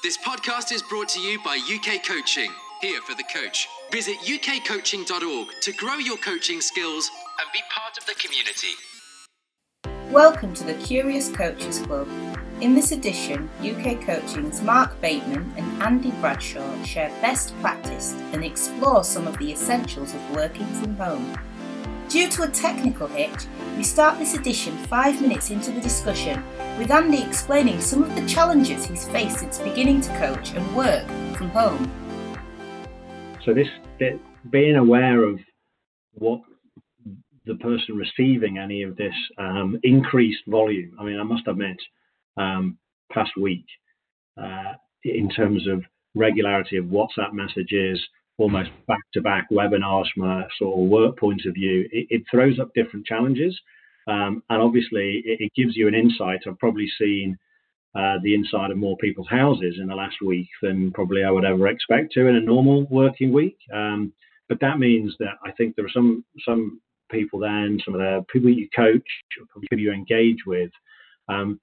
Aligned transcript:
This 0.00 0.16
podcast 0.18 0.70
is 0.70 0.80
brought 0.80 1.08
to 1.08 1.20
you 1.20 1.42
by 1.42 1.56
UK 1.56 2.04
Coaching, 2.06 2.52
here 2.80 3.00
for 3.00 3.16
the 3.16 3.24
coach. 3.34 3.66
Visit 3.90 4.14
ukcoaching.org 4.18 5.48
to 5.60 5.72
grow 5.72 5.94
your 5.96 6.16
coaching 6.18 6.60
skills 6.60 7.10
and 7.40 7.48
be 7.52 7.58
part 7.74 7.98
of 7.98 8.06
the 8.06 8.14
community. 8.14 8.68
Welcome 10.12 10.54
to 10.54 10.62
the 10.62 10.74
Curious 10.74 11.32
Coaches 11.32 11.80
Club. 11.80 12.08
In 12.60 12.76
this 12.76 12.92
edition, 12.92 13.50
UK 13.60 14.00
Coaching's 14.00 14.62
Mark 14.62 15.00
Bateman 15.00 15.52
and 15.56 15.82
Andy 15.82 16.12
Bradshaw 16.20 16.80
share 16.84 17.10
best 17.20 17.52
practice 17.60 18.12
and 18.32 18.44
explore 18.44 19.02
some 19.02 19.26
of 19.26 19.36
the 19.38 19.50
essentials 19.50 20.14
of 20.14 20.30
working 20.30 20.66
from 20.74 20.94
home. 20.94 21.36
Due 22.08 22.30
to 22.30 22.44
a 22.44 22.48
technical 22.48 23.06
hitch, 23.06 23.44
we 23.76 23.82
start 23.82 24.18
this 24.18 24.32
edition 24.32 24.74
five 24.86 25.20
minutes 25.20 25.50
into 25.50 25.70
the 25.70 25.80
discussion, 25.82 26.42
with 26.78 26.90
Andy 26.90 27.22
explaining 27.22 27.82
some 27.82 28.02
of 28.02 28.14
the 28.14 28.26
challenges 28.26 28.86
he's 28.86 29.06
faced 29.08 29.40
since 29.40 29.58
beginning 29.58 30.00
to 30.00 30.08
coach 30.16 30.54
and 30.54 30.74
work 30.74 31.06
from 31.36 31.50
home. 31.50 31.92
So, 33.44 33.52
this 33.52 33.68
being 34.48 34.76
aware 34.76 35.22
of 35.22 35.38
what 36.12 36.40
the 37.44 37.56
person 37.56 37.94
receiving 37.96 38.56
any 38.56 38.84
of 38.84 38.96
this 38.96 39.14
um, 39.36 39.78
increased 39.82 40.40
volume, 40.46 40.96
I 40.98 41.04
mean, 41.04 41.20
I 41.20 41.24
must 41.24 41.46
admit, 41.46 41.76
um, 42.38 42.78
past 43.12 43.32
week, 43.36 43.66
uh, 44.42 44.72
in 45.04 45.28
terms 45.28 45.68
of 45.68 45.84
regularity 46.14 46.78
of 46.78 46.86
WhatsApp 46.86 47.34
messages, 47.34 48.00
almost 48.38 48.70
back 48.86 49.00
to 49.12 49.20
back 49.20 49.48
webinars 49.50 50.06
from 50.14 50.24
a 50.24 50.48
sort 50.58 50.78
of 50.78 50.88
work 50.88 51.18
point 51.18 51.42
of 51.46 51.54
view, 51.54 51.88
it, 51.92 52.06
it 52.08 52.22
throws 52.30 52.58
up 52.58 52.72
different 52.74 53.04
challenges. 53.04 53.58
Um, 54.06 54.42
and 54.48 54.62
obviously, 54.62 55.22
it, 55.24 55.40
it, 55.40 55.52
gives 55.54 55.76
you 55.76 55.86
an 55.86 55.94
insight. 55.94 56.40
I've 56.46 56.58
probably 56.58 56.88
seen 56.98 57.36
uh, 57.94 58.14
the 58.22 58.34
inside 58.34 58.70
of 58.70 58.78
more 58.78 58.96
people's 58.96 59.28
houses 59.28 59.76
in 59.78 59.88
the 59.88 59.94
last 59.94 60.16
week 60.24 60.48
than 60.62 60.92
probably 60.92 61.24
I 61.24 61.30
would 61.30 61.44
ever 61.44 61.68
expect 61.68 62.12
to 62.12 62.26
in 62.26 62.36
a 62.36 62.40
normal 62.40 62.86
working 62.90 63.32
week. 63.32 63.58
Um, 63.74 64.14
but 64.48 64.60
that 64.60 64.78
means 64.78 65.14
that 65.18 65.34
I 65.44 65.52
think 65.52 65.76
there 65.76 65.84
are 65.84 65.90
some 65.92 66.24
some 66.46 66.80
people 67.10 67.38
then, 67.38 67.80
some 67.84 67.94
of 67.94 68.00
the 68.00 68.24
people 68.32 68.50
you 68.50 68.68
coach, 68.74 69.06
people 69.60 69.78
you 69.78 69.92
engage 69.92 70.46
with, 70.46 70.70
um, 71.28 71.60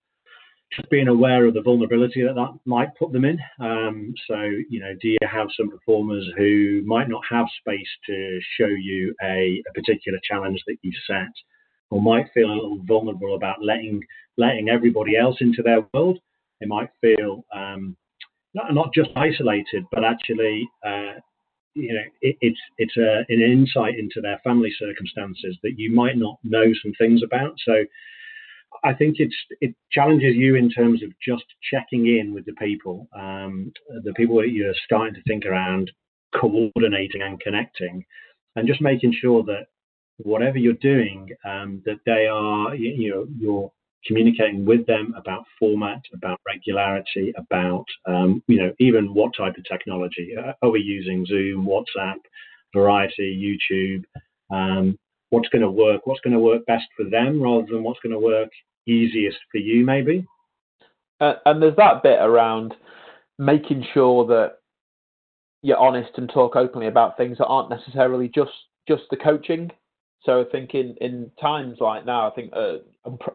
just 0.76 0.90
being 0.90 1.08
aware 1.08 1.46
of 1.46 1.54
the 1.54 1.62
vulnerability 1.62 2.24
that 2.24 2.36
that 2.36 2.54
might 2.66 2.96
put 2.96 3.12
them 3.12 3.26
in. 3.26 3.40
Um, 3.60 4.14
so, 4.28 4.36
you 4.70 4.80
know, 4.80 4.94
do 5.02 5.08
you 5.08 5.18
have 5.22 5.48
some 5.56 5.70
performers 5.70 6.26
who 6.38 6.82
might 6.86 7.10
not 7.10 7.22
have 7.30 7.46
space 7.60 7.88
to 8.08 8.40
show 8.58 8.68
you 8.68 9.16
a, 9.24 9.62
a 9.70 9.74
particular 9.74 10.20
challenge 10.24 10.62
that 10.68 10.78
you 10.82 10.92
set, 11.08 11.32
or 11.90 12.02
might 12.02 12.28
feel 12.34 12.52
a 12.52 12.54
little 12.54 12.82
vulnerable 12.86 13.36
about 13.36 13.64
letting 13.64 14.02
letting 14.38 14.70
everybody 14.70 15.18
else 15.18 15.38
into 15.40 15.62
their 15.62 15.86
world? 15.94 16.20
They 16.60 16.68
might 16.68 16.90
feel 17.02 17.46
um, 17.54 17.96
not, 18.54 18.74
not 18.74 18.94
just 18.94 19.10
isolated, 19.16 19.86
but 19.92 20.04
actually, 20.04 20.68
uh, 20.86 21.20
you 21.74 21.94
know, 21.94 22.04
it, 22.22 22.38
it's 22.42 22.60
it's 22.78 22.98
a, 22.98 23.26
an 23.30 23.42
insight 23.42 24.00
into 24.00 24.22
their 24.22 24.40
family 24.44 24.74
circumstances 24.80 25.58
that 25.64 25.78
you 25.78 25.92
might 25.92 26.18
not 26.18 26.38
know 26.44 26.66
some 26.82 26.94
things 26.98 27.22
about. 27.24 27.56
So 27.66 27.84
I 28.84 28.94
think 28.94 29.18
it's 29.20 29.36
it 29.62 29.76
challenges 29.92 30.36
you 30.36 30.56
in 30.56 30.70
terms 30.70 31.04
of 31.04 31.10
just 31.26 31.46
checking 31.72 32.08
in 32.08 32.34
with 32.34 32.46
the 32.46 32.54
people, 32.54 33.08
um, 33.16 33.72
the 34.04 34.14
people 34.14 34.38
that 34.38 34.50
you're 34.50 34.74
starting 34.86 35.14
to 35.16 35.22
think 35.24 35.46
around, 35.46 35.92
coordinating 36.40 37.22
and 37.22 37.40
connecting, 37.40 38.06
and 38.56 38.68
just 38.68 38.82
making 38.82 39.14
sure 39.20 39.44
that 39.44 39.68
whatever 40.18 40.58
you're 40.58 40.74
doing, 40.74 41.30
um, 41.46 41.82
that 41.86 42.00
they 42.06 42.28
are 42.28 42.76
you, 42.76 43.10
know 43.10 43.28
you're 43.38 43.72
communicating 44.06 44.66
with 44.66 44.86
them 44.86 45.14
about 45.18 45.46
format, 45.60 46.02
about 46.14 46.40
regularity, 46.48 47.34
about 47.38 47.86
um, 48.06 48.44
you 48.48 48.58
know 48.58 48.74
even 48.80 49.14
what 49.14 49.36
type 49.36 49.58
of 49.58 49.64
technology 49.66 50.34
uh, 50.38 50.54
are 50.62 50.70
we 50.70 50.82
using? 50.82 51.26
Zoom, 51.26 51.66
WhatsApp, 51.66 52.20
Variety, 52.74 53.60
YouTube. 53.72 54.04
Um, 54.52 54.98
what's 55.36 55.50
going 55.50 55.62
to 55.62 55.70
work, 55.70 56.08
what's 56.08 56.22
going 56.22 56.34
to 56.34 56.40
work 56.40 56.66
best 56.66 56.86
for 56.96 57.10
them 57.10 57.42
rather 57.42 57.68
than 57.70 57.84
what's 57.84 58.00
going 58.02 58.14
to 58.14 58.20
work 58.20 58.50
easiest 58.88 59.38
for 59.52 59.58
you, 59.58 59.86
maybe. 59.86 60.26
Uh, 61.20 61.34
and 61.46 61.62
there's 61.62 61.76
that 61.76 62.04
bit 62.04 62.20
around 62.22 62.74
making 63.38 63.86
sure 63.94 64.26
that 64.28 64.54
you're 65.62 65.78
honest 65.78 66.12
and 66.18 66.30
talk 66.30 66.56
openly 66.56 66.88
about 66.88 67.18
things 67.18 67.38
that 67.38 67.48
aren't 67.48 67.70
necessarily 67.70 68.30
just 68.34 68.52
just 68.88 69.04
the 69.10 69.18
coaching. 69.18 69.72
So 70.24 70.42
I 70.42 70.44
think 70.52 70.74
in, 70.74 70.96
in 71.02 71.32
times 71.42 71.78
like 71.80 72.06
now, 72.06 72.30
I 72.30 72.32
think 72.32 72.52
uh, 72.56 72.78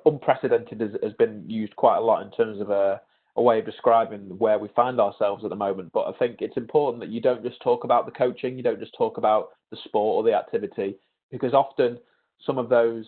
unprecedented 0.06 0.80
has, 0.80 0.90
has, 1.02 1.12
been 1.14 1.44
used 1.48 1.74
quite 1.76 1.98
a 1.98 2.00
lot 2.00 2.22
in 2.22 2.30
terms 2.32 2.60
of 2.60 2.70
a, 2.70 3.00
a 3.36 3.42
way 3.42 3.58
of 3.58 3.64
describing 3.64 4.20
where 4.38 4.58
we 4.58 4.68
find 4.74 5.00
ourselves 5.00 5.44
at 5.44 5.50
the 5.50 5.56
moment. 5.56 5.90
But 5.92 6.06
I 6.06 6.12
think 6.18 6.36
it's 6.40 6.56
important 6.56 7.00
that 7.00 7.10
you 7.10 7.20
don't 7.20 7.44
just 7.44 7.60
talk 7.62 7.84
about 7.84 8.06
the 8.06 8.12
coaching, 8.12 8.56
you 8.56 8.62
don't 8.62 8.80
just 8.80 8.94
talk 8.96 9.18
about 9.18 9.50
the 9.70 9.76
sport 9.84 10.16
or 10.16 10.22
the 10.28 10.36
activity, 10.36 10.96
because 11.30 11.54
often 11.54 11.98
some 12.46 12.58
of 12.58 12.68
those 12.68 13.04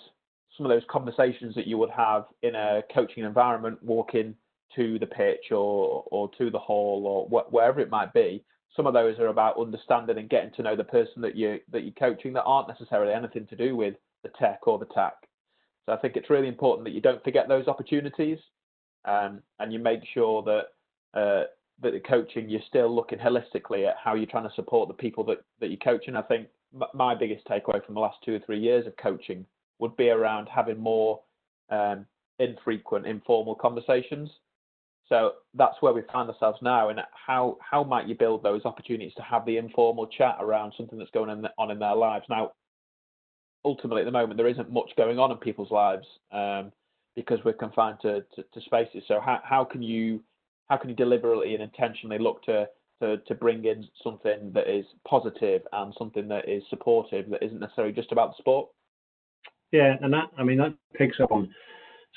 some 0.56 0.66
of 0.66 0.70
those 0.70 0.82
conversations 0.90 1.54
that 1.54 1.66
you 1.66 1.78
would 1.78 1.90
have 1.90 2.26
in 2.42 2.54
a 2.54 2.82
coaching 2.94 3.24
environment, 3.24 3.82
walking 3.82 4.34
to 4.76 4.98
the 4.98 5.06
pitch 5.06 5.50
or 5.50 6.04
or 6.10 6.30
to 6.38 6.50
the 6.50 6.58
hall 6.58 7.04
or 7.06 7.26
wh- 7.42 7.52
wherever 7.52 7.80
it 7.80 7.90
might 7.90 8.12
be. 8.12 8.44
Some 8.76 8.86
of 8.86 8.94
those 8.94 9.18
are 9.18 9.26
about 9.26 9.60
understanding 9.60 10.16
and 10.16 10.30
getting 10.30 10.52
to 10.52 10.62
know 10.62 10.76
the 10.76 10.84
person 10.84 11.20
that 11.22 11.36
you 11.36 11.58
that 11.70 11.82
you're 11.82 11.92
coaching 11.92 12.32
that 12.34 12.44
aren't 12.44 12.68
necessarily 12.68 13.12
anything 13.12 13.46
to 13.48 13.56
do 13.56 13.76
with 13.76 13.94
the 14.22 14.30
tech 14.38 14.66
or 14.66 14.78
the 14.78 14.86
tack. 14.86 15.14
So 15.86 15.92
I 15.92 15.96
think 15.96 16.16
it's 16.16 16.30
really 16.30 16.48
important 16.48 16.84
that 16.84 16.92
you 16.92 17.00
don't 17.00 17.22
forget 17.24 17.48
those 17.48 17.66
opportunities, 17.66 18.38
um, 19.04 19.42
and 19.58 19.72
you 19.72 19.78
make 19.78 20.00
sure 20.14 20.42
that 20.44 21.18
uh, 21.18 21.44
that 21.82 21.92
the 21.92 22.00
coaching 22.00 22.48
you're 22.48 22.60
still 22.68 22.94
looking 22.94 23.18
holistically 23.18 23.86
at 23.88 23.96
how 24.02 24.14
you're 24.14 24.26
trying 24.26 24.48
to 24.48 24.54
support 24.54 24.88
the 24.88 24.94
people 24.94 25.24
that 25.24 25.44
that 25.60 25.68
you're 25.68 25.76
coaching. 25.78 26.16
I 26.16 26.22
think 26.22 26.48
my 26.94 27.14
biggest 27.14 27.46
takeaway 27.46 27.84
from 27.84 27.94
the 27.94 28.00
last 28.00 28.18
two 28.24 28.34
or 28.34 28.38
three 28.40 28.58
years 28.58 28.86
of 28.86 28.96
coaching 28.96 29.44
would 29.78 29.96
be 29.96 30.08
around 30.08 30.48
having 30.48 30.78
more 30.78 31.20
um, 31.70 32.06
infrequent, 32.38 33.06
informal 33.06 33.54
conversations. 33.54 34.30
So 35.08 35.32
that's 35.54 35.76
where 35.80 35.92
we 35.92 36.02
find 36.12 36.30
ourselves 36.30 36.58
now. 36.62 36.88
And 36.88 37.00
how 37.26 37.58
how 37.60 37.84
might 37.84 38.08
you 38.08 38.14
build 38.14 38.42
those 38.42 38.64
opportunities 38.64 39.12
to 39.16 39.22
have 39.22 39.44
the 39.44 39.58
informal 39.58 40.06
chat 40.06 40.36
around 40.40 40.72
something 40.76 40.98
that's 40.98 41.10
going 41.10 41.44
on 41.58 41.70
in 41.70 41.78
their 41.78 41.94
lives? 41.94 42.24
Now, 42.30 42.52
ultimately, 43.64 44.02
at 44.02 44.06
the 44.06 44.12
moment, 44.12 44.38
there 44.38 44.48
isn't 44.48 44.72
much 44.72 44.90
going 44.96 45.18
on 45.18 45.30
in 45.30 45.36
people's 45.38 45.70
lives 45.70 46.06
um, 46.30 46.72
because 47.14 47.38
we're 47.44 47.52
confined 47.52 47.98
to, 48.02 48.24
to, 48.36 48.42
to 48.54 48.60
spaces. 48.62 49.02
So 49.08 49.20
how 49.20 49.40
how 49.44 49.64
can 49.64 49.82
you 49.82 50.22
how 50.70 50.76
can 50.76 50.88
you 50.88 50.96
deliberately 50.96 51.54
and 51.54 51.62
intentionally 51.62 52.18
look 52.18 52.42
to 52.44 52.68
to, 53.02 53.18
to 53.18 53.34
bring 53.34 53.64
in 53.64 53.86
something 54.02 54.52
that 54.54 54.68
is 54.68 54.86
positive 55.06 55.62
and 55.72 55.92
something 55.98 56.28
that 56.28 56.48
is 56.48 56.62
supportive 56.70 57.28
that 57.30 57.42
isn't 57.44 57.60
necessarily 57.60 57.92
just 57.92 58.12
about 58.12 58.36
sport? 58.38 58.68
Yeah, 59.72 59.96
and 60.00 60.12
that 60.12 60.30
I 60.38 60.44
mean 60.44 60.58
that 60.58 60.74
picks 60.94 61.20
up 61.20 61.32
on. 61.32 61.52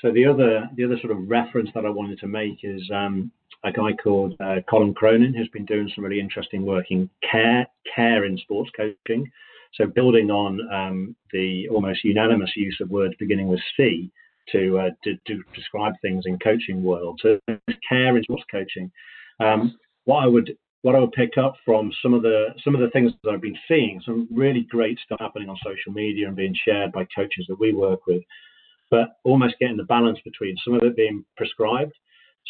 So 0.01 0.11
the 0.11 0.25
other 0.25 0.69
the 0.75 0.85
other 0.85 0.97
sort 1.01 1.11
of 1.11 1.29
reference 1.29 1.69
that 1.73 1.85
I 1.85 1.89
wanted 1.89 2.19
to 2.19 2.27
make 2.27 2.59
is 2.63 2.81
um, 2.93 3.31
a 3.63 3.71
guy 3.71 3.93
called 3.93 4.35
uh, 4.39 4.57
Colin 4.69 4.93
Cronin 4.93 5.33
who's 5.33 5.49
been 5.49 5.65
doing 5.65 5.89
some 5.93 6.03
really 6.03 6.19
interesting 6.19 6.65
work 6.65 6.85
in 6.91 7.09
care 7.29 7.65
care 7.95 8.25
in 8.25 8.37
sports 8.37 8.69
coaching. 8.75 9.29
So 9.73 9.85
building 9.87 10.31
on 10.31 10.61
um, 10.71 11.15
the 11.33 11.67
almost 11.69 12.03
unanimous 12.03 12.51
use 12.55 12.77
of 12.79 12.89
words 12.89 13.13
beginning 13.19 13.47
with 13.47 13.59
C 13.75 14.09
to, 14.51 14.79
uh, 14.79 14.89
to, 15.03 15.15
to 15.27 15.43
describe 15.53 15.93
things 16.01 16.23
in 16.27 16.39
coaching 16.39 16.81
world. 16.81 17.19
So 17.21 17.39
care 17.89 18.15
in 18.15 18.23
sports 18.23 18.45
coaching. 18.49 18.89
Um, 19.39 19.77
what 20.05 20.23
I 20.23 20.27
would 20.27 20.55
what 20.85 20.93
I 20.93 20.99
would 20.99 21.13
pick 21.13 21.39
up 21.39 21.55
from 21.65 21.91
some 22.03 22.13
of 22.13 22.21
the 22.21 22.49
some 22.63 22.75
of 22.75 22.81
the 22.81 22.91
things 22.91 23.11
that 23.23 23.31
I've 23.31 23.41
been 23.41 23.57
seeing, 23.67 23.99
some 24.05 24.27
really 24.31 24.67
great 24.69 24.99
stuff 25.03 25.19
happening 25.19 25.49
on 25.49 25.57
social 25.65 25.91
media 25.91 26.27
and 26.27 26.35
being 26.35 26.53
shared 26.63 26.91
by 26.91 27.07
coaches 27.15 27.47
that 27.49 27.59
we 27.59 27.73
work 27.73 28.05
with, 28.05 28.21
but 28.91 29.17
almost 29.23 29.55
getting 29.59 29.77
the 29.77 29.83
balance 29.85 30.19
between 30.23 30.55
some 30.63 30.75
of 30.75 30.83
it 30.83 30.95
being 30.95 31.25
prescribed. 31.37 31.93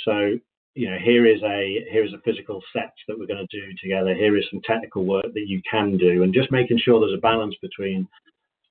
So 0.04 0.38
you 0.74 0.92
know, 0.92 0.98
here 1.02 1.26
is 1.26 1.42
a 1.44 1.86
here 1.90 2.04
is 2.04 2.12
a 2.12 2.20
physical 2.26 2.62
set 2.74 2.92
that 3.08 3.18
we're 3.18 3.26
going 3.26 3.48
to 3.48 3.58
do 3.58 3.68
together. 3.82 4.14
Here 4.14 4.36
is 4.36 4.44
some 4.52 4.60
technical 4.66 5.06
work 5.06 5.34
that 5.34 5.48
you 5.48 5.62
can 5.72 5.96
do, 5.96 6.24
and 6.24 6.34
just 6.34 6.52
making 6.52 6.80
sure 6.84 7.00
there's 7.00 7.18
a 7.18 7.22
balance 7.22 7.56
between 7.62 8.06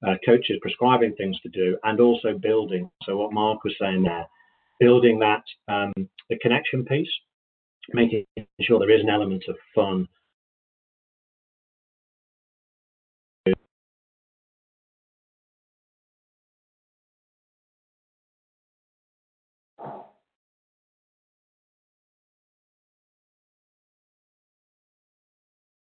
uh, 0.07 0.17
coaches 0.27 0.59
prescribing 0.61 1.15
things 1.15 1.41
to 1.41 1.49
do 1.49 1.79
and 1.85 2.01
also 2.01 2.37
building. 2.37 2.91
So 3.05 3.17
what 3.17 3.33
Mark 3.33 3.65
was 3.65 3.75
saying 3.81 4.03
there, 4.03 4.27
building 4.79 5.21
that 5.21 5.45
um, 5.69 5.95
the 6.29 6.39
connection 6.41 6.85
piece 6.85 7.09
making 7.93 8.25
sure 8.61 8.79
there 8.79 8.91
is 8.91 9.03
an 9.03 9.11
element 9.11 9.45
of 9.49 9.57
fun. 9.75 10.09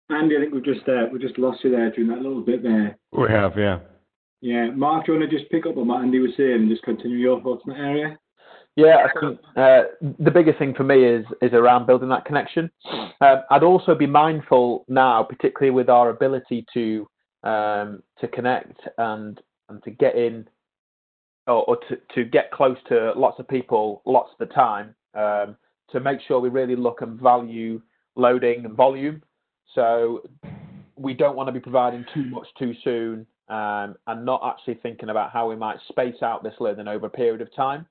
Andy, 0.10 0.38
I 0.38 0.42
think 0.42 0.54
we've 0.54 0.64
just 0.64 0.88
uh, 0.88 1.08
we 1.12 1.20
just 1.20 1.40
lost 1.40 1.64
you 1.64 1.72
there 1.72 1.90
during 1.90 2.10
that 2.10 2.22
little 2.22 2.42
bit 2.42 2.62
there. 2.62 2.98
We 3.12 3.30
have, 3.30 3.58
yeah. 3.58 3.80
Yeah, 4.42 4.70
Mark, 4.72 5.06
do 5.06 5.14
you 5.14 5.20
want 5.20 5.32
to 5.32 5.38
just 5.38 5.50
pick 5.50 5.66
up 5.66 5.78
on 5.78 5.88
what 5.88 6.02
Andy 6.02 6.20
was 6.20 6.32
saying 6.38 6.54
and 6.54 6.70
just 6.70 6.84
continue 6.84 7.18
your 7.18 7.42
thoughts 7.42 7.64
in 7.66 7.74
that 7.74 7.80
area? 7.80 8.20
Yeah, 8.76 9.06
I 9.06 9.20
think 9.20 9.40
uh, 9.56 9.84
the 10.20 10.32
biggest 10.32 10.58
thing 10.58 10.74
for 10.74 10.84
me 10.84 11.04
is 11.06 11.26
is 11.42 11.54
around 11.54 11.86
building 11.86 12.10
that 12.10 12.26
connection. 12.26 12.72
Um, 13.22 13.44
I'd 13.52 13.62
also 13.62 13.94
be 13.94 14.08
mindful 14.08 14.86
now, 14.88 15.22
particularly 15.24 15.70
with 15.70 15.90
our 15.90 16.10
ability 16.10 16.66
to 16.74 17.08
um, 17.44 18.02
to 18.20 18.28
connect 18.28 18.80
and 18.98 19.40
and 19.70 19.84
to 19.84 19.92
get 19.92 20.16
in 20.16 20.48
or, 21.46 21.64
or, 21.66 21.78
to, 21.90 21.98
to 22.16 22.24
get 22.24 22.52
close 22.52 22.78
to 22.88 23.12
lots 23.16 23.40
of 23.40 23.48
people 23.48 24.02
lots 24.06 24.30
of 24.32 24.48
the 24.48 24.54
time 24.54 24.96
um, 25.14 25.56
to 25.92 26.00
make 26.00 26.20
sure 26.28 26.40
we 26.40 26.50
really 26.50 26.76
look 26.76 27.02
and 27.02 27.20
value 27.20 27.82
loading 28.16 28.66
and 28.66 28.76
volume. 28.76 29.22
So 29.76 30.22
we 30.96 31.14
don't 31.14 31.36
want 31.36 31.48
to 31.48 31.52
be 31.52 31.60
providing 31.60 32.06
too 32.14 32.26
much 32.26 32.48
too 32.58 32.74
soon 32.84 33.28
um, 33.50 33.96
and 34.08 34.26
not 34.26 34.42
actually 34.44 34.76
thinking 34.76 35.10
about 35.10 35.32
how 35.32 35.50
we 35.50 35.56
might 35.56 35.78
space 35.90 36.22
out 36.22 36.44
this 36.44 36.54
learning 36.60 36.88
over 36.88 37.08
a 37.08 37.10
period 37.10 37.42
of 37.42 37.54
time. 37.56 37.86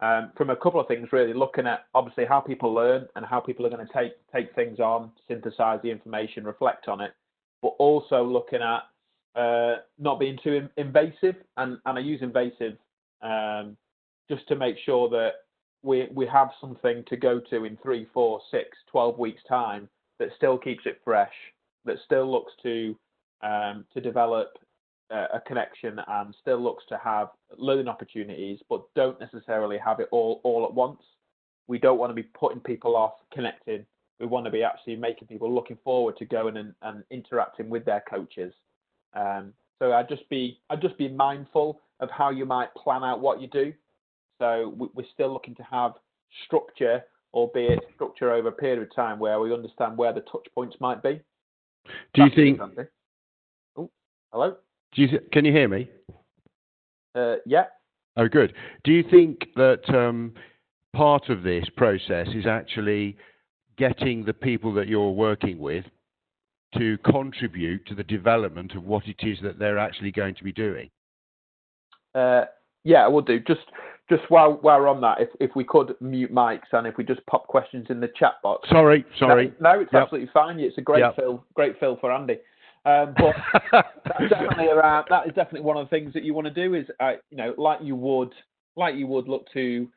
Um, 0.00 0.30
from 0.36 0.50
a 0.50 0.56
couple 0.56 0.80
of 0.80 0.86
things, 0.86 1.08
really 1.10 1.32
looking 1.32 1.66
at 1.66 1.86
obviously 1.92 2.24
how 2.24 2.40
people 2.40 2.72
learn 2.72 3.06
and 3.16 3.26
how 3.26 3.40
people 3.40 3.66
are 3.66 3.70
going 3.70 3.84
to 3.84 3.92
take 3.92 4.12
take 4.32 4.54
things 4.54 4.78
on, 4.78 5.10
synthesize 5.26 5.80
the 5.82 5.90
information, 5.90 6.44
reflect 6.44 6.86
on 6.86 7.00
it, 7.00 7.12
but 7.62 7.74
also 7.78 8.22
looking 8.22 8.60
at 8.62 8.82
uh, 9.40 9.76
not 9.98 10.20
being 10.20 10.38
too 10.42 10.68
invasive. 10.76 11.36
And, 11.56 11.78
and 11.84 11.98
I 11.98 12.00
use 12.00 12.22
invasive 12.22 12.76
um, 13.22 13.76
just 14.30 14.46
to 14.48 14.56
make 14.56 14.76
sure 14.84 15.08
that 15.10 15.30
we 15.82 16.08
we 16.12 16.26
have 16.26 16.50
something 16.60 17.04
to 17.08 17.16
go 17.16 17.40
to 17.50 17.64
in 17.64 17.76
three, 17.82 18.06
four, 18.14 18.40
six, 18.52 18.76
12 18.90 19.18
weeks 19.18 19.42
time 19.48 19.88
that 20.20 20.28
still 20.36 20.58
keeps 20.58 20.86
it 20.86 21.00
fresh, 21.04 21.34
that 21.84 21.96
still 22.04 22.30
looks 22.30 22.52
to 22.62 22.96
um, 23.42 23.84
to 23.94 24.00
develop 24.00 24.58
a 25.10 25.40
connection 25.46 26.00
and 26.06 26.34
still 26.40 26.62
looks 26.62 26.84
to 26.88 26.98
have 27.02 27.28
learning 27.56 27.88
opportunities, 27.88 28.60
but 28.68 28.82
don't 28.94 29.18
necessarily 29.20 29.78
have 29.78 30.00
it 30.00 30.08
all 30.10 30.40
all 30.44 30.64
at 30.64 30.72
once. 30.72 31.00
We 31.66 31.78
don't 31.78 31.98
want 31.98 32.10
to 32.10 32.14
be 32.14 32.22
putting 32.22 32.60
people 32.60 32.96
off 32.96 33.14
connecting. 33.32 33.84
We 34.20 34.26
want 34.26 34.46
to 34.46 34.50
be 34.50 34.62
actually 34.62 34.96
making 34.96 35.28
people 35.28 35.52
looking 35.52 35.78
forward 35.84 36.16
to 36.18 36.24
going 36.24 36.56
and, 36.56 36.74
and 36.82 37.04
interacting 37.10 37.68
with 37.68 37.84
their 37.84 38.02
coaches. 38.08 38.52
Um, 39.14 39.52
so 39.78 39.92
I'd 39.92 40.08
just 40.08 40.28
be 40.28 40.58
I'd 40.70 40.82
just 40.82 40.98
be 40.98 41.08
mindful 41.08 41.80
of 42.00 42.10
how 42.10 42.30
you 42.30 42.44
might 42.44 42.74
plan 42.74 43.04
out 43.04 43.20
what 43.20 43.40
you 43.40 43.48
do. 43.48 43.72
So 44.38 44.74
we're 44.94 45.06
still 45.14 45.32
looking 45.32 45.54
to 45.56 45.62
have 45.64 45.92
structure, 46.46 47.02
albeit 47.34 47.80
structure 47.94 48.32
over 48.32 48.48
a 48.48 48.52
period 48.52 48.82
of 48.82 48.94
time 48.94 49.18
where 49.18 49.40
we 49.40 49.52
understand 49.52 49.96
where 49.96 50.12
the 50.12 50.20
touch 50.20 50.46
points 50.54 50.76
might 50.80 51.02
be. 51.02 51.20
Do 52.14 52.22
you 52.24 52.30
think? 52.34 52.60
Oh, 53.76 53.90
hello. 54.32 54.56
Do 54.94 55.02
you 55.02 55.08
th- 55.08 55.30
can 55.32 55.44
you 55.44 55.52
hear 55.52 55.68
me? 55.68 55.90
Uh, 57.14 57.36
yeah. 57.46 57.64
Oh, 58.16 58.28
good. 58.28 58.52
Do 58.84 58.92
you 58.92 59.04
think 59.08 59.48
that 59.56 59.82
um, 59.88 60.34
part 60.94 61.28
of 61.28 61.42
this 61.42 61.66
process 61.76 62.28
is 62.34 62.46
actually 62.46 63.16
getting 63.76 64.24
the 64.24 64.32
people 64.32 64.74
that 64.74 64.88
you're 64.88 65.10
working 65.10 65.58
with 65.58 65.84
to 66.76 66.98
contribute 66.98 67.86
to 67.86 67.94
the 67.94 68.02
development 68.02 68.74
of 68.74 68.84
what 68.84 69.06
it 69.06 69.16
is 69.22 69.38
that 69.42 69.58
they're 69.58 69.78
actually 69.78 70.10
going 70.10 70.34
to 70.34 70.44
be 70.44 70.52
doing? 70.52 70.90
Uh, 72.14 72.44
yeah, 72.84 73.04
I 73.04 73.08
will 73.08 73.22
do. 73.22 73.38
Just 73.40 73.60
just 74.08 74.22
while 74.28 74.58
while 74.62 74.80
we're 74.80 74.88
on 74.88 75.00
that, 75.02 75.20
if 75.20 75.28
if 75.40 75.50
we 75.54 75.64
could 75.64 75.94
mute 76.00 76.32
mics 76.32 76.72
and 76.72 76.86
if 76.86 76.96
we 76.96 77.04
just 77.04 77.24
pop 77.26 77.46
questions 77.46 77.86
in 77.90 78.00
the 78.00 78.10
chat 78.18 78.34
box. 78.42 78.68
Sorry, 78.68 79.04
sorry. 79.18 79.52
No, 79.60 79.74
no 79.74 79.80
it's 79.80 79.92
yep. 79.92 80.02
absolutely 80.02 80.30
fine. 80.32 80.58
It's 80.58 80.78
a 80.78 80.82
great 80.82 81.00
yep. 81.00 81.16
fill, 81.16 81.44
great 81.54 81.78
fill 81.78 81.96
for 82.00 82.10
Andy. 82.12 82.38
Um, 82.88 83.14
but 83.18 83.34
that's 83.72 84.30
definitely 84.30 84.68
around. 84.68 85.06
That 85.10 85.26
is 85.26 85.34
definitely 85.34 85.60
one 85.60 85.76
of 85.76 85.86
the 85.86 85.90
things 85.90 86.14
that 86.14 86.24
you 86.24 86.32
want 86.32 86.46
to 86.46 86.54
do. 86.54 86.74
Is 86.74 86.86
uh, 87.00 87.12
you 87.30 87.36
know, 87.36 87.54
like 87.58 87.80
you 87.82 87.94
would, 87.94 88.32
like 88.76 88.94
you 88.94 89.06
would 89.06 89.28
look 89.28 89.46
to 89.52 89.88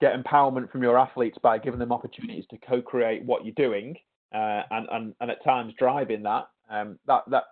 get 0.00 0.12
empowerment 0.14 0.70
from 0.70 0.82
your 0.82 0.98
athletes 0.98 1.38
by 1.42 1.58
giving 1.58 1.78
them 1.78 1.92
opportunities 1.92 2.44
to 2.50 2.58
co-create 2.58 3.24
what 3.24 3.44
you're 3.44 3.54
doing, 3.54 3.96
uh, 4.34 4.62
and 4.70 4.86
and 4.92 5.14
and 5.20 5.30
at 5.30 5.42
times 5.42 5.72
driving 5.78 6.22
that. 6.24 6.48
Um, 6.68 6.98
that 7.06 7.22
that 7.28 7.44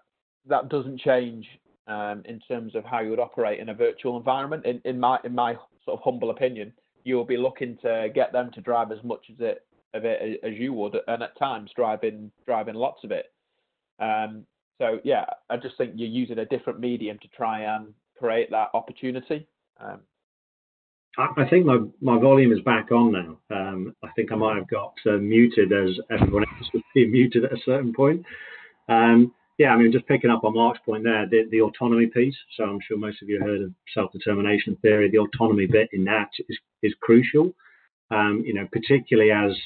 that 0.47 0.69
doesn't 0.69 1.00
change 1.00 1.47
um, 1.87 2.23
in 2.26 2.38
terms 2.41 2.75
of 2.75 2.85
how 2.85 3.00
you 3.00 3.11
would 3.11 3.19
operate 3.19 3.61
in 3.61 3.71
a 3.71 3.75
virtual 3.75 4.19
environment. 4.19 4.67
In, 4.67 4.82
in 4.85 5.00
my 5.00 5.19
in 5.25 5.35
my 5.35 5.55
sort 5.85 5.99
of 5.99 6.00
humble 6.05 6.31
opinion, 6.31 6.75
you 7.05 7.17
will 7.17 7.25
be 7.25 7.38
looking 7.38 7.79
to 7.82 8.09
get 8.14 8.32
them 8.32 8.50
to 8.53 8.61
drive 8.61 8.93
as 8.93 9.03
much 9.03 9.25
as 9.31 9.37
it 9.41 9.64
of 9.94 10.05
it 10.05 10.41
as 10.44 10.53
you 10.59 10.75
would, 10.75 10.94
and 11.06 11.23
at 11.23 11.38
times 11.38 11.71
driving 11.75 12.31
driving 12.44 12.75
lots 12.75 13.03
of 13.03 13.12
it. 13.12 13.32
Um, 13.99 14.44
so 14.79 15.01
yeah, 15.05 15.25
I 15.51 15.57
just 15.57 15.77
think 15.77 15.93
you're 15.97 16.09
using 16.09 16.39
a 16.39 16.47
different 16.47 16.81
medium 16.81 17.19
to 17.21 17.29
try 17.29 17.61
and 17.61 17.93
create 18.19 18.51
that 18.51 18.69
opportunity. 18.75 19.47
Um, 19.81 20.01
I 21.17 21.49
think 21.51 21.67
my, 21.67 21.79
my 22.01 22.19
volume 22.21 22.53
is 22.53 22.61
back 22.61 22.93
on 22.93 23.13
now. 23.13 23.39
Um, 23.51 23.97
I 24.05 24.09
think 24.15 24.31
I 24.31 24.37
might 24.37 24.57
have 24.57 24.69
got 24.69 24.95
uh, 25.05 25.17
muted 25.17 25.73
as 25.73 25.99
everyone 26.11 26.45
else 26.45 26.71
was 26.73 26.83
being 26.95 27.11
muted 27.13 27.45
at 27.45 27.53
a 27.53 27.61
certain 27.65 27.93
point. 27.93 28.25
Um, 28.89 29.33
yeah, 29.59 29.71
I 29.71 29.77
mean, 29.77 29.91
just 29.91 30.07
picking 30.07 30.31
up 30.31 30.45
on 30.45 30.55
Mark's 30.55 30.79
point 30.87 31.03
there, 31.03 31.27
the, 31.29 31.49
the 31.51 31.61
autonomy 31.61 32.07
piece. 32.07 32.37
So 32.57 32.63
I'm 32.63 32.79
sure 32.87 32.97
most 32.97 33.21
of 33.21 33.29
you 33.29 33.41
heard 33.41 33.63
of 33.63 33.73
self-determination 33.93 34.77
theory. 34.81 35.11
The 35.11 35.19
autonomy 35.19 35.67
bit 35.67 35.89
in 35.93 36.05
that 36.05 36.31
is 36.49 36.59
is 36.85 36.95
crucial. 37.01 37.53
Um, 38.13 38.45
you 38.47 38.55
know, 38.55 38.69
particularly 38.71 39.33
as 39.33 39.57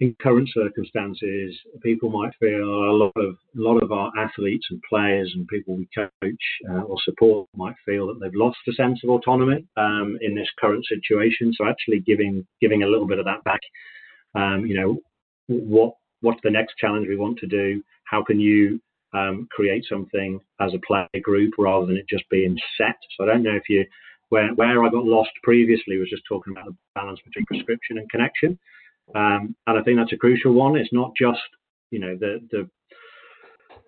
in 0.00 0.16
current 0.20 0.48
circumstances, 0.54 1.54
people 1.82 2.08
might 2.08 2.32
feel 2.40 2.64
a 2.64 2.96
lot 2.96 3.12
of 3.16 3.36
a 3.56 3.60
lot 3.60 3.82
of 3.82 3.92
our 3.92 4.10
athletes 4.18 4.66
and 4.70 4.80
players 4.88 5.30
and 5.34 5.46
people 5.48 5.76
we 5.76 5.88
coach 5.94 6.44
uh, 6.70 6.82
or 6.82 6.96
support 7.04 7.46
might 7.54 7.76
feel 7.84 8.06
that 8.06 8.18
they've 8.20 8.34
lost 8.34 8.56
a 8.66 8.72
sense 8.72 9.00
of 9.04 9.10
autonomy 9.10 9.66
um, 9.76 10.18
in 10.22 10.34
this 10.34 10.48
current 10.58 10.84
situation. 10.86 11.52
So 11.54 11.68
actually 11.68 12.00
giving 12.00 12.46
giving 12.62 12.82
a 12.82 12.86
little 12.86 13.06
bit 13.06 13.18
of 13.18 13.26
that 13.26 13.44
back. 13.44 13.60
Um, 14.34 14.64
you 14.64 14.74
know, 14.74 14.98
what 15.48 15.94
what's 16.22 16.40
the 16.42 16.50
next 16.50 16.76
challenge 16.78 17.06
we 17.06 17.16
want 17.16 17.38
to 17.40 17.46
do? 17.46 17.82
How 18.04 18.24
can 18.24 18.40
you 18.40 18.80
um, 19.12 19.48
create 19.50 19.84
something 19.86 20.40
as 20.60 20.72
a 20.72 20.86
player 20.86 21.08
group 21.22 21.52
rather 21.58 21.84
than 21.84 21.98
it 21.98 22.08
just 22.08 22.24
being 22.30 22.56
set? 22.78 22.96
So 23.16 23.24
I 23.24 23.26
don't 23.26 23.42
know 23.42 23.54
if 23.54 23.68
you 23.68 23.84
where 24.30 24.54
where 24.54 24.82
I 24.82 24.88
got 24.88 25.04
lost 25.04 25.32
previously 25.42 25.98
was 25.98 26.08
just 26.08 26.22
talking 26.26 26.54
about 26.54 26.66
the 26.66 26.76
balance 26.94 27.20
between 27.22 27.44
prescription 27.44 27.98
and 27.98 28.08
connection. 28.08 28.58
Um, 29.14 29.54
and 29.66 29.78
I 29.78 29.82
think 29.82 29.98
that's 29.98 30.12
a 30.12 30.16
crucial 30.16 30.52
one. 30.52 30.76
It's 30.76 30.92
not 30.92 31.12
just 31.16 31.40
you 31.90 31.98
know 31.98 32.16
the 32.16 32.40
the 32.50 32.68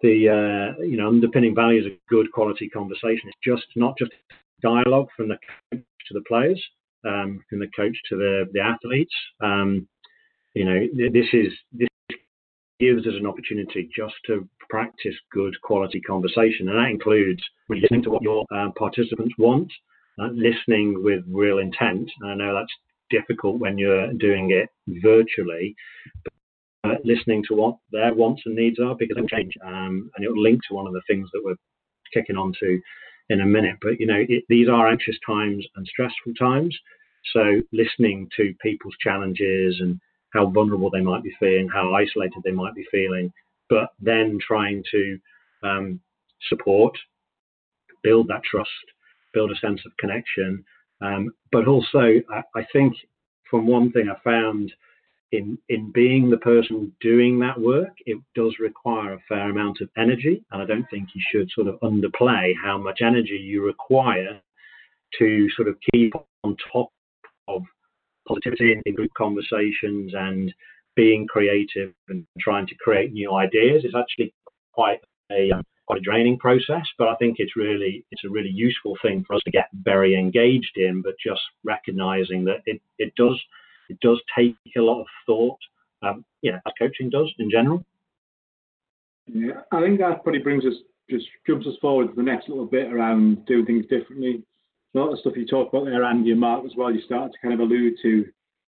the 0.03 0.29
uh, 0.29 0.83
you 0.83 0.97
know 0.97 1.09
underpinning 1.09 1.55
values 1.55 1.87
of 1.87 1.93
good 2.09 2.31
quality 2.33 2.69
conversation. 2.69 3.29
It's 3.29 3.39
just 3.45 3.67
not 3.77 3.97
just 3.99 4.13
dialogue 4.63 5.09
from 5.17 5.29
the 5.29 5.39
coach 5.71 5.83
to 6.09 6.15
the 6.15 6.23
players, 6.27 6.63
um, 7.07 7.43
from 7.49 7.61
the 7.61 7.71
coach 7.75 7.97
to 8.11 8.17
the 8.17 8.45
the 8.53 8.61
athletes. 8.61 9.15
Um, 9.41 9.89
you 10.55 10.65
know 10.65 10.87
this 11.13 11.27
is 11.33 11.53
this 11.73 11.89
gives 12.81 13.07
us 13.07 13.15
an 13.17 13.27
opportunity 13.27 13.89
just 13.97 14.15
to 14.27 14.49
practice 14.69 15.15
good 15.31 15.55
quality 15.63 16.01
conversation, 16.01 16.69
and 16.69 16.79
that 16.79 16.91
includes 16.91 17.43
listening 17.69 18.03
to 18.03 18.11
what 18.11 18.23
your 18.23 18.45
uh, 18.55 18.71
participants 18.77 19.35
want, 19.39 19.73
uh, 20.21 20.29
listening 20.33 21.03
with 21.03 21.23
real 21.29 21.59
intent. 21.59 22.11
And 22.21 22.31
I 22.31 22.35
know 22.35 22.55
that's 22.55 22.73
difficult 23.17 23.61
when 23.61 23.79
you're 23.79 24.13
doing 24.15 24.51
it 24.51 24.69
virtually. 24.89 25.75
But, 26.25 26.33
uh, 26.85 26.97
listening 27.05 27.45
to 27.49 27.55
what 27.55 27.77
their 27.93 28.13
wants 28.13 28.43
and 28.45 28.57
needs 28.57 28.81
are 28.81 28.97
because 28.97 29.15
they'll 29.17 29.37
change, 29.39 29.55
um, 29.65 30.11
and 30.15 30.25
it'll 30.25 30.43
link 30.43 30.61
to 30.69 30.75
one 30.75 30.89
of 30.89 30.95
the 30.95 31.03
things 31.07 31.29
that 31.33 31.43
we're 31.45 31.63
kicking 32.13 32.37
on 32.37 32.53
to 32.61 32.81
in 33.29 33.41
a 33.41 33.47
minute. 33.47 33.77
But 33.81 34.01
you 34.01 34.07
know, 34.07 34.23
it, 34.29 34.43
these 34.49 34.69
are 34.69 34.89
anxious 34.89 35.17
times 35.25 35.65
and 35.77 35.87
stressful 35.87 36.35
times, 36.35 36.77
so 37.33 37.63
listening 37.73 38.29
to 38.37 38.55
people's 38.61 38.97
challenges 39.01 39.77
and 39.81 40.01
how 40.33 40.47
vulnerable 40.51 40.91
they 40.91 41.01
might 41.01 41.23
be 41.23 41.35
feeling, 41.39 41.69
how 41.69 41.95
isolated 41.95 42.43
they 42.45 42.51
might 42.51 42.75
be 42.75 42.87
feeling, 42.91 43.33
but 43.69 43.91
then 44.01 44.39
trying 44.45 44.83
to 44.91 45.19
um, 45.63 46.01
support, 46.49 46.95
build 48.03 48.29
that 48.29 48.43
trust, 48.43 48.71
build 49.35 49.53
a 49.53 49.57
sense 49.57 49.81
of 49.87 49.97
connection, 49.99 50.65
um, 51.03 51.31
but 51.51 51.67
also, 51.67 51.99
I, 52.31 52.43
I, 52.55 52.67
think 52.73 52.95
from 53.51 53.67
one 53.67 53.91
thing 53.93 54.09
I 54.09 54.19
found 54.23 54.73
in 55.33 55.59
in 55.69 55.91
being 55.93 56.31
the 56.31 56.37
person 56.37 56.93
doing 57.01 57.39
that 57.41 57.61
work, 57.61 57.95
it 58.07 58.19
does 58.35 58.55
require 58.61 59.15
a 59.15 59.23
fair 59.29 59.51
amount 59.51 59.81
of 59.81 59.89
energy, 59.97 60.45
and 60.51 60.63
I 60.63 60.67
don't 60.67 60.87
think 60.91 61.09
you 61.15 61.23
should 61.31 61.51
sort 61.51 61.67
of 61.69 61.81
underplay 61.81 62.53
how 62.63 62.79
much 62.79 63.01
energy 63.03 63.39
you 63.43 63.65
require 63.65 64.41
to 65.19 65.49
sort 65.57 65.69
of 65.69 65.77
keep 65.93 66.15
on 66.45 66.57
top 66.73 66.89
of 67.49 67.63
positivity 68.29 68.81
in, 68.85 68.95
group 68.95 69.11
conversations 69.17 70.13
and 70.15 70.55
being 70.95 71.27
creative 71.27 71.93
and 72.09 72.25
trying 72.41 72.67
to 72.67 72.75
create 72.77 73.13
new 73.13 73.35
ideas. 73.35 73.83
It's 73.85 73.95
actually 73.95 74.33
quite 74.73 75.01
a 75.31 75.51
um, 75.51 75.63
quite 75.87 75.99
a 75.99 76.03
draining 76.03 76.39
process, 76.39 76.87
but 76.99 77.09
I 77.09 77.15
think 77.17 77.37
it's 77.39 77.57
really 77.57 78.05
it's 78.11 78.25
a 78.25 78.31
really 78.31 78.51
useful 78.51 78.97
thing 79.03 79.25
for 79.27 79.35
us 79.35 79.43
to 79.45 79.51
get 79.51 79.69
very 79.73 80.15
engaged 80.15 80.77
in. 80.77 81.03
But 81.03 81.15
just 81.25 81.43
recognizing 81.65 82.45
that 82.45 82.63
it, 82.67 82.81
it 82.99 83.15
does 83.17 83.41
it 83.89 83.99
does 84.01 84.21
take 84.37 84.57
a 84.77 84.81
lot 84.81 85.01
of 85.01 85.07
thought, 85.27 85.59
um, 86.03 86.25
know, 86.53 86.59
as 86.67 86.73
coaching 86.79 87.11
does 87.11 87.33
in 87.39 87.51
general. 87.51 87.85
Yeah, 89.27 89.63
I 89.71 89.81
think 89.81 90.01
that 90.01 90.23
probably 90.23 90.41
brings 90.41 90.65
us 90.65 90.75
just 91.11 91.27
jumps 91.47 91.67
us 91.67 91.75
forward 91.81 92.09
to 92.09 92.15
the 92.15 92.23
next 92.23 92.49
little 92.49 92.67
bit 92.67 92.93
around 92.93 93.45
doing 93.47 93.67
things 93.67 93.87
differently. 93.87 94.43
a 94.95 94.99
lot 94.99 95.13
of 95.13 95.19
stuff 95.19 95.35
you 95.37 95.47
talk 95.47 95.73
about 95.73 95.85
there, 95.85 96.05
Andy 96.05 96.31
and 96.31 96.41
Mark 96.41 96.65
as 96.65 96.73
well. 96.77 96.93
You 96.93 97.03
start 97.03 97.33
to 97.33 97.39
kind 97.41 97.55
of 97.55 97.61
allude 97.61 97.95
to, 98.03 98.27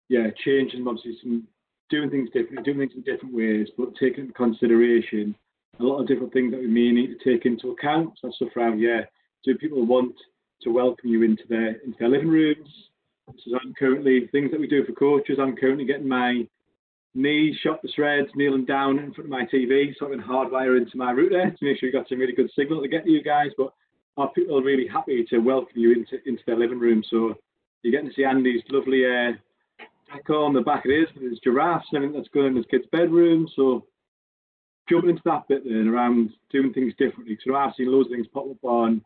yeah, 0.10 0.28
changing 0.46 0.88
obviously 0.88 1.18
some 1.22 1.48
doing 1.90 2.10
things 2.10 2.30
differently, 2.30 2.64
doing 2.64 2.80
things 2.80 2.94
in 2.96 3.02
different 3.02 3.34
ways, 3.34 3.70
but 3.78 3.90
taking 4.00 4.26
into 4.26 4.34
consideration 4.34 5.36
a 5.80 5.84
lot 5.84 6.00
of 6.00 6.08
different 6.08 6.34
things 6.34 6.52
that 6.52 6.60
we 6.60 6.68
may 6.68 6.92
need 6.92 7.18
to 7.18 7.24
take 7.24 7.46
into 7.46 7.72
account. 7.72 8.14
So 8.22 8.32
stuff 8.32 8.56
around, 8.56 8.80
yeah, 8.80 9.02
do 9.44 9.56
people 9.56 9.86
want 9.86 10.16
to 10.64 10.70
welcome 10.70 11.10
you 11.10 11.24
into 11.24 11.44
their 11.48 11.76
into 11.82 11.98
their 12.00 12.10
living 12.10 12.30
rooms? 12.30 12.68
So 13.28 13.58
I'm 13.62 13.74
currently 13.78 14.28
things 14.32 14.52
that 14.52 14.60
we 14.60 14.68
do 14.68 14.86
for 14.86 14.94
coaches. 14.94 15.38
I'm 15.40 15.56
currently 15.56 15.86
getting 15.86 16.08
my 16.08 16.48
knees 17.14 17.56
shot 17.64 17.82
to 17.82 17.90
shreds, 17.92 18.30
kneeling 18.36 18.66
down 18.66 19.00
in 19.00 19.14
front 19.14 19.26
of 19.26 19.32
my 19.32 19.46
TV, 19.46 19.94
so 19.98 20.08
I 20.08 20.12
can 20.12 20.22
hardwire 20.22 20.78
into 20.78 20.98
my 20.98 21.12
router 21.12 21.50
to 21.50 21.66
make 21.66 21.80
sure 21.80 21.90
you 21.90 21.94
got 21.94 22.08
some 22.08 22.20
really 22.20 22.34
good 22.34 22.52
signal 22.56 22.82
to 22.82 22.88
get 22.88 23.04
to 23.04 23.12
you 23.12 23.24
guys. 23.24 23.52
But 23.58 23.74
our 24.18 24.30
people 24.32 24.58
are 24.58 24.64
really 24.64 24.88
happy 24.88 25.26
to 25.30 25.40
welcome 25.40 25.78
you 25.78 25.92
into 25.94 26.18
into 26.26 26.44
their 26.48 26.58
living 26.58 26.80
room. 26.80 27.04
So 27.10 27.36
you're 27.84 27.92
getting 27.92 28.10
to 28.10 28.16
see 28.16 28.24
Andy's 28.24 28.64
lovely 28.70 29.06
uh, 29.06 29.34
on 30.34 30.54
the 30.54 30.62
back 30.62 30.86
of 30.86 30.92
his, 30.92 31.08
there's 31.20 31.40
giraffes 31.44 31.86
and 31.92 31.98
everything 31.98 32.18
that's 32.18 32.34
going 32.34 32.48
in 32.48 32.56
his 32.56 32.66
kid's 32.72 32.88
bedroom. 32.92 33.48
So 33.56 33.86
jumping 34.90 35.12
into 35.12 35.22
that 35.26 35.48
bit 35.48 35.64
then 35.64 35.88
around 35.88 36.32
doing 36.52 36.74
things 36.74 36.94
differently. 36.98 37.38
So 37.46 37.56
I've 37.56 37.74
seen 37.76 37.92
loads 37.92 38.08
of 38.08 38.14
things 38.14 38.28
pop 38.34 38.50
up 38.50 38.64
on 38.64 39.04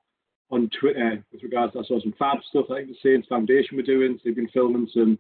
on 0.52 0.70
Twitter 0.80 1.24
with 1.32 1.44
regards 1.44 1.74
to 1.74 1.80
I 1.80 1.84
saw 1.84 2.02
some 2.02 2.14
fab 2.20 2.38
stuff 2.50 2.66
I 2.70 2.76
think 2.76 2.90
the 2.90 2.96
Saints 3.02 3.28
Foundation 3.28 3.78
were 3.78 3.84
doing. 3.84 4.16
So 4.18 4.22
they've 4.26 4.36
been 4.36 4.50
filming 4.50 4.90
some 4.94 5.18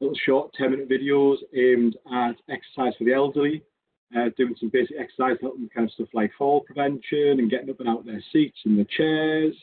little 0.00 0.16
short 0.26 0.52
10 0.54 0.70
minute 0.70 0.90
videos 0.90 1.36
aimed 1.56 1.96
at 2.12 2.36
exercise 2.48 2.94
for 2.98 3.04
the 3.04 3.14
elderly, 3.14 3.62
uh, 4.16 4.28
doing 4.36 4.54
some 4.60 4.70
basic 4.70 4.96
exercise, 4.98 5.38
helping 5.40 5.68
kind 5.74 5.88
of 5.88 5.92
stuff 5.92 6.08
like 6.12 6.32
fall 6.36 6.60
prevention 6.60 7.38
and 7.38 7.50
getting 7.50 7.70
up 7.70 7.80
and 7.80 7.88
out 7.88 8.00
of 8.00 8.06
their 8.06 8.22
seats 8.32 8.58
and 8.64 8.76
their 8.76 8.86
chairs. 8.96 9.54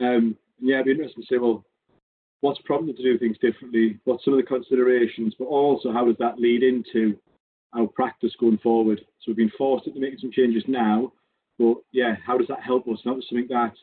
Um, 0.00 0.36
and 0.60 0.68
yeah, 0.68 0.76
it'd 0.76 0.86
be 0.86 0.92
interesting 0.92 1.24
to 1.24 1.34
say, 1.34 1.38
well, 1.38 1.64
what's 2.40 2.60
prompted 2.62 2.96
to 2.96 3.02
do 3.02 3.18
things 3.18 3.38
differently? 3.38 3.98
What's 4.04 4.24
some 4.24 4.34
of 4.34 4.38
the 4.38 4.46
considerations? 4.46 5.34
But 5.38 5.46
also, 5.46 5.92
how 5.92 6.04
does 6.04 6.16
that 6.18 6.38
lead 6.38 6.62
into 6.62 7.18
our 7.76 7.86
practice 7.86 8.32
going 8.38 8.58
forward? 8.58 9.00
So 9.20 9.24
we've 9.28 9.36
been 9.36 9.52
forced 9.56 9.86
into 9.86 10.00
making 10.00 10.18
some 10.20 10.32
changes 10.32 10.64
now, 10.66 11.12
but 11.58 11.74
yeah, 11.92 12.16
how 12.26 12.38
does 12.38 12.48
that 12.48 12.62
help 12.62 12.88
us? 12.88 12.98
That 13.04 13.14
was 13.14 13.26
something 13.28 13.48
that 13.50 13.74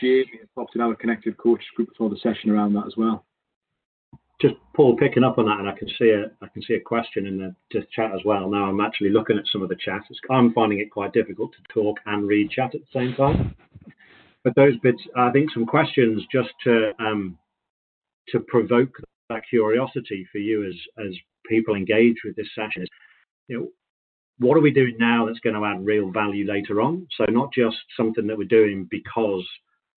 Jamie 0.00 0.40
popped 0.54 0.74
in 0.74 0.80
our 0.80 0.94
connected 0.94 1.36
coach 1.36 1.62
group 1.74 1.88
before 1.88 2.10
the 2.10 2.18
session 2.22 2.50
around 2.50 2.74
that 2.74 2.86
as 2.86 2.94
well. 2.96 3.24
Just 4.40 4.54
Paul 4.76 4.96
picking 4.96 5.24
up 5.24 5.38
on 5.38 5.46
that, 5.46 5.58
and 5.58 5.68
I 5.68 5.76
can 5.76 5.88
see 5.98 6.10
a 6.10 6.30
I 6.44 6.48
can 6.48 6.62
see 6.62 6.74
a 6.74 6.80
question 6.80 7.26
in 7.26 7.38
the, 7.38 7.84
chat 7.90 8.12
as 8.14 8.20
well. 8.24 8.48
Now 8.48 8.66
I'm 8.66 8.80
actually 8.80 9.10
looking 9.10 9.36
at 9.36 9.44
some 9.50 9.62
of 9.62 9.68
the 9.68 9.76
chats. 9.76 10.06
I'm 10.30 10.52
finding 10.52 10.78
it 10.78 10.92
quite 10.92 11.12
difficult 11.12 11.52
to 11.52 11.74
talk 11.74 11.98
and 12.06 12.28
read 12.28 12.50
chat 12.50 12.74
at 12.74 12.80
the 12.82 13.00
same 13.00 13.14
time. 13.16 13.56
But 14.44 14.54
those 14.54 14.76
bits, 14.78 15.02
I 15.16 15.30
think, 15.32 15.50
some 15.52 15.66
questions 15.66 16.22
just 16.30 16.50
to 16.64 16.92
um, 17.00 17.36
to 18.28 18.38
provoke 18.38 18.94
that 19.28 19.42
curiosity 19.50 20.26
for 20.30 20.38
you 20.38 20.66
as 20.68 21.04
as 21.04 21.12
people 21.48 21.74
engage 21.74 22.16
with 22.24 22.36
this 22.36 22.48
session 22.54 22.82
is, 22.82 22.88
you 23.48 23.58
know, 23.58 23.68
what 24.38 24.56
are 24.56 24.60
we 24.60 24.70
doing 24.70 24.96
now 24.98 25.26
that's 25.26 25.40
going 25.40 25.56
to 25.56 25.64
add 25.64 25.84
real 25.84 26.10
value 26.10 26.46
later 26.46 26.80
on? 26.80 27.08
So 27.16 27.24
not 27.24 27.52
just 27.52 27.76
something 27.96 28.26
that 28.28 28.38
we're 28.38 28.44
doing 28.44 28.86
because 28.88 29.44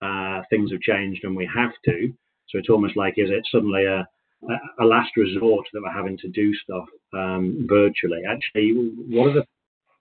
uh, 0.01 0.41
things 0.49 0.71
have 0.71 0.81
changed 0.81 1.23
and 1.23 1.35
we 1.35 1.49
have 1.53 1.73
to. 1.85 2.11
So 2.49 2.57
it's 2.57 2.69
almost 2.69 2.97
like 2.97 3.13
is 3.17 3.29
it 3.29 3.43
suddenly 3.51 3.85
a 3.85 4.07
a 4.79 4.85
last 4.85 5.11
resort 5.17 5.65
that 5.73 5.81
we're 5.81 5.91
having 5.91 6.17
to 6.17 6.27
do 6.29 6.53
stuff 6.55 6.85
um, 7.13 7.65
virtually. 7.69 8.21
Actually, 8.27 8.71
what 9.09 9.27
are 9.27 9.33
the 9.33 9.45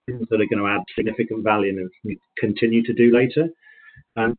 things 0.07 0.27
that 0.31 0.41
are 0.41 0.47
going 0.47 0.59
to 0.59 0.67
add 0.67 0.83
significant 0.97 1.45
value 1.45 1.89
and 2.05 2.17
continue 2.39 2.83
to 2.85 2.93
do 2.93 3.13
later? 3.15 3.49
And 4.17 4.37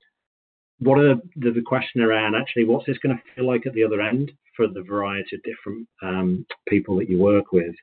what 0.80 1.00
are 1.00 1.16
the, 1.36 1.52
the, 1.52 1.62
question 1.62 2.02
around 2.02 2.36
actually 2.36 2.66
what's 2.66 2.88
this 2.88 2.98
going 2.98 3.16
to 3.16 3.24
feel 3.36 3.46
like 3.46 3.68
at 3.68 3.74
the 3.74 3.84
other 3.84 4.02
end 4.02 4.32
for 4.58 4.68
the 4.68 4.82
variety 4.82 5.36
of 5.36 5.44
different 5.44 5.88
um, 6.02 6.46
people 6.68 6.98
that 6.98 7.10
you 7.10 7.20
work 7.20 7.52
with? 7.52 7.76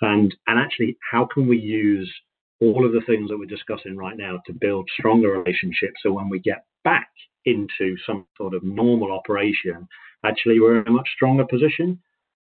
And, 0.00 0.34
and 0.46 0.58
actually, 0.58 0.96
how 1.10 1.26
can 1.32 1.48
we 1.48 1.58
use 1.58 2.12
all 2.60 2.84
of 2.84 2.92
the 2.92 3.02
things 3.06 3.28
that 3.28 3.38
we're 3.38 3.46
discussing 3.46 3.96
right 3.96 4.16
now 4.16 4.40
to 4.46 4.52
build 4.52 4.88
stronger 4.98 5.30
relationships 5.30 6.00
so 6.02 6.12
when 6.12 6.28
we 6.28 6.40
get 6.40 6.64
back 6.84 7.08
into 7.44 7.96
some 8.04 8.26
sort 8.36 8.54
of 8.54 8.62
normal 8.62 9.12
operation, 9.12 9.86
actually 10.24 10.60
we're 10.60 10.80
in 10.80 10.88
a 10.88 10.90
much 10.90 11.08
stronger 11.14 11.44
position. 11.44 12.00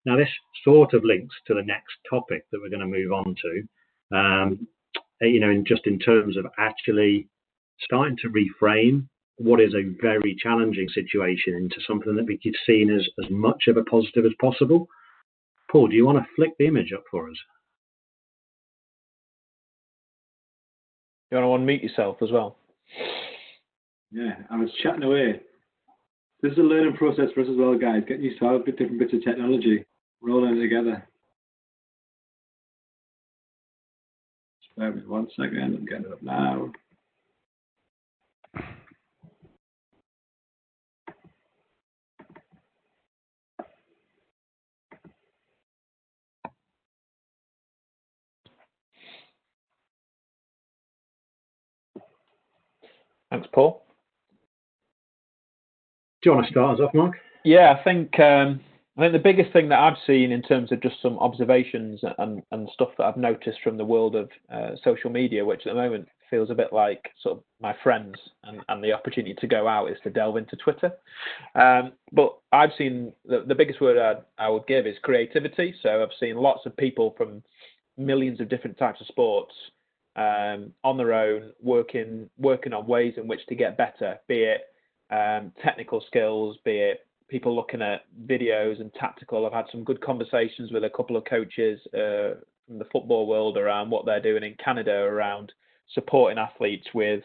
Now, 0.05 0.17
this 0.17 0.29
sort 0.65 0.95
of 0.95 1.05
links 1.05 1.35
to 1.47 1.55
the 1.55 1.63
next 1.63 1.95
topic 2.09 2.45
that 2.51 2.61
we're 2.63 2.71
going 2.71 2.81
to 2.81 2.87
move 2.87 3.13
on 3.13 3.35
to. 3.43 4.17
Um, 4.17 4.69
you 5.21 5.41
know, 5.41 5.51
in 5.51 5.65
just 5.65 5.87
in 5.87 5.99
terms 5.99 6.37
of 6.37 6.47
actually 6.59 7.29
starting 7.81 8.17
to 8.19 8.29
reframe 8.29 9.09
what 9.37 9.61
is 9.61 9.75
a 9.75 9.95
very 10.01 10.37
challenging 10.41 10.89
situation 10.89 11.55
into 11.55 11.77
something 11.87 12.17
that 12.17 12.27
we 12.27 12.39
could 12.39 12.57
see 12.67 12.87
as, 12.93 13.07
as 13.25 13.31
much 13.31 13.65
of 13.69 13.77
a 13.77 13.85
positive 13.85 14.25
as 14.25 14.33
possible. 14.41 14.89
Paul, 15.71 15.89
do 15.89 15.97
you 15.97 16.07
want 16.07 16.19
to 16.19 16.27
flick 16.35 16.57
the 16.59 16.67
image 16.67 16.93
up 16.95 17.05
for 17.11 17.29
us? 17.29 17.37
You 21.31 21.39
want 21.39 21.67
to 21.67 21.73
unmute 21.73 21.83
yourself 21.83 22.17
as 22.23 22.31
well? 22.31 22.57
Yeah, 24.11 24.37
I 24.51 24.57
was 24.57 24.71
chatting 24.83 25.03
away. 25.03 25.41
This 26.41 26.53
is 26.53 26.59
a 26.59 26.63
learning 26.63 26.97
process 26.97 27.27
for 27.35 27.43
us 27.43 27.49
as 27.51 27.57
well, 27.57 27.77
guys. 27.77 28.03
Getting 28.09 28.25
used 28.25 28.39
to 28.39 28.47
how 28.47 28.59
different 28.59 28.99
bits 28.99 29.13
of 29.13 29.23
technology. 29.23 29.85
We're 30.23 30.33
all 30.33 30.49
in 30.49 30.59
together. 30.59 31.07
Just 34.63 34.77
bear 34.77 34.93
with 34.93 35.05
one 35.05 35.29
second. 35.37 35.59
I'm 35.59 35.85
getting 35.85 36.07
it 36.07 36.13
up 36.13 36.23
now. 36.23 36.73
Thanks, 53.31 53.49
Paul. 53.53 53.85
Do 56.23 56.31
you 56.31 56.35
want 56.35 56.47
to 56.47 56.53
start 56.53 56.81
us 56.81 56.85
off, 56.85 56.95
Mark? 56.95 57.17
Yeah, 57.45 57.77
I 57.79 57.85
think 57.85 58.19
um, 58.19 58.61
I 58.97 59.03
think 59.03 59.13
the 59.13 59.19
biggest 59.21 59.53
thing 59.53 59.69
that 59.69 59.79
I've 59.79 59.97
seen 60.07 60.33
in 60.33 60.43
terms 60.43 60.73
of 60.73 60.83
just 60.83 61.01
some 61.01 61.19
observations 61.21 62.01
and, 62.19 62.43
and 62.51 62.69
stuff 62.75 62.89
that 62.99 63.05
I've 63.05 63.17
noticed 63.17 63.59
from 63.63 63.77
the 63.77 63.85
world 63.85 64.17
of 64.17 64.29
uh, 64.53 64.71
social 64.83 65.09
media, 65.09 65.45
which 65.45 65.67
at 65.67 65.75
the 65.75 65.81
moment 65.81 66.09
feels 66.29 66.51
a 66.51 66.55
bit 66.55 66.73
like 66.73 67.11
sort 67.23 67.39
of 67.39 67.45
my 67.61 67.77
friends 67.85 68.17
and, 68.43 68.61
and 68.69 68.83
the 68.83 68.93
opportunity 68.93 69.35
to 69.35 69.47
go 69.47 69.69
out 69.69 69.91
is 69.91 69.99
to 70.03 70.11
delve 70.11 70.37
into 70.37 70.57
Twitter. 70.57 70.91
Um, 71.55 71.93
but 72.11 72.37
I've 72.53 72.73
seen 72.77 73.13
the, 73.25 73.45
the 73.47 73.55
biggest 73.55 73.81
word 73.81 73.97
I'd, 73.97 74.25
I 74.37 74.49
would 74.49 74.67
give 74.67 74.85
is 74.85 74.97
creativity. 75.03 75.75
So 75.81 76.03
I've 76.03 76.09
seen 76.19 76.37
lots 76.37 76.67
of 76.67 76.77
people 76.77 77.15
from 77.17 77.45
millions 77.97 78.41
of 78.41 78.49
different 78.49 78.79
types 78.79 79.01
of 79.01 79.07
sports 79.07 79.55
um, 80.19 80.73
on 80.83 80.97
their 80.97 81.15
own, 81.15 81.53
working 81.63 82.29
working 82.39 82.73
on 82.73 82.87
ways 82.87 83.15
in 83.17 83.29
which 83.29 83.47
to 83.49 83.55
get 83.55 83.79
better, 83.79 84.19
be 84.27 84.43
it 84.43 84.63
um, 85.11 85.53
technical 85.63 86.03
skills, 86.07 86.59
be 86.65 86.79
it 86.79 87.07
people 87.29 87.55
looking 87.55 87.83
at 87.83 88.03
videos 88.27 88.81
and 88.81 88.93
tactical. 88.95 89.47
I've 89.47 89.53
had 89.53 89.67
some 89.71 89.85
good 89.85 90.01
conversations 90.01 90.73
with 90.73 90.83
a 90.83 90.91
couple 90.91 91.17
of 91.17 91.25
coaches 91.25 91.79
uh, 91.95 92.41
from 92.67 92.79
the 92.79 92.87
football 92.93 93.27
world 93.27 93.57
around 93.57 93.91
what 93.91 94.07
they're 94.07 94.21
doing 94.21 94.43
in 94.43 94.57
Canada 94.63 94.93
around 94.93 95.53
supporting 95.95 96.39
athletes 96.39 96.89
with 96.95 97.23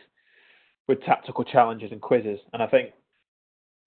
with 0.87 1.01
tactical 1.03 1.43
challenges 1.43 1.91
and 1.91 2.01
quizzes. 2.01 2.39
And 2.51 2.61
I 2.61 2.67
think 2.67 2.91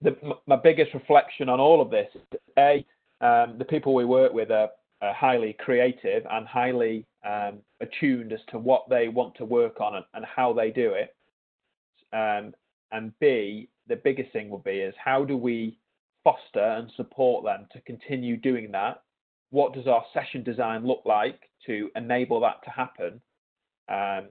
the, 0.02 0.16
my 0.46 0.56
biggest 0.56 0.94
reflection 0.94 1.48
on 1.48 1.60
all 1.60 1.80
of 1.80 1.90
this 1.90 2.08
is 2.14 2.40
a 2.58 2.84
um, 3.20 3.56
the 3.58 3.64
people 3.64 3.94
we 3.94 4.04
work 4.04 4.32
with 4.32 4.50
are, 4.50 4.70
are 5.00 5.14
highly 5.14 5.54
creative 5.58 6.24
and 6.30 6.46
highly 6.46 7.06
um, 7.26 7.58
attuned 7.80 8.32
as 8.32 8.40
to 8.48 8.58
what 8.58 8.88
they 8.88 9.08
want 9.08 9.34
to 9.36 9.44
work 9.44 9.80
on 9.80 9.96
and, 9.96 10.04
and 10.14 10.24
how 10.24 10.52
they 10.52 10.70
do 10.70 10.92
it. 10.92 11.14
Um, 12.12 12.54
and 12.92 13.12
B, 13.18 13.68
the 13.88 13.96
biggest 13.96 14.32
thing 14.32 14.48
will 14.48 14.58
be 14.58 14.78
is 14.78 14.94
how 15.02 15.24
do 15.24 15.36
we 15.36 15.78
foster 16.22 16.60
and 16.60 16.90
support 16.96 17.44
them 17.44 17.66
to 17.72 17.80
continue 17.82 18.36
doing 18.36 18.70
that? 18.72 19.02
What 19.50 19.74
does 19.74 19.86
our 19.86 20.04
session 20.14 20.42
design 20.42 20.86
look 20.86 21.02
like 21.04 21.40
to 21.66 21.90
enable 21.96 22.40
that 22.40 22.62
to 22.64 22.70
happen? 22.70 23.20
Um, 23.88 24.28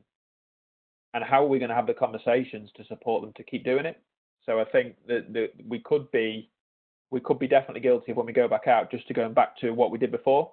and 1.13 1.23
how 1.23 1.43
are 1.43 1.47
we 1.47 1.59
going 1.59 1.69
to 1.69 1.75
have 1.75 1.87
the 1.87 1.93
conversations 1.93 2.69
to 2.75 2.85
support 2.85 3.21
them 3.21 3.33
to 3.37 3.43
keep 3.43 3.63
doing 3.63 3.85
it? 3.85 4.01
So 4.45 4.59
I 4.59 4.65
think 4.65 4.95
that, 5.07 5.31
that 5.33 5.49
we 5.67 5.79
could 5.79 6.11
be 6.11 6.49
we 7.11 7.19
could 7.19 7.39
be 7.39 7.47
definitely 7.47 7.81
guilty 7.81 8.11
of 8.11 8.17
when 8.17 8.25
we 8.25 8.33
go 8.33 8.47
back 8.47 8.67
out 8.67 8.91
just 8.91 9.07
to 9.07 9.13
going 9.13 9.33
back 9.33 9.55
to 9.57 9.71
what 9.71 9.91
we 9.91 9.97
did 9.97 10.11
before. 10.11 10.51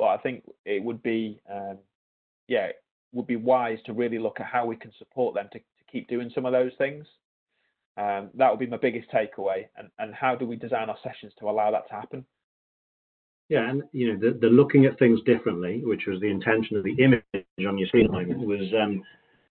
But 0.00 0.06
I 0.06 0.16
think 0.16 0.44
it 0.64 0.82
would 0.82 1.02
be 1.02 1.42
um, 1.52 1.76
yeah, 2.48 2.68
would 3.12 3.26
be 3.26 3.36
wise 3.36 3.78
to 3.84 3.92
really 3.92 4.18
look 4.18 4.40
at 4.40 4.46
how 4.46 4.64
we 4.64 4.76
can 4.76 4.90
support 4.98 5.34
them 5.34 5.48
to, 5.52 5.58
to 5.58 5.64
keep 5.92 6.08
doing 6.08 6.30
some 6.34 6.46
of 6.46 6.52
those 6.52 6.72
things. 6.78 7.06
Um, 7.98 8.30
that 8.34 8.50
would 8.50 8.58
be 8.58 8.66
my 8.66 8.78
biggest 8.78 9.10
takeaway. 9.10 9.66
And, 9.76 9.90
and 9.98 10.14
how 10.14 10.34
do 10.36 10.46
we 10.46 10.56
design 10.56 10.88
our 10.88 10.96
sessions 11.02 11.34
to 11.38 11.50
allow 11.50 11.70
that 11.70 11.86
to 11.88 11.94
happen? 11.94 12.24
Yeah, 13.50 13.68
and 13.68 13.82
you 13.92 14.14
know, 14.14 14.18
the, 14.18 14.38
the 14.38 14.46
looking 14.46 14.86
at 14.86 14.98
things 14.98 15.20
differently, 15.26 15.82
which 15.84 16.06
was 16.06 16.18
the 16.20 16.30
intention 16.30 16.78
of 16.78 16.84
the 16.84 16.94
image 17.02 17.24
on 17.68 17.76
your 17.76 17.88
screen 17.88 18.10
moment, 18.10 18.38
was 18.40 18.72
um, 18.80 19.02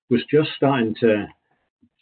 was 0.10 0.22
just 0.32 0.50
starting 0.56 0.96
to 1.02 1.28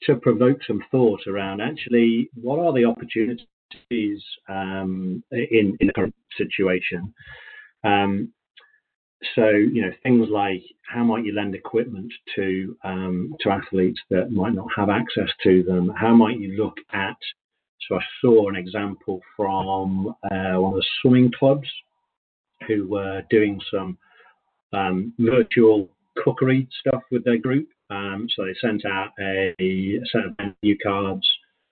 to 0.03 0.15
provoke 0.15 0.59
some 0.65 0.81
thought 0.89 1.21
around 1.27 1.59
actually 1.59 2.29
what 2.39 2.59
are 2.59 2.71
the 2.71 2.85
opportunities 2.85 4.23
um, 4.47 5.21
in 5.31 5.75
in 5.81 5.87
the 5.87 5.93
current 5.93 6.15
situation. 6.37 7.13
Um, 7.83 8.31
so 9.35 9.49
you 9.49 9.81
know 9.81 9.91
things 10.03 10.27
like 10.29 10.63
how 10.87 11.03
might 11.03 11.25
you 11.25 11.33
lend 11.33 11.55
equipment 11.55 12.11
to 12.35 12.77
um, 12.83 13.35
to 13.41 13.49
athletes 13.49 13.99
that 14.09 14.31
might 14.31 14.53
not 14.53 14.67
have 14.75 14.89
access 14.89 15.29
to 15.43 15.63
them? 15.63 15.91
How 15.95 16.15
might 16.15 16.39
you 16.39 16.61
look 16.61 16.77
at? 16.93 17.17
So 17.87 17.95
I 17.95 18.03
saw 18.21 18.49
an 18.49 18.55
example 18.55 19.21
from 19.35 20.13
uh, 20.23 20.59
one 20.59 20.73
of 20.73 20.79
the 20.79 20.85
swimming 21.01 21.31
clubs 21.37 21.67
who 22.67 22.87
were 22.87 23.21
doing 23.29 23.59
some 23.71 23.97
um, 24.73 25.13
virtual 25.19 25.89
cookery 26.23 26.67
stuff 26.81 27.03
with 27.11 27.23
their 27.23 27.37
group. 27.37 27.67
Um, 27.89 28.27
so 28.35 28.45
they 28.45 28.55
sent 28.59 28.85
out 28.85 29.11
a, 29.19 29.55
a 29.59 29.99
set 30.11 30.25
of 30.25 30.35
menu 30.37 30.77
cards. 30.79 31.25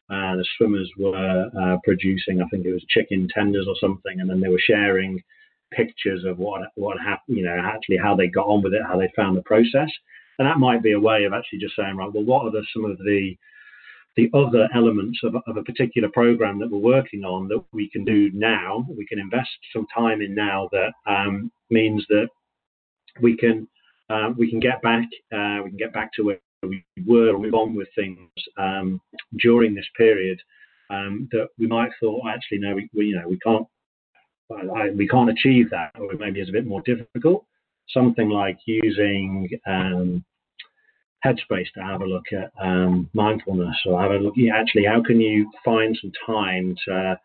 Uh, 0.10 0.38
the 0.38 0.46
swimmers 0.58 0.90
were 0.98 1.50
uh, 1.60 1.78
producing, 1.84 2.42
I 2.42 2.46
think 2.50 2.66
it 2.66 2.74
was 2.74 2.86
chicken 2.90 3.28
tenders 3.34 3.68
or 3.68 3.76
something, 3.82 4.20
and 4.20 4.30
then 4.30 4.40
they 4.40 4.50
were 4.50 4.62
sharing 4.64 5.22
pictures 5.76 6.24
of 6.26 6.38
what 6.38 6.62
what 6.76 6.98
happened, 7.00 7.38
you 7.38 7.44
know, 7.44 7.58
actually 7.64 7.98
how 7.98 8.16
they 8.16 8.28
got 8.28 8.48
on 8.48 8.62
with 8.62 8.74
it, 8.74 8.82
how 8.88 8.98
they 8.98 9.12
found 9.16 9.38
the 9.38 9.42
process, 9.42 9.90
and 10.40 10.48
that 10.48 10.60
might 10.60 10.84
be 10.84 10.94
a 10.94 11.00
way 11.00 11.24
of 11.24 11.34
actually 11.34 11.60
just 11.60 11.76
saying, 11.76 11.96
right, 11.96 12.12
well, 12.12 12.24
what 12.24 12.46
are 12.46 12.52
the, 12.52 12.66
some 12.74 12.86
of 12.86 12.98
the 13.00 13.36
the 14.16 14.30
other 14.34 14.70
elements 14.74 15.20
of, 15.24 15.36
of 15.46 15.58
a 15.58 15.64
particular 15.64 16.08
program 16.14 16.58
that 16.60 16.72
we're 16.72 16.78
working 16.78 17.26
on 17.26 17.50
that 17.50 17.62
we 17.74 17.90
can 17.90 18.06
do 18.06 18.32
now, 18.34 18.86
we 18.98 19.06
can 19.06 19.20
invest 19.20 19.50
some 19.74 19.86
time 19.94 20.22
in 20.22 20.34
now 20.34 20.70
that 20.72 20.94
um, 21.06 21.52
means 21.70 22.06
that 22.10 22.28
we 23.22 23.36
can 23.36 23.68
uh, 24.10 24.30
we 24.38 24.50
can 24.50 24.60
get 24.60 24.82
back 24.82 25.08
uh, 25.34 25.60
we 25.64 25.70
can 25.70 25.78
get 25.78 25.94
back 25.94 26.12
to 26.14 26.24
where 26.24 26.40
we 26.64 26.84
were 27.06 27.30
and 27.30 27.42
move 27.42 27.54
on 27.54 27.76
with 27.76 27.88
things 27.96 28.30
um, 28.58 29.02
during 29.40 29.76
this 29.76 29.88
period 29.98 30.40
um, 30.90 31.28
that 31.32 31.48
we 31.58 31.68
might 31.68 31.86
have 31.86 31.94
thought 32.00 32.28
actually 32.30 32.60
no 32.60 32.76
we, 32.76 32.90
we, 32.94 33.06
you 33.08 33.16
know 33.16 33.28
we 33.28 33.40
can't 33.40 33.68
I, 34.52 34.90
we 34.92 35.08
can't 35.08 35.30
achieve 35.30 35.70
that 35.72 35.92
or 36.00 36.14
maybe 36.20 36.40
it's 36.40 36.50
a 36.50 36.54
bit 36.54 36.66
more 36.66 36.82
difficult 36.82 37.46
something 37.90 38.30
like 38.30 38.58
using 38.66 39.50
um, 39.68 40.24
headspace 41.26 41.72
to 41.74 41.82
have 41.82 42.02
a 42.02 42.06
look 42.06 42.26
at 42.32 42.52
um, 42.62 43.10
mindfulness 43.14 43.78
or 43.86 44.02
have 44.02 44.12
a 44.12 44.16
look 44.16 44.34
yeah, 44.38 44.56
actually 44.56 44.86
how 44.86 45.02
can 45.04 45.20
you 45.20 45.52
find 45.64 45.98
some 46.02 46.12
time 46.26 46.76
to 46.86 47.20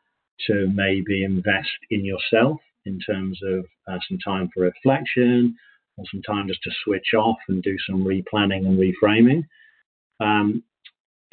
to 0.46 0.70
maybe 0.74 1.24
invest 1.24 1.68
in 1.90 2.04
yourself 2.04 2.58
in 2.86 2.98
terms 3.00 3.38
of 3.44 3.64
uh, 3.88 3.98
some 4.08 4.18
time 4.18 4.48
for 4.52 4.62
reflection 4.62 5.56
or 5.96 6.04
some 6.10 6.22
time 6.22 6.48
just 6.48 6.62
to 6.62 6.70
switch 6.84 7.14
off 7.16 7.36
and 7.48 7.62
do 7.62 7.76
some 7.86 8.04
replanning 8.04 8.66
and 8.66 8.78
reframing. 8.78 9.44
Um, 10.20 10.62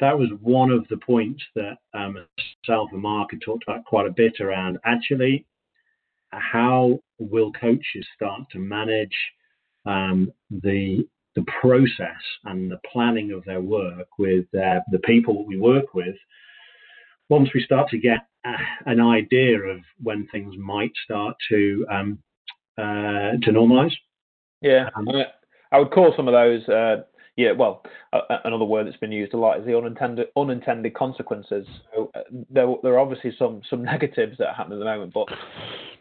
that 0.00 0.18
was 0.18 0.28
one 0.42 0.70
of 0.70 0.86
the 0.88 0.96
points 0.96 1.42
that 1.56 1.78
um, 1.94 2.24
myself 2.66 2.90
and 2.92 3.02
Mark 3.02 3.30
had 3.32 3.40
talked 3.40 3.64
about 3.66 3.84
quite 3.84 4.06
a 4.06 4.12
bit 4.12 4.40
around 4.40 4.78
actually 4.84 5.44
how 6.30 6.98
will 7.18 7.52
coaches 7.52 8.06
start 8.14 8.42
to 8.52 8.58
manage 8.58 9.16
um, 9.86 10.32
the 10.50 11.06
the 11.36 11.44
process 11.60 12.20
and 12.44 12.70
the 12.70 12.80
planning 12.90 13.32
of 13.32 13.44
their 13.44 13.60
work 13.60 14.08
with 14.18 14.44
uh, 14.54 14.80
the 14.90 14.98
people 15.04 15.46
we 15.46 15.56
work 15.56 15.94
with 15.94 16.16
once 17.28 17.48
we 17.54 17.62
start 17.62 17.88
to 17.90 17.98
get 17.98 18.26
uh, 18.44 18.52
an 18.86 19.00
idea 19.00 19.58
of 19.58 19.78
when 20.02 20.26
things 20.28 20.54
might 20.58 20.92
start 21.04 21.36
to 21.48 21.86
um, 21.90 22.18
uh, 22.76 23.32
to 23.42 23.50
normalize 23.52 23.92
yeah, 24.60 24.88
um, 24.96 25.08
I 25.70 25.78
would 25.78 25.90
call 25.90 26.12
some 26.16 26.28
of 26.28 26.34
those. 26.34 26.62
Uh, 27.38 27.42
yeah, 27.42 27.52
well, 27.52 27.82
uh, 28.12 28.20
another 28.44 28.64
word 28.64 28.86
that's 28.86 28.96
been 28.96 29.12
used 29.12 29.34
a 29.34 29.36
lot 29.36 29.58
is 29.58 29.66
the 29.66 29.76
unintended 29.76 30.28
unintended 30.36 30.94
consequences. 30.94 31.66
So, 31.94 32.10
uh, 32.14 32.20
there, 32.50 32.74
there 32.82 32.94
are 32.94 32.98
obviously 32.98 33.34
some 33.38 33.62
some 33.68 33.84
negatives 33.84 34.38
that 34.38 34.54
happen 34.56 34.72
at 34.72 34.78
the 34.78 34.84
moment, 34.84 35.12
but 35.14 35.28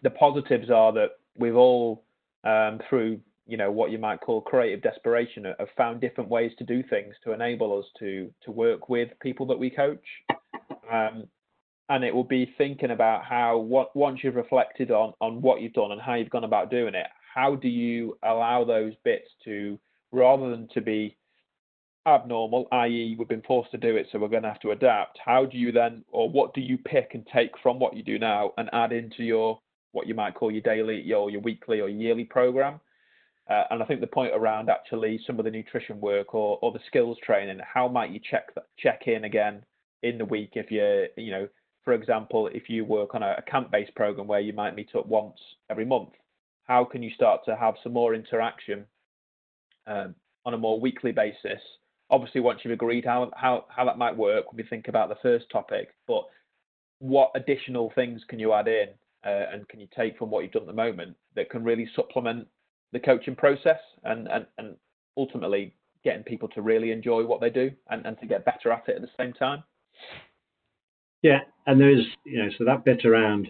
the 0.04 0.10
positives 0.10 0.70
are 0.70 0.92
that 0.94 1.12
we've 1.38 1.56
all 1.56 2.04
um, 2.44 2.80
through 2.90 3.20
you 3.46 3.58
know 3.58 3.72
what 3.72 3.92
you 3.92 3.98
might 3.98 4.22
call 4.22 4.42
creative 4.42 4.82
desperation 4.82 5.46
have 5.46 5.70
found 5.78 6.02
different 6.02 6.30
ways 6.30 6.52
to 6.58 6.66
do 6.66 6.84
things 6.84 7.16
to 7.24 7.32
enable 7.32 7.78
us 7.78 7.86
to 8.00 8.32
to 8.44 8.52
work 8.52 8.90
with 8.90 9.10
people 9.22 9.46
that 9.48 9.60
we 9.60 9.70
coach. 9.70 10.06
Um, 10.92 11.28
and 11.90 12.04
it 12.04 12.14
will 12.14 12.26
be 12.26 12.54
thinking 12.58 12.92
about 12.92 13.24
how 13.24 13.58
what 13.58 13.96
once 13.96 14.20
you've 14.24 14.36
reflected 14.36 14.92
on 14.92 15.14
on 15.22 15.42
what 15.42 15.62
you've 15.62 15.74
done 15.74 15.92
and 15.92 16.02
how 16.02 16.16
you've 16.16 16.30
gone 16.30 16.44
about 16.44 16.70
doing 16.70 16.96
it 16.96 17.08
how 17.38 17.54
do 17.56 17.68
you 17.68 18.18
allow 18.24 18.64
those 18.64 18.94
bits 19.04 19.30
to, 19.46 19.78
rather 20.12 20.50
than 20.50 20.68
to 20.74 20.82
be 20.82 21.16
abnormal, 22.08 22.68
i.e., 22.72 23.16
we've 23.20 23.28
been 23.28 23.42
forced 23.42 23.72
to 23.72 23.78
do 23.78 23.98
it, 23.98 24.08
so 24.12 24.18
we're 24.18 24.30
going 24.30 24.44
to 24.44 24.50
have 24.50 24.62
to 24.62 24.72
adapt. 24.72 25.20
How 25.24 25.46
do 25.46 25.58
you 25.58 25.72
then, 25.72 26.04
or 26.12 26.30
what 26.30 26.54
do 26.54 26.62
you 26.62 26.78
pick 26.78 27.12
and 27.14 27.28
take 27.34 27.52
from 27.62 27.80
what 27.80 27.96
you 27.96 28.04
do 28.04 28.18
now 28.18 28.54
and 28.58 28.70
add 28.72 28.94
into 28.94 29.24
your 29.24 29.60
what 29.92 30.08
you 30.08 30.14
might 30.14 30.36
call 30.36 30.52
your 30.52 30.62
daily, 30.62 31.02
your 31.02 31.30
your 31.30 31.42
weekly 31.42 31.82
or 31.82 31.90
yearly 31.90 32.24
program? 32.24 32.80
Uh, 33.50 33.64
and 33.72 33.82
I 33.82 33.86
think 33.86 34.02
the 34.02 34.08
point 34.08 34.34
around 34.34 34.70
actually 34.70 35.20
some 35.26 35.40
of 35.40 35.46
the 35.46 35.52
nutrition 35.52 36.02
work 36.02 36.34
or, 36.34 36.60
or 36.62 36.72
the 36.72 36.80
skills 36.88 37.18
training, 37.24 37.60
how 37.62 37.88
might 37.88 38.12
you 38.12 38.20
check 38.20 38.54
that, 38.56 38.66
check 38.78 39.04
in 39.08 39.24
again 39.24 39.64
in 40.04 40.18
the 40.18 40.26
week 40.26 40.52
if 40.54 40.72
you 40.72 41.08
you 41.18 41.32
know, 41.32 41.48
for 41.84 41.94
example, 41.94 42.50
if 42.54 42.70
you 42.70 42.86
work 42.86 43.16
on 43.16 43.24
a, 43.24 43.36
a 43.38 43.42
camp-based 43.50 43.96
program 43.96 44.28
where 44.28 44.40
you 44.40 44.54
might 44.54 44.76
meet 44.76 44.90
up 44.96 45.08
once 45.08 45.38
every 45.70 45.86
month, 45.86 46.10
how 46.64 46.84
can 46.84 47.02
you 47.02 47.10
start 47.12 47.42
to 47.46 47.56
have 47.56 47.76
some 47.84 47.94
more 47.94 48.14
interaction 48.14 48.86
um, 49.88 50.14
on 50.46 50.54
a 50.54 50.58
more 50.58 50.80
weekly 50.80 51.12
basis? 51.12 51.62
Obviously, 52.10 52.42
once 52.42 52.62
you've 52.64 52.74
agreed 52.74 53.06
how, 53.06 53.30
how, 53.36 53.66
how 53.70 53.86
that 53.86 53.98
might 53.98 54.16
work, 54.16 54.52
when 54.52 54.58
we 54.58 54.70
think 54.70 54.88
about 54.88 55.10
the 55.10 55.18
first 55.22 55.46
topic, 55.52 55.90
but 56.08 56.24
what 57.00 57.32
additional 57.36 57.92
things 57.96 58.22
can 58.28 58.40
you 58.40 58.54
add 58.54 58.68
in 58.68 58.88
uh, 59.26 59.46
and 59.52 59.68
can 59.68 59.80
you 59.80 59.88
take 59.96 60.18
from 60.18 60.30
what 60.30 60.44
you've 60.44 60.52
done 60.52 60.64
at 60.64 60.68
the 60.68 60.74
moment 60.74 61.16
that 61.36 61.50
can 61.50 61.64
really 61.64 61.90
supplement 61.96 62.48
the 62.94 63.00
coaching 63.00 63.36
process 63.36 63.80
and, 64.04 64.28
and, 64.30 64.46
and 64.58 64.76
ultimately 65.18 65.76
getting 66.04 66.24
people 66.24 66.48
to 66.48 66.62
really 66.62 66.92
enjoy 66.92 67.26
what 67.26 67.42
they 67.42 67.50
do 67.50 67.70
and, 67.90 68.06
and 68.06 68.18
to 68.20 68.26
get 68.26 68.46
better 68.46 68.72
at 68.72 68.88
it 68.88 68.96
at 68.96 69.02
the 69.02 69.10
same 69.20 69.34
time? 69.34 69.64
Yeah, 71.22 71.40
and 71.66 71.82
there's, 71.82 72.06
you 72.26 72.44
know, 72.44 72.50
so 72.58 72.64
that 72.64 72.86
bit 72.86 73.06
around 73.06 73.48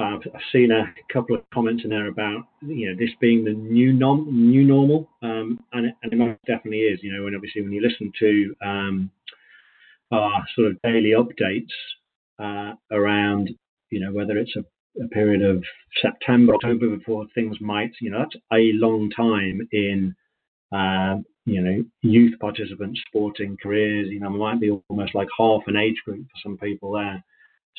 I've 0.00 0.22
seen 0.52 0.70
a 0.70 0.92
couple 1.12 1.36
of 1.36 1.48
comments 1.50 1.84
in 1.84 1.90
there 1.90 2.08
about 2.08 2.44
you 2.62 2.88
know 2.88 2.96
this 2.98 3.14
being 3.20 3.44
the 3.44 3.52
new 3.52 3.92
nom- 3.92 4.28
new 4.30 4.64
normal, 4.64 5.08
um, 5.22 5.60
and, 5.72 5.86
it, 5.86 5.94
and, 6.02 6.12
it, 6.12 6.16
most 6.16 6.40
definitely 6.46 6.80
is. 6.80 7.00
You 7.02 7.12
know, 7.12 7.26
and 7.26 7.36
obviously 7.36 7.62
when 7.62 7.72
you 7.72 7.82
listen 7.82 8.12
to 8.18 8.54
um, 8.64 9.10
our 10.10 10.44
sort 10.56 10.68
of 10.68 10.82
daily 10.82 11.12
updates 11.12 11.72
uh, 12.38 12.74
around 12.90 13.50
you 13.90 14.00
know 14.00 14.12
whether 14.12 14.38
it's 14.38 14.56
a, 14.56 14.64
a, 15.02 15.08
period 15.08 15.42
of 15.42 15.62
September, 16.00 16.54
October 16.54 16.96
before 16.96 17.26
things 17.34 17.56
might 17.60 17.92
you 18.00 18.10
know 18.10 18.20
that's 18.20 18.42
a 18.52 18.72
long 18.74 19.10
time 19.10 19.68
in 19.72 20.14
uh, 20.72 21.16
you 21.44 21.60
know 21.60 21.84
youth 22.02 22.38
participants 22.40 23.00
sporting 23.06 23.56
careers. 23.62 24.08
You 24.10 24.20
know, 24.20 24.30
might 24.30 24.60
be 24.60 24.70
almost 24.88 25.14
like 25.14 25.28
half 25.36 25.62
an 25.66 25.76
age 25.76 26.00
group 26.04 26.24
for 26.24 26.40
some 26.42 26.56
people 26.56 26.92
there. 26.92 27.22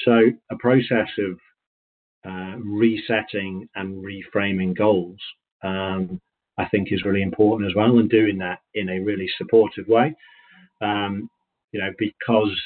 So 0.06 0.32
a 0.50 0.58
process 0.58 1.10
of 1.20 1.38
uh, 2.28 2.56
resetting 2.58 3.68
and 3.76 4.04
reframing 4.04 4.78
goals, 4.78 5.18
um, 5.64 6.20
I 6.58 6.68
think 6.70 6.92
is 6.92 7.04
really 7.04 7.22
important 7.22 7.70
as 7.70 7.76
well, 7.76 7.98
and 7.98 8.10
doing 8.10 8.38
that 8.40 8.60
in 8.74 8.90
a 8.90 9.00
really 9.00 9.28
supportive 9.38 9.88
way. 9.88 10.14
Um, 10.82 11.30
you 11.72 11.80
know, 11.80 11.92
because 11.98 12.60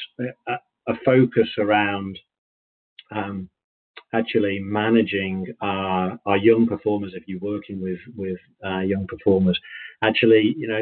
a, 0.48 0.54
a 0.88 0.94
focus 1.06 1.50
around 1.58 2.18
um, 3.12 3.50
actually 4.14 4.60
managing 4.60 5.54
our, 5.62 6.20
our, 6.26 6.38
young 6.38 6.66
performers, 6.68 7.14
if 7.16 7.24
you're 7.28 7.40
working 7.40 7.82
with 7.82 8.00
with 8.16 8.38
uh, 8.66 8.80
young 8.80 9.06
performers, 9.08 9.60
actually, 10.02 10.56
you 10.58 10.68
know, 10.68 10.82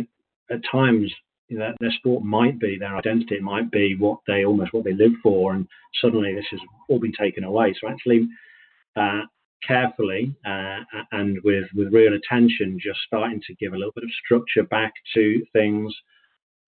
at 0.50 0.62
times 0.72 1.12
you 1.50 1.60
know, 1.60 1.74
their 1.80 1.92
sport 1.92 2.24
might 2.24 2.60
be 2.60 2.78
their 2.80 2.98
identity, 2.98 3.36
it 3.36 3.44
might 3.44 3.70
be 3.70 3.96
what 3.96 4.20
they 4.26 4.46
almost 4.46 4.74
what 4.74 4.84
they 4.84 4.94
live 4.94 5.12
for, 5.22 5.54
and 5.54 5.68
suddenly 6.02 6.34
this 6.34 6.46
has 6.52 6.60
all 6.90 7.00
been 7.00 7.14
taken 7.14 7.44
away. 7.44 7.76
So 7.80 7.88
actually 7.90 8.28
carefully 9.66 10.36
uh, 10.46 10.80
and 11.12 11.38
with, 11.44 11.66
with 11.76 11.94
real 11.94 12.14
attention, 12.14 12.80
just 12.82 13.00
starting 13.08 13.42
to 13.48 13.56
give 13.56 13.74
a 13.74 13.78
little 13.78 13.94
bit 13.96 14.04
of 14.04 14.10
structure 14.26 14.64
back 14.64 14.94
to 15.14 15.44
things, 15.54 15.94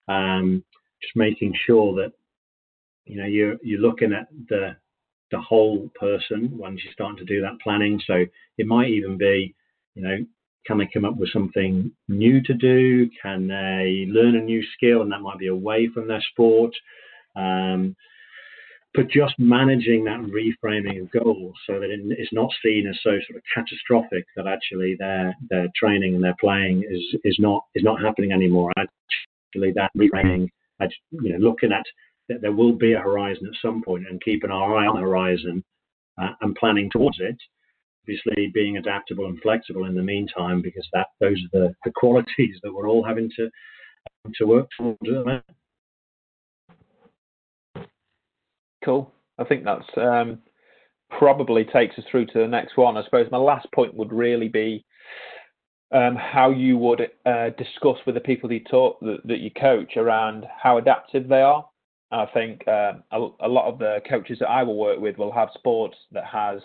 um, 0.07 0.63
just 1.01 1.15
making 1.15 1.53
sure 1.65 1.95
that 1.95 2.11
you 3.05 3.17
know 3.17 3.25
you're 3.25 3.55
you're 3.61 3.81
looking 3.81 4.13
at 4.13 4.27
the 4.49 4.75
the 5.31 5.39
whole 5.39 5.89
person 5.99 6.49
once 6.57 6.81
you're 6.83 6.93
starting 6.93 7.17
to 7.17 7.25
do 7.25 7.41
that 7.41 7.59
planning. 7.61 7.99
So 8.05 8.25
it 8.57 8.67
might 8.67 8.89
even 8.89 9.17
be, 9.17 9.55
you 9.95 10.03
know, 10.03 10.17
can 10.65 10.77
they 10.77 10.89
come 10.91 11.05
up 11.05 11.17
with 11.17 11.31
something 11.31 11.91
new 12.07 12.41
to 12.43 12.53
do? 12.53 13.09
Can 13.21 13.47
they 13.47 14.07
learn 14.09 14.35
a 14.35 14.41
new 14.41 14.63
skill, 14.75 15.01
and 15.01 15.11
that 15.11 15.21
might 15.21 15.37
be 15.39 15.47
away 15.47 15.89
from 15.93 16.07
their 16.07 16.23
sport? 16.31 16.73
Um, 17.35 17.95
but 18.95 19.09
just 19.09 19.33
managing 19.37 20.05
that 20.05 20.19
reframing 20.19 21.01
of 21.01 21.11
goals 21.11 21.55
so 21.67 21.79
that 21.79 21.89
it's 21.89 22.33
not 22.33 22.49
seen 22.63 22.87
as 22.87 22.97
so 23.03 23.11
sort 23.27 23.37
of 23.37 23.43
catastrophic 23.53 24.25
that 24.35 24.47
actually 24.47 24.95
their 24.97 25.35
their 25.49 25.67
training 25.75 26.15
and 26.15 26.23
their 26.23 26.35
playing 26.39 26.83
is 26.89 27.19
is 27.23 27.37
not 27.39 27.63
is 27.75 27.83
not 27.83 28.01
happening 28.01 28.31
anymore. 28.31 28.71
Actually, 28.77 29.71
that 29.73 29.91
reframing 29.97 30.49
you 31.11 31.33
know, 31.33 31.37
looking 31.37 31.71
at 31.71 31.83
that 32.29 32.41
there 32.41 32.51
will 32.51 32.73
be 32.73 32.93
a 32.93 32.99
horizon 32.99 33.47
at 33.47 33.61
some 33.61 33.83
point 33.83 34.05
and 34.09 34.21
keeping 34.21 34.51
our 34.51 34.75
eye 34.75 34.87
on 34.87 34.95
the 34.95 35.01
horizon 35.01 35.63
uh, 36.21 36.31
and 36.41 36.55
planning 36.55 36.89
towards 36.89 37.17
it. 37.19 37.37
Obviously, 38.03 38.51
being 38.53 38.77
adaptable 38.77 39.25
and 39.25 39.41
flexible 39.41 39.85
in 39.85 39.95
the 39.95 40.03
meantime, 40.03 40.61
because 40.61 40.87
that 40.93 41.07
those 41.19 41.41
are 41.53 41.59
the, 41.59 41.73
the 41.85 41.91
qualities 41.95 42.55
that 42.61 42.73
we're 42.73 42.87
all 42.87 43.03
having 43.03 43.29
to 43.35 43.49
to 44.35 44.45
work 44.45 44.67
towards 44.77 44.99
Cool. 48.85 49.11
I 49.39 49.43
think 49.43 49.63
that's 49.63 49.89
um, 49.97 50.37
probably 51.09 51.65
takes 51.65 51.97
us 51.97 52.05
through 52.09 52.27
to 52.27 52.39
the 52.39 52.47
next 52.47 52.77
one. 52.77 52.97
I 52.97 53.03
suppose 53.03 53.27
my 53.31 53.37
last 53.37 53.67
point 53.73 53.95
would 53.95 54.13
really 54.13 54.47
be 54.47 54.85
um, 55.91 56.15
how 56.15 56.51
you 56.51 56.77
would 56.77 57.09
uh, 57.25 57.49
discuss 57.57 57.97
with 58.05 58.13
the 58.15 58.21
people 58.21 58.47
that 58.49 58.55
you 58.55 58.63
talk 58.63 58.99
that, 59.01 59.21
that, 59.25 59.39
you 59.39 59.49
coach 59.51 59.97
around 59.97 60.45
how 60.61 60.77
adaptive 60.77 61.27
they 61.27 61.41
are. 61.41 61.67
I 62.11 62.27
think 62.27 62.67
um, 62.67 63.03
a, 63.11 63.27
a, 63.41 63.47
lot 63.47 63.67
of 63.67 63.79
the 63.79 64.01
coaches 64.07 64.37
that 64.39 64.49
I 64.49 64.63
will 64.63 64.77
work 64.77 64.99
with 64.99 65.17
will 65.17 65.31
have 65.31 65.49
sports 65.55 65.97
that 66.11 66.25
has 66.25 66.61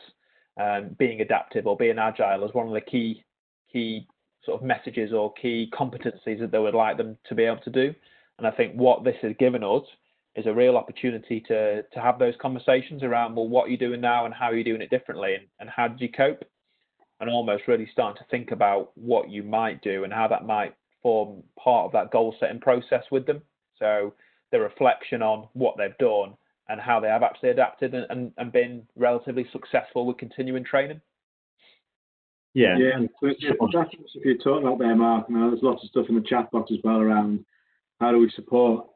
um, 0.61 0.95
being 0.99 1.23
adaptive 1.23 1.67
or 1.67 1.77
being 1.77 1.99
agile 1.99 2.45
as 2.45 2.55
one 2.55 2.69
of 2.69 2.75
the 2.75 2.81
key 2.81 3.25
key 3.73 4.07
sort 4.45 4.61
of 4.61 4.67
messages 4.67 5.13
or 5.13 5.33
key 5.35 5.71
competencies 5.73 6.41
that 6.41 6.51
they 6.51 6.59
would 6.59 6.75
like 6.75 6.99
them 6.99 7.17
to 7.29 7.35
be 7.35 7.45
able 7.45 7.63
to 7.63 7.71
do. 7.71 7.95
And 8.39 8.47
I 8.47 8.51
think 8.51 8.75
what 8.75 9.05
this 9.05 9.17
has 9.23 9.33
given 9.39 9.65
us 9.65 9.85
is 10.37 10.47
a 10.47 10.55
real 10.55 10.77
opportunity 10.77 11.41
to 11.41 11.83
to 11.83 12.01
have 12.01 12.19
those 12.19 12.35
conversations 12.41 13.03
around 13.03 13.35
well 13.35 13.49
what 13.49 13.67
are 13.67 13.71
you 13.71 13.77
doing 13.77 14.01
now 14.01 14.25
and 14.27 14.35
how 14.35 14.47
are 14.47 14.57
you 14.57 14.65
doing 14.65 14.83
it 14.83 14.91
differently 14.91 15.35
and, 15.35 15.47
and 15.59 15.71
how 15.71 15.89
did 15.89 16.01
you 16.01 16.11
cope? 16.11 16.45
And 17.21 17.29
almost 17.29 17.69
really 17.69 17.89
starting 17.93 18.17
to 18.17 18.29
think 18.31 18.51
about 18.51 18.93
what 18.95 19.29
you 19.29 19.43
might 19.43 19.83
do 19.83 20.05
and 20.05 20.13
how 20.13 20.27
that 20.29 20.47
might 20.47 20.75
form 21.03 21.43
part 21.63 21.85
of 21.85 21.93
that 21.93 22.11
goal 22.11 22.35
setting 22.41 22.61
process 22.61 23.05
with 23.11 23.27
them. 23.27 23.43
So 23.79 24.15
the 24.53 24.61
reflection 24.61 25.21
on 25.21 25.49
what 25.53 25.77
they've 25.77 25.97
done 25.99 26.35
and 26.71 26.81
how 26.81 26.99
they 26.99 27.09
have 27.09 27.23
actually 27.23 27.51
adapted 27.51 27.95
and, 27.95 28.07
and, 28.09 28.33
and 28.39 28.53
been 28.53 28.85
relatively 28.97 29.47
successful 29.53 30.07
with 30.07 30.17
continuing 30.17 30.65
training. 30.65 31.03
Yeah. 32.55 32.79
Yeah 32.79 32.97
and 32.97 33.11
so 33.21 33.29
that's 33.73 33.91
if 34.15 34.25
you're 34.25 34.37
talking 34.39 34.67
about 34.67 34.79
there 34.79 34.97
mark. 34.97 35.27
I 35.29 35.33
mean, 35.33 35.51
there's 35.51 35.63
lots 35.63 35.83
of 35.85 35.91
stuff 35.91 36.07
in 36.09 36.15
the 36.15 36.23
chat 36.23 36.51
box 36.51 36.71
as 36.73 36.79
well 36.83 37.01
around 37.01 37.45
how 38.01 38.13
do 38.13 38.19
we 38.19 38.31
support 38.35 38.87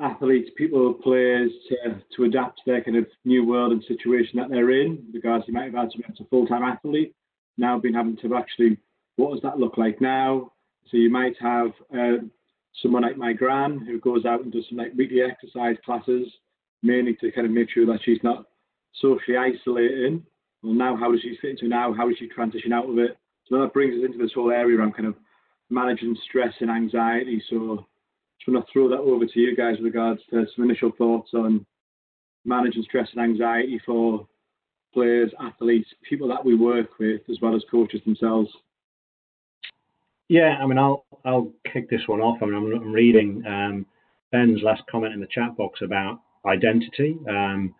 athletes, 0.00 0.50
people, 0.56 0.94
players 0.94 1.50
to, 1.68 2.02
to 2.16 2.24
adapt 2.24 2.58
to 2.58 2.62
their 2.66 2.82
kind 2.82 2.96
of 2.96 3.06
new 3.24 3.46
world 3.46 3.72
and 3.72 3.82
situation 3.84 4.38
that 4.38 4.50
they're 4.50 4.70
in. 4.70 5.04
Because 5.12 5.42
you 5.46 5.54
might 5.54 5.64
have 5.64 5.74
had 5.74 5.90
to 5.92 5.98
be 5.98 6.04
a 6.04 6.24
full 6.26 6.46
time 6.46 6.62
athlete, 6.62 7.14
now 7.58 7.78
been 7.78 7.94
having 7.94 8.16
to 8.18 8.34
actually, 8.36 8.78
what 9.16 9.32
does 9.32 9.42
that 9.42 9.58
look 9.58 9.76
like 9.76 10.00
now? 10.00 10.52
So 10.90 10.96
you 10.96 11.10
might 11.10 11.34
have 11.40 11.70
uh, 11.94 12.24
someone 12.82 13.02
like 13.02 13.16
my 13.16 13.32
gran 13.32 13.78
who 13.78 14.00
goes 14.00 14.24
out 14.24 14.42
and 14.42 14.52
does 14.52 14.64
some 14.68 14.78
like 14.78 14.92
weekly 14.96 15.22
exercise 15.22 15.76
classes, 15.84 16.26
mainly 16.82 17.14
to 17.16 17.30
kind 17.32 17.46
of 17.46 17.52
make 17.52 17.70
sure 17.70 17.86
that 17.86 18.00
she's 18.04 18.22
not 18.22 18.46
socially 19.00 19.36
isolating. 19.36 20.24
Well, 20.62 20.74
now 20.74 20.96
how 20.96 21.10
does 21.12 21.20
she 21.22 21.36
fit 21.40 21.50
into 21.50 21.68
now? 21.68 21.92
How 21.92 22.08
does 22.08 22.18
she 22.18 22.28
transition 22.28 22.72
out 22.72 22.88
of 22.88 22.98
it? 22.98 23.16
So 23.46 23.60
that 23.60 23.72
brings 23.72 23.94
us 23.94 24.04
into 24.06 24.18
this 24.18 24.32
whole 24.34 24.50
area 24.50 24.78
around 24.78 24.94
kind 24.94 25.08
of 25.08 25.16
managing 25.70 26.16
stress 26.28 26.54
and 26.60 26.70
anxiety. 26.70 27.42
So 27.50 27.86
just 28.44 28.52
want 28.52 28.66
to 28.66 28.72
throw 28.72 28.88
that 28.88 28.98
over 28.98 29.24
to 29.24 29.40
you 29.40 29.54
guys 29.56 29.76
with 29.76 29.84
regards 29.84 30.20
to 30.30 30.46
some 30.54 30.64
initial 30.64 30.90
thoughts 30.98 31.30
on 31.32 31.64
managing 32.44 32.82
stress 32.82 33.08
and 33.14 33.22
anxiety 33.22 33.80
for 33.86 34.26
players, 34.92 35.30
athletes, 35.40 35.88
people 36.08 36.28
that 36.28 36.44
we 36.44 36.54
work 36.54 36.98
with, 36.98 37.20
as 37.30 37.38
well 37.40 37.54
as 37.54 37.62
coaches 37.70 38.00
themselves. 38.04 38.50
Yeah, 40.28 40.56
I 40.60 40.66
mean, 40.66 40.78
I'll 40.78 41.04
I'll 41.24 41.52
kick 41.72 41.88
this 41.88 42.00
one 42.06 42.20
off. 42.20 42.38
I 42.42 42.46
mean, 42.46 42.54
I'm, 42.54 42.82
I'm 42.82 42.92
reading 42.92 43.44
um, 43.46 43.86
Ben's 44.32 44.62
last 44.62 44.82
comment 44.90 45.14
in 45.14 45.20
the 45.20 45.28
chat 45.30 45.56
box 45.56 45.80
about 45.82 46.20
identity. 46.46 47.16
Um, 47.28 47.74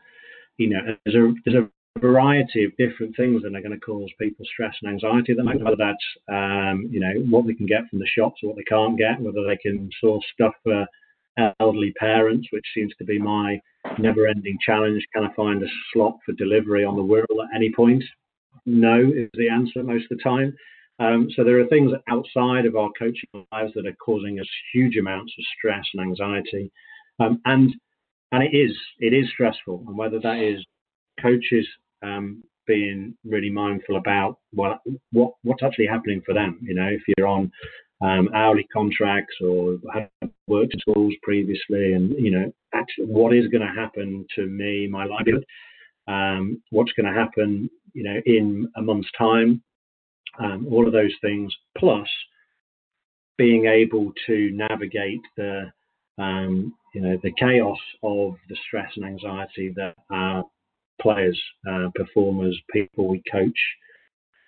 you 0.58 0.70
know, 0.70 0.96
there's 1.04 1.16
a 1.16 1.34
there's 1.44 1.64
a 1.64 1.68
variety 2.00 2.64
of 2.64 2.76
different 2.76 3.14
things 3.16 3.42
that 3.42 3.54
are 3.54 3.60
going 3.60 3.72
to 3.72 3.80
cause 3.80 4.10
people 4.20 4.44
stress 4.52 4.74
and 4.82 4.92
anxiety 4.92 5.32
at 5.32 5.38
the 5.38 5.44
moment, 5.44 5.64
whether 5.64 5.76
that's, 5.76 6.04
um, 6.28 6.88
you 6.90 7.00
know, 7.00 7.12
what 7.30 7.46
they 7.46 7.54
can 7.54 7.66
get 7.66 7.88
from 7.88 7.98
the 7.98 8.06
shops 8.06 8.40
or 8.42 8.48
what 8.48 8.56
they 8.56 8.64
can't 8.64 8.98
get, 8.98 9.20
whether 9.20 9.44
they 9.46 9.56
can 9.56 9.90
source 10.00 10.24
stuff 10.34 10.54
for 10.62 10.86
elderly 11.60 11.92
parents, 11.92 12.48
which 12.50 12.64
seems 12.74 12.92
to 12.98 13.04
be 13.04 13.18
my 13.18 13.60
never 13.98 14.26
ending 14.26 14.58
challenge. 14.64 15.04
Can 15.14 15.24
I 15.24 15.34
find 15.34 15.62
a 15.62 15.66
slot 15.92 16.18
for 16.24 16.32
delivery 16.32 16.84
on 16.84 16.96
the 16.96 17.02
Wirral 17.02 17.44
at 17.44 17.54
any 17.54 17.72
point? 17.72 18.02
No 18.66 18.98
is 18.98 19.30
the 19.34 19.48
answer 19.48 19.82
most 19.82 20.10
of 20.10 20.18
the 20.18 20.22
time. 20.22 20.54
Um, 20.98 21.28
so 21.34 21.42
there 21.42 21.58
are 21.58 21.66
things 21.66 21.92
outside 22.08 22.66
of 22.66 22.76
our 22.76 22.90
coaching 22.98 23.28
lives 23.50 23.72
that 23.74 23.86
are 23.86 23.96
causing 24.04 24.38
us 24.38 24.46
huge 24.72 24.96
amounts 24.96 25.32
of 25.38 25.44
stress 25.58 25.84
and 25.94 26.02
anxiety. 26.02 26.70
Um, 27.18 27.40
and 27.44 27.74
and 28.30 28.42
it 28.42 28.56
is 28.56 28.76
it 28.98 29.12
is 29.12 29.28
stressful, 29.30 29.84
and 29.86 29.96
whether 29.96 30.20
that 30.20 30.38
is 30.38 30.64
coaches 31.20 31.66
um, 32.02 32.42
being 32.66 33.14
really 33.24 33.50
mindful 33.50 33.96
about 33.96 34.38
what 34.52 34.80
what 35.12 35.32
what's 35.42 35.62
actually 35.62 35.86
happening 35.86 36.22
for 36.24 36.34
them. 36.34 36.58
You 36.62 36.74
know, 36.74 36.88
if 36.88 37.02
you're 37.16 37.26
on 37.26 37.50
um, 38.02 38.28
hourly 38.34 38.66
contracts 38.72 39.34
or 39.40 39.78
have 39.92 40.08
worked 40.46 40.74
in 40.74 40.80
schools 40.80 41.14
previously, 41.22 41.94
and 41.94 42.12
you 42.18 42.30
know, 42.30 42.52
actually, 42.74 43.06
what 43.06 43.34
is 43.34 43.48
going 43.48 43.66
to 43.66 43.80
happen 43.80 44.26
to 44.36 44.46
me, 44.46 44.86
my 44.88 45.04
livelihood? 45.04 45.44
Um, 46.08 46.60
what's 46.70 46.92
going 46.92 47.12
to 47.12 47.18
happen, 47.18 47.70
you 47.94 48.02
know, 48.02 48.20
in 48.26 48.68
a 48.76 48.82
month's 48.82 49.10
time? 49.16 49.62
Um, 50.42 50.66
all 50.70 50.86
of 50.86 50.92
those 50.92 51.12
things, 51.20 51.54
plus 51.76 52.08
being 53.36 53.66
able 53.66 54.12
to 54.26 54.50
navigate 54.52 55.20
the 55.36 55.72
um, 56.18 56.74
you 56.94 57.00
know 57.00 57.18
the 57.22 57.32
chaos 57.32 57.78
of 58.02 58.36
the 58.48 58.56
stress 58.66 58.90
and 58.96 59.04
anxiety 59.04 59.72
that 59.76 59.94
our 60.10 60.44
players, 61.02 61.40
uh, 61.68 61.88
performers, 61.94 62.58
people 62.72 63.08
we 63.08 63.22
coach 63.30 63.58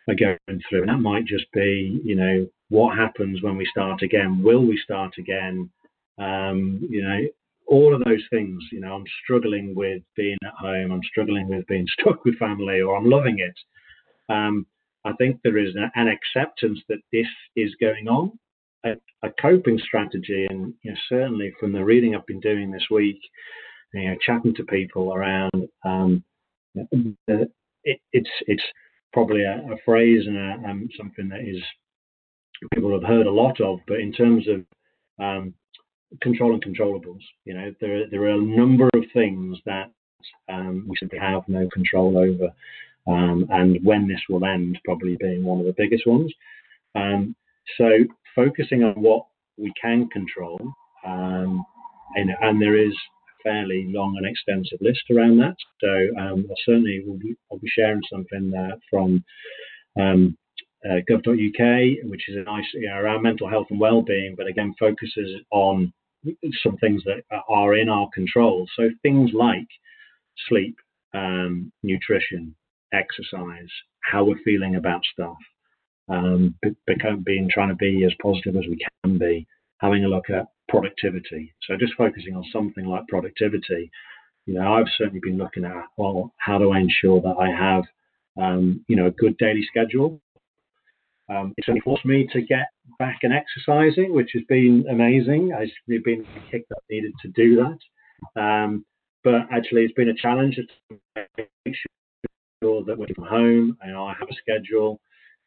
are 0.08 0.14
going 0.14 0.60
through. 0.68 0.82
And 0.82 0.88
that 0.88 0.98
might 0.98 1.24
just 1.24 1.50
be, 1.52 2.00
you 2.04 2.14
know, 2.14 2.46
what 2.68 2.96
happens 2.96 3.42
when 3.42 3.56
we 3.56 3.66
start 3.70 4.02
again? 4.02 4.42
Will 4.42 4.64
we 4.64 4.78
start 4.82 5.14
again? 5.18 5.70
Um, 6.18 6.86
you 6.88 7.02
know, 7.02 7.20
all 7.66 7.94
of 7.94 8.04
those 8.04 8.22
things. 8.30 8.62
You 8.72 8.80
know, 8.80 8.94
I'm 8.94 9.04
struggling 9.22 9.74
with 9.74 10.02
being 10.16 10.38
at 10.44 10.54
home. 10.54 10.92
I'm 10.92 11.02
struggling 11.10 11.48
with 11.48 11.66
being 11.66 11.86
stuck 12.00 12.24
with 12.24 12.38
family, 12.38 12.80
or 12.80 12.96
I'm 12.96 13.08
loving 13.08 13.38
it. 13.38 13.54
Um, 14.32 14.66
I 15.04 15.12
think 15.14 15.40
there 15.42 15.58
is 15.58 15.74
an 15.94 16.08
acceptance 16.08 16.80
that 16.88 17.00
this 17.12 17.26
is 17.56 17.74
going 17.78 18.08
on, 18.08 18.38
a, 18.86 18.92
a 19.22 19.30
coping 19.40 19.78
strategy, 19.78 20.46
and 20.48 20.72
you 20.82 20.92
know, 20.92 20.96
certainly 21.08 21.52
from 21.60 21.72
the 21.72 21.84
reading 21.84 22.14
I've 22.14 22.26
been 22.26 22.40
doing 22.40 22.70
this 22.70 22.86
week, 22.90 23.20
you 23.92 24.08
know, 24.08 24.16
chatting 24.24 24.54
to 24.54 24.64
people 24.64 25.12
around 25.12 25.68
um, 25.84 26.24
it, 26.74 28.00
it's 28.12 28.30
it's 28.46 28.62
probably 29.12 29.42
a, 29.44 29.58
a 29.72 29.76
phrase 29.84 30.26
and 30.26 30.36
a, 30.36 30.68
um, 30.68 30.88
something 30.96 31.28
that 31.28 31.40
is 31.40 31.62
people 32.72 32.92
have 32.92 33.08
heard 33.08 33.26
a 33.26 33.32
lot 33.32 33.60
of, 33.60 33.78
but 33.86 34.00
in 34.00 34.12
terms 34.12 34.46
of 34.48 34.64
um, 35.24 35.54
control 36.22 36.52
and 36.52 36.64
controllables, 36.64 37.20
you 37.44 37.54
know, 37.54 37.74
there 37.80 38.08
there 38.10 38.22
are 38.22 38.30
a 38.30 38.40
number 38.40 38.88
of 38.94 39.04
things 39.12 39.58
that 39.66 39.90
um, 40.48 40.84
we 40.88 40.96
simply 40.98 41.18
have 41.18 41.42
no 41.48 41.68
control 41.72 42.16
over, 42.18 42.50
um, 43.06 43.46
and 43.50 43.78
when 43.84 44.08
this 44.08 44.20
will 44.28 44.44
end, 44.44 44.78
probably 44.84 45.16
being 45.20 45.44
one 45.44 45.60
of 45.60 45.66
the 45.66 45.74
biggest 45.76 46.06
ones. 46.06 46.32
Um, 46.94 47.34
so 47.78 47.90
focusing 48.34 48.82
on 48.84 48.94
what 48.94 49.26
we 49.56 49.72
can 49.80 50.08
control, 50.08 50.60
um, 51.06 51.64
and, 52.16 52.30
and 52.40 52.60
there 52.60 52.76
is 52.76 52.94
fairly 53.44 53.86
long 53.88 54.16
and 54.16 54.26
extensive 54.26 54.78
list 54.80 55.02
around 55.10 55.38
that. 55.38 55.56
So 55.80 56.20
um, 56.20 56.46
I 56.50 56.54
certainly 56.64 57.02
will 57.06 57.18
be, 57.18 57.36
I'll 57.50 57.58
be 57.58 57.68
sharing 57.68 58.02
something 58.10 58.52
uh, 58.54 58.76
from 58.90 59.24
um, 60.00 60.36
uh, 60.84 61.00
gov.uk, 61.08 62.10
which 62.10 62.28
is 62.28 62.36
a 62.36 62.42
nice 62.42 62.64
you 62.74 62.88
know, 62.88 62.96
around 62.96 63.22
mental 63.22 63.48
health 63.48 63.68
and 63.70 63.78
well-being, 63.78 64.34
but 64.36 64.46
again 64.46 64.74
focuses 64.78 65.40
on 65.50 65.92
some 66.62 66.76
things 66.78 67.02
that 67.04 67.22
are 67.48 67.76
in 67.76 67.88
our 67.88 68.08
control. 68.14 68.66
So 68.76 68.88
things 69.02 69.30
like 69.34 69.66
sleep, 70.48 70.76
um, 71.14 71.72
nutrition, 71.82 72.54
exercise, 72.92 73.68
how 74.00 74.24
we're 74.24 74.42
feeling 74.44 74.76
about 74.76 75.02
stuff, 75.12 75.36
um, 76.08 76.54
being 77.24 77.48
trying 77.52 77.68
to 77.68 77.74
be 77.74 78.04
as 78.04 78.12
positive 78.22 78.56
as 78.56 78.64
we 78.68 78.78
can 79.02 79.18
be, 79.18 79.46
having 79.78 80.04
a 80.04 80.08
look 80.08 80.30
at 80.30 80.46
productivity. 80.80 81.54
So 81.66 81.76
just 81.76 81.94
focusing 81.94 82.34
on 82.36 82.44
something 82.52 82.84
like 82.84 83.06
productivity, 83.08 83.90
you 84.46 84.54
know, 84.54 84.74
I've 84.74 84.86
certainly 84.98 85.20
been 85.22 85.38
looking 85.38 85.64
at 85.64 85.84
well, 85.96 86.32
how 86.38 86.58
do 86.58 86.72
I 86.72 86.80
ensure 86.80 87.20
that 87.22 87.36
I 87.38 87.48
have, 87.48 87.84
um, 88.40 88.84
you 88.88 88.96
know, 88.96 89.06
a 89.06 89.12
good 89.12 89.36
daily 89.38 89.66
schedule. 89.68 90.20
Um, 91.30 91.54
it's 91.56 91.68
only 91.68 91.80
forced 91.80 92.04
me 92.04 92.28
to 92.32 92.42
get 92.42 92.66
back 92.98 93.20
and 93.22 93.32
exercising, 93.32 94.14
which 94.14 94.30
has 94.34 94.42
been 94.48 94.84
amazing. 94.90 95.52
I've 95.58 95.70
been 96.04 96.26
kicked 96.50 96.70
up 96.72 96.82
needed 96.90 97.12
to 97.22 97.28
do 97.28 97.56
that. 97.56 98.40
Um, 98.40 98.84
but 99.22 99.34
actually, 99.50 99.84
it's 99.84 99.94
been 99.94 100.10
a 100.10 100.14
challenge 100.14 100.56
to 100.56 100.98
make 101.64 101.74
sure 102.62 102.84
that 102.84 102.98
we're 102.98 103.06
from 103.14 103.24
home 103.24 103.78
and 103.80 103.96
I 103.96 104.14
have 104.18 104.28
a 104.30 104.34
schedule, 104.34 105.00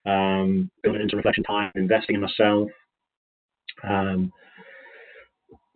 um, 0.07 0.71
building 0.81 1.03
into 1.03 1.15
reflection 1.15 1.43
time, 1.43 1.71
investing 1.75 2.15
in 2.15 2.21
myself. 2.21 2.69
Um, 3.87 4.33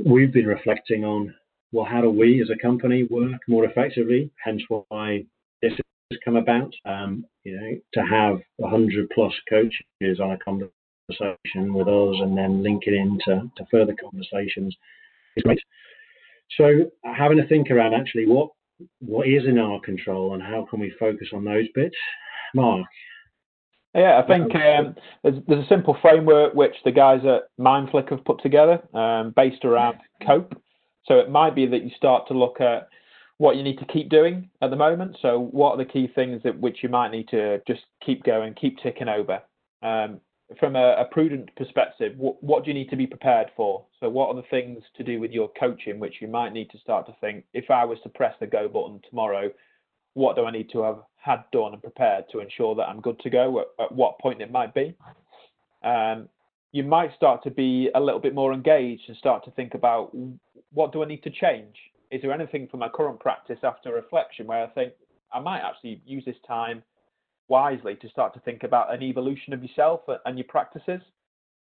we've 0.06 0.34
been 0.34 0.48
reflecting 0.48 1.04
on 1.04 1.34
well, 1.72 1.86
how 1.86 2.02
do 2.02 2.10
we 2.10 2.42
as 2.42 2.50
a 2.50 2.62
company 2.62 3.08
work 3.10 3.40
more 3.48 3.64
effectively? 3.66 4.30
Hence 4.44 4.62
why 4.68 5.24
this 5.62 5.72
has 6.12 6.20
come 6.24 6.36
about. 6.36 6.74
Um, 6.86 7.26
you 7.44 7.56
know, 7.56 7.78
to 7.94 8.02
have 8.02 8.40
100 8.58 9.10
plus 9.10 9.34
coaches 9.50 10.20
on 10.20 10.32
a 10.32 10.38
conversation 10.38 11.74
with 11.74 11.88
us 11.88 12.16
and 12.22 12.38
then 12.38 12.62
link 12.62 12.84
it 12.88 12.94
into 12.94 13.50
to 13.56 13.66
further 13.72 13.96
conversations 14.02 14.76
is 15.38 15.44
great. 15.44 15.60
So 16.58 16.92
having 17.06 17.40
a 17.40 17.48
think 17.48 17.72
around 17.72 17.94
actually 17.94 18.28
what 18.28 18.50
what 19.00 19.28
is 19.28 19.44
in 19.46 19.60
our 19.60 19.80
control 19.80 20.34
and 20.34 20.42
how 20.42 20.68
can 20.70 20.80
we 20.80 20.92
focus 21.00 21.30
on 21.34 21.46
those 21.46 21.68
bits, 21.76 21.96
Mark. 22.56 22.86
Yeah, 23.94 24.22
I 24.24 24.28
think 24.28 24.56
um, 24.56 24.96
there's, 25.24 25.36
there's, 25.48 25.66
a 25.66 25.68
simple 25.68 25.98
framework 26.02 26.54
which 26.54 26.76
the 26.86 26.92
guys 26.92 27.22
at 27.26 27.50
Mindflick 27.60 28.10
have 28.10 28.24
put 28.24 28.42
together, 28.42 28.80
um, 28.94 29.34
based 29.36 29.66
around 29.66 29.98
COPE. 30.26 30.62
So 31.06 31.16
it 31.20 31.30
might 31.30 31.56
be 31.56 31.66
that 31.66 31.84
you 31.84 31.90
start 31.98 32.28
to 32.30 32.34
look 32.34 32.62
at 32.62 32.88
what 33.38 33.58
you 33.58 33.64
need 33.64 33.80
to 33.80 33.86
keep 33.86 34.10
doing 34.10 34.50
at 34.62 34.70
the 34.70 34.76
moment. 34.76 35.18
So 35.22 35.50
what 35.52 35.72
are 35.72 35.78
the 35.78 35.92
key 35.92 36.10
things 36.14 36.42
that 36.44 36.58
which 36.58 36.84
you 36.84 36.90
might 36.90 37.12
need 37.12 37.28
to 37.30 37.60
just 37.68 37.82
keep 38.06 38.24
going, 38.24 38.54
keep 38.54 38.78
ticking 38.82 39.10
over. 39.10 39.42
Um, 39.82 40.22
from 40.60 40.76
a, 40.76 40.96
a, 41.00 41.06
prudent 41.06 41.50
perspective, 41.56 42.14
what, 42.18 42.42
what, 42.44 42.64
do 42.64 42.70
you 42.70 42.74
need 42.74 42.90
to 42.92 42.96
be 42.96 43.08
prepared 43.08 43.48
for? 43.56 43.86
So 44.00 44.10
what 44.10 44.30
are 44.30 44.36
the 44.36 44.48
things 44.50 44.84
to 44.96 45.04
do 45.04 45.20
with 45.20 45.32
your 45.32 45.50
coaching 45.60 45.98
which 45.98 46.16
you 46.22 46.28
might 46.28 46.54
need 46.54 46.70
to 46.72 46.78
start 46.80 47.08
to 47.08 47.16
think, 47.20 47.46
if 47.54 47.72
I 47.72 47.84
was 47.84 47.98
to 48.04 48.10
press 48.10 48.36
the 48.40 48.48
go 48.48 48.68
button 48.68 49.02
tomorrow, 49.10 49.50
what 50.14 50.36
do 50.36 50.46
I 50.46 50.52
need 50.52 50.70
to 50.74 50.84
have 50.84 51.00
had 51.22 51.44
done 51.52 51.74
and 51.74 51.82
prepared 51.82 52.26
to 52.32 52.40
ensure 52.40 52.76
that 52.76 52.90
I'm 52.90 53.00
good 53.00 53.20
to 53.20 53.30
go 53.30 53.60
at, 53.60 53.68
at 53.86 53.92
what 53.92 54.20
point 54.20 54.42
it 54.42 54.52
might 54.52 54.74
be? 54.74 54.96
Um, 55.84 56.28
you 56.72 56.84
might 56.84 57.14
start 57.16 57.44
to 57.44 57.52
be 57.52 57.90
a 57.94 58.00
little 58.00 58.20
bit 58.20 58.34
more 58.34 58.54
engaged 58.54 59.04
and 59.08 59.18
start 59.18 59.44
to 59.46 59.52
think 59.52 59.74
about 59.74 60.16
what 60.74 60.92
do 60.92 61.04
I 61.04 61.06
need 61.06 61.24
to 61.24 61.30
change? 61.30 61.76
Is 62.10 62.22
there 62.22 62.32
anything 62.32 62.68
from 62.68 62.80
my 62.80 62.90
current 62.90 63.20
practice 63.20 63.60
after 63.64 63.94
reflection 63.94 64.48
where 64.48 64.64
I 64.64 64.68
think 64.68 64.94
I 65.32 65.40
might 65.40 65.62
actually 65.62 66.02
use 66.06 66.26
this 66.26 66.36
time 66.48 66.82
wisely 67.48 67.96
to 67.96 68.10
start 68.10 68.34
to 68.34 68.40
think 68.40 68.64
about 68.64 68.94
an 68.94 69.04
evolution 69.04 69.54
of 69.54 69.62
yourself 69.62 70.02
and 70.26 70.38
your 70.38 70.48
practices? 70.48 71.02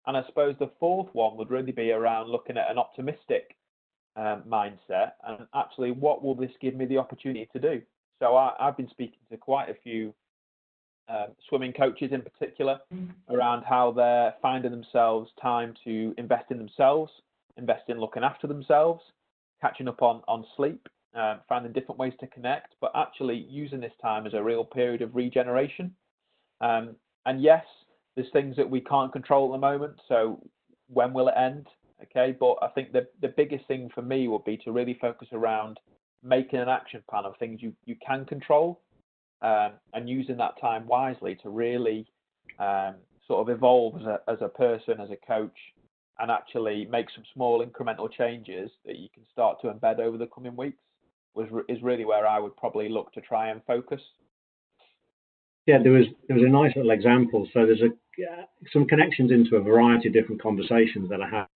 And 0.06 0.16
I 0.16 0.24
suppose 0.28 0.56
the 0.60 0.72
fourth 0.80 1.10
one 1.14 1.38
would 1.38 1.50
really 1.50 1.72
be 1.72 1.92
around 1.92 2.30
looking 2.30 2.58
at 2.58 2.70
an 2.70 2.78
optimistic 2.78 3.56
um, 4.16 4.44
mindset 4.48 5.14
and 5.28 5.48
actually 5.56 5.92
what 5.92 6.24
will 6.24 6.36
this 6.36 6.52
give 6.62 6.76
me 6.76 6.86
the 6.86 6.98
opportunity 6.98 7.48
to 7.54 7.60
do? 7.60 7.82
So 8.20 8.36
I, 8.36 8.54
have 8.60 8.78
been 8.78 8.90
speaking 8.90 9.20
to 9.32 9.38
quite 9.38 9.70
a 9.70 9.76
few 9.84 10.14
um, 11.10 11.28
swimming 11.48 11.74
coaches 11.74 12.12
in 12.12 12.22
particular 12.22 12.80
around 13.30 13.64
how 13.64 13.92
they're 13.92 14.34
finding 14.42 14.72
themselves 14.72 15.32
time 15.42 15.74
to 15.84 16.14
invest 16.18 16.52
in 16.52 16.58
themselves, 16.58 17.12
invest 17.58 17.84
in 17.88 18.00
looking 18.00 18.24
after 18.24 18.46
themselves, 18.46 19.02
catching 19.62 19.88
up 19.88 20.02
on, 20.02 20.22
on 20.28 20.46
sleep, 20.56 20.88
um, 21.16 21.40
finding 21.50 21.72
different 21.72 21.98
ways 21.98 22.14
to 22.20 22.28
connect, 22.28 22.76
but 22.82 22.92
actually 22.96 23.48
using 23.50 23.80
this 23.80 23.94
time 24.02 24.28
as 24.28 24.34
a 24.34 24.44
real 24.44 24.64
period 24.64 25.02
of 25.02 25.16
regeneration. 25.16 25.94
Um, 26.62 26.96
and 27.26 27.42
yes, 27.42 27.66
there's 28.16 28.32
things 28.32 28.56
that 28.58 28.70
we 28.70 28.82
can't 28.82 29.12
control 29.12 29.48
at 29.48 29.58
the 29.58 29.66
moment. 29.66 29.96
So 30.08 30.40
when 30.88 31.14
will 31.14 31.30
it 31.30 31.36
end? 31.38 31.68
Okay, 32.04 32.36
but 32.40 32.56
I 32.62 32.68
think 32.70 32.94
the 32.94 33.08
the 33.22 33.28
biggest 33.28 33.68
thing 33.68 33.90
for 33.94 34.02
me 34.02 34.30
would 34.30 34.46
be 34.46 34.56
to 34.58 34.72
really 34.72 34.98
focus 35.02 35.28
around 35.34 35.80
making 36.24 36.60
an 36.60 36.70
action 36.70 37.02
plan 37.10 37.26
of 37.26 37.36
things 37.38 37.62
you 37.62 37.74
you 37.86 37.96
can 38.06 38.26
control 38.26 38.82
um, 39.42 39.72
and 39.94 40.10
using 40.10 40.38
that 40.38 40.60
time 40.60 40.86
wisely 40.88 41.38
to 41.42 41.50
really 41.50 42.06
um, 42.60 42.96
sort 43.28 43.48
of 43.48 43.56
evolve 43.56 43.96
as 44.02 44.06
a, 44.06 44.20
as 44.28 44.38
a 44.42 44.50
person, 44.50 45.00
as 45.00 45.10
a 45.12 45.28
coach, 45.28 45.58
and 46.20 46.30
actually 46.30 46.86
make 46.92 47.08
some 47.16 47.24
small 47.34 47.66
incremental 47.66 48.12
changes 48.12 48.70
that 48.86 48.98
you 48.98 49.08
can 49.14 49.24
start 49.32 49.62
to 49.62 49.68
embed 49.68 50.00
over 50.00 50.18
the 50.18 50.28
coming 50.28 50.56
weeks 50.56 50.84
was 51.36 51.48
is 51.70 51.82
really 51.82 52.06
where 52.06 52.28
I 52.28 52.40
would 52.40 52.58
probably 52.58 52.90
look 52.90 53.14
to 53.14 53.22
try 53.22 53.50
and 53.50 53.62
focus. 53.66 54.02
Yeah, 55.66 55.78
there 55.82 55.92
was 55.92 56.06
there 56.28 56.36
was 56.36 56.46
a 56.46 56.50
nice 56.50 56.76
little 56.76 56.92
example. 56.92 57.48
So 57.54 57.66
there's 57.66 57.82
a 57.82 57.90
uh, 58.24 58.46
some 58.74 58.86
connections 58.86 59.32
into 59.32 59.56
a 59.56 59.62
variety 59.62 60.10
of 60.10 60.14
different 60.14 60.42
conversations 60.42 61.10
that 61.10 61.22
I 61.22 61.30
have 61.30 61.48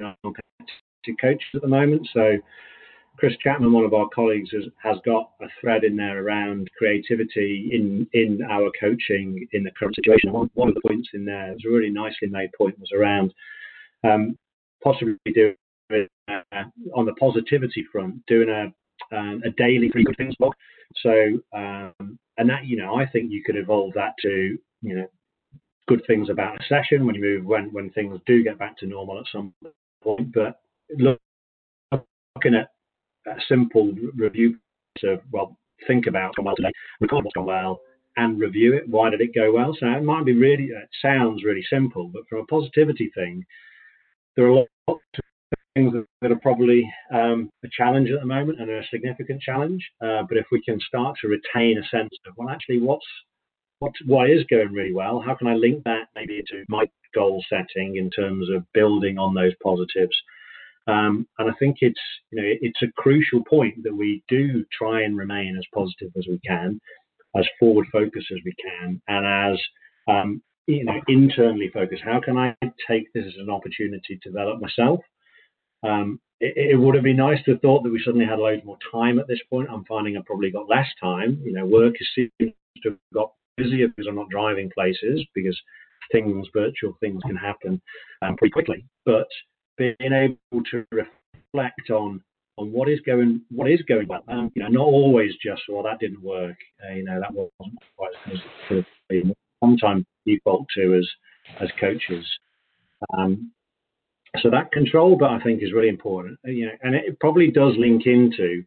to 0.00 1.14
coaches 1.20 1.48
at 1.54 1.62
the 1.62 1.68
moment. 1.68 2.06
So 2.12 2.36
Chris 3.18 3.34
Chapman, 3.42 3.72
one 3.72 3.84
of 3.84 3.94
our 3.94 4.08
colleagues, 4.14 4.50
has, 4.52 4.64
has 4.80 4.96
got 5.04 5.30
a 5.42 5.46
thread 5.60 5.82
in 5.82 5.96
there 5.96 6.24
around 6.24 6.70
creativity 6.78 7.68
in, 7.72 8.06
in 8.12 8.40
our 8.48 8.70
coaching 8.80 9.46
in 9.52 9.64
the 9.64 9.72
current 9.72 9.96
situation. 9.96 10.32
One, 10.32 10.48
one 10.54 10.68
of 10.68 10.74
the 10.74 10.80
points 10.86 11.08
in 11.14 11.24
there, 11.24 11.52
was 11.52 11.64
a 11.66 11.68
really 11.68 11.90
nicely 11.90 12.28
made 12.28 12.50
point, 12.56 12.78
was 12.78 12.92
around 12.94 13.34
um, 14.04 14.38
possibly 14.84 15.16
doing 15.34 15.56
uh, 15.90 16.64
on 16.94 17.06
the 17.06 17.14
positivity 17.14 17.84
front, 17.90 18.24
doing 18.26 18.48
a 18.48 18.72
um, 19.16 19.40
a 19.44 19.50
daily 19.50 19.88
three 19.88 20.04
good 20.04 20.16
things 20.16 20.34
blog. 20.38 20.52
So 21.02 21.38
um, 21.54 22.18
and 22.36 22.48
that 22.50 22.66
you 22.66 22.76
know, 22.76 22.96
I 22.96 23.06
think 23.06 23.30
you 23.30 23.42
could 23.44 23.56
evolve 23.56 23.94
that 23.94 24.14
to 24.22 24.58
you 24.82 24.96
know 24.96 25.06
good 25.86 26.02
things 26.06 26.28
about 26.28 26.60
a 26.60 26.64
session 26.68 27.06
when 27.06 27.14
you 27.14 27.22
move 27.22 27.44
when 27.44 27.72
when 27.72 27.90
things 27.90 28.20
do 28.26 28.44
get 28.44 28.58
back 28.58 28.76
to 28.78 28.86
normal 28.86 29.18
at 29.18 29.26
some 29.32 29.54
point. 30.02 30.32
But 30.32 30.60
look, 30.90 31.20
looking 31.92 32.54
at 32.54 32.70
a 33.36 33.40
simple 33.48 33.92
review 34.16 34.56
to 34.98 35.20
well 35.32 35.56
think 35.86 36.06
about 36.06 36.34
well 36.42 36.56
today, 36.56 36.72
record 37.00 37.24
what's 37.24 37.34
gone 37.34 37.46
well, 37.46 37.80
and 38.16 38.40
review 38.40 38.74
it. 38.74 38.88
Why 38.88 39.10
did 39.10 39.20
it 39.20 39.34
go 39.34 39.52
well? 39.52 39.76
So 39.78 39.86
it 39.86 40.02
might 40.02 40.24
be 40.24 40.34
really 40.34 40.64
it 40.64 40.88
sounds 41.00 41.44
really 41.44 41.64
simple, 41.70 42.10
but 42.12 42.22
from 42.28 42.40
a 42.40 42.46
positivity 42.46 43.10
thing, 43.14 43.44
there 44.36 44.46
are 44.46 44.50
a 44.50 44.54
lot 44.54 44.68
of 44.88 44.96
things 45.74 45.92
that 46.20 46.32
are 46.32 46.40
probably 46.40 46.90
um, 47.12 47.50
a 47.64 47.68
challenge 47.70 48.10
at 48.10 48.20
the 48.20 48.26
moment 48.26 48.60
and 48.60 48.70
a 48.70 48.82
significant 48.90 49.40
challenge. 49.40 49.86
Uh, 50.00 50.22
but 50.28 50.36
if 50.36 50.46
we 50.50 50.62
can 50.62 50.80
start 50.80 51.16
to 51.20 51.28
retain 51.28 51.78
a 51.78 51.88
sense 51.88 52.10
of 52.26 52.34
well, 52.36 52.50
actually, 52.50 52.80
what's 52.80 53.06
what 53.78 53.92
why 54.06 54.26
is 54.26 54.44
going 54.50 54.72
really 54.72 54.92
well? 54.92 55.22
How 55.24 55.34
can 55.34 55.46
I 55.46 55.54
link 55.54 55.84
that 55.84 56.08
maybe 56.14 56.38
into 56.38 56.64
my 56.68 56.84
goal 57.14 57.44
setting 57.48 57.96
in 57.96 58.10
terms 58.10 58.48
of 58.50 58.64
building 58.74 59.18
on 59.18 59.34
those 59.34 59.52
positives? 59.62 60.16
Um, 60.88 61.28
and 61.38 61.50
I 61.50 61.54
think 61.58 61.78
it's 61.80 62.00
you 62.30 62.40
know 62.40 62.48
it's 62.62 62.82
a 62.82 62.92
crucial 62.96 63.44
point 63.44 63.82
that 63.84 63.94
we 63.94 64.22
do 64.28 64.64
try 64.76 65.02
and 65.02 65.16
remain 65.16 65.56
as 65.56 65.64
positive 65.74 66.10
as 66.16 66.26
we 66.26 66.40
can, 66.46 66.80
as 67.36 67.46
forward 67.60 67.86
focused 67.92 68.32
as 68.32 68.38
we 68.44 68.54
can, 68.54 69.00
and 69.06 69.26
as 69.54 69.60
um, 70.08 70.42
you 70.66 70.84
know 70.84 71.00
internally 71.06 71.70
focused. 71.72 72.02
How 72.02 72.20
can 72.20 72.38
I 72.38 72.56
take 72.88 73.12
this 73.12 73.26
as 73.26 73.36
an 73.38 73.50
opportunity 73.50 74.18
to 74.22 74.30
develop 74.30 74.60
myself? 74.62 75.00
Um, 75.82 76.20
it, 76.40 76.72
it, 76.72 76.76
would 76.76 76.94
have 76.94 77.04
been 77.04 77.16
nice 77.16 77.42
to 77.44 77.52
have 77.52 77.60
thought 77.60 77.82
that 77.82 77.92
we 77.92 78.02
suddenly 78.04 78.26
had 78.26 78.38
loads 78.38 78.64
more 78.64 78.78
time 78.90 79.18
at 79.18 79.28
this 79.28 79.40
point. 79.50 79.68
I'm 79.70 79.84
finding 79.84 80.16
I've 80.16 80.24
probably 80.24 80.50
got 80.50 80.68
less 80.68 80.88
time. 81.00 81.40
You 81.44 81.52
know, 81.52 81.66
work 81.66 81.94
has 81.98 82.08
seems 82.14 82.54
to 82.82 82.90
have 82.90 82.98
got 83.12 83.32
busier 83.58 83.88
because 83.88 84.06
I'm 84.08 84.16
not 84.16 84.30
driving 84.30 84.70
places 84.70 85.24
because 85.34 85.60
things, 86.12 86.46
virtual 86.54 86.96
things, 87.00 87.22
can 87.26 87.36
happen 87.36 87.80
um, 88.22 88.36
pretty 88.36 88.52
quickly. 88.52 88.86
But 89.04 89.28
being 89.78 89.94
able 90.00 90.64
to 90.70 90.84
reflect 90.92 91.90
on 91.90 92.22
on 92.56 92.72
what 92.72 92.88
is 92.88 93.00
going 93.00 93.40
what 93.50 93.70
is 93.70 93.80
going 93.82 94.08
well. 94.08 94.24
Um, 94.28 94.50
you 94.54 94.62
know, 94.62 94.68
not 94.68 94.86
always 94.86 95.32
just 95.42 95.62
well 95.68 95.84
that 95.84 96.00
didn't 96.00 96.22
work. 96.22 96.56
Uh, 96.84 96.94
you 96.94 97.04
know, 97.04 97.20
that 97.20 97.32
wasn't 97.32 97.78
quite 97.96 98.12
as. 98.32 98.84
Sometimes 99.64 100.04
default 100.24 100.66
to 100.76 100.94
as 100.96 101.08
as 101.60 101.68
coaches. 101.80 102.24
Um, 103.16 103.50
so 104.40 104.50
that 104.50 104.70
control, 104.72 105.16
but 105.16 105.30
I 105.30 105.40
think 105.40 105.62
is 105.62 105.72
really 105.72 105.88
important. 105.88 106.38
Uh, 106.46 106.50
you 106.50 106.66
know, 106.66 106.72
and 106.82 106.94
it 106.94 107.18
probably 107.18 107.50
does 107.50 107.74
link 107.76 108.06
into 108.06 108.62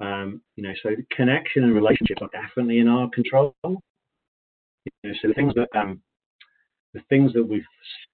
um, 0.00 0.40
you 0.56 0.62
know, 0.62 0.72
so 0.82 0.90
connection 1.10 1.64
and 1.64 1.74
relationships 1.74 2.20
are 2.20 2.28
definitely 2.32 2.78
in 2.78 2.88
our 2.88 3.08
control. 3.10 3.54
You 3.64 3.70
know, 5.04 5.12
so 5.22 5.28
the 5.28 5.34
things 5.34 5.54
that 5.54 5.68
um, 5.78 6.00
the 6.94 7.02
things 7.08 7.32
that 7.34 7.46
we've 7.46 7.66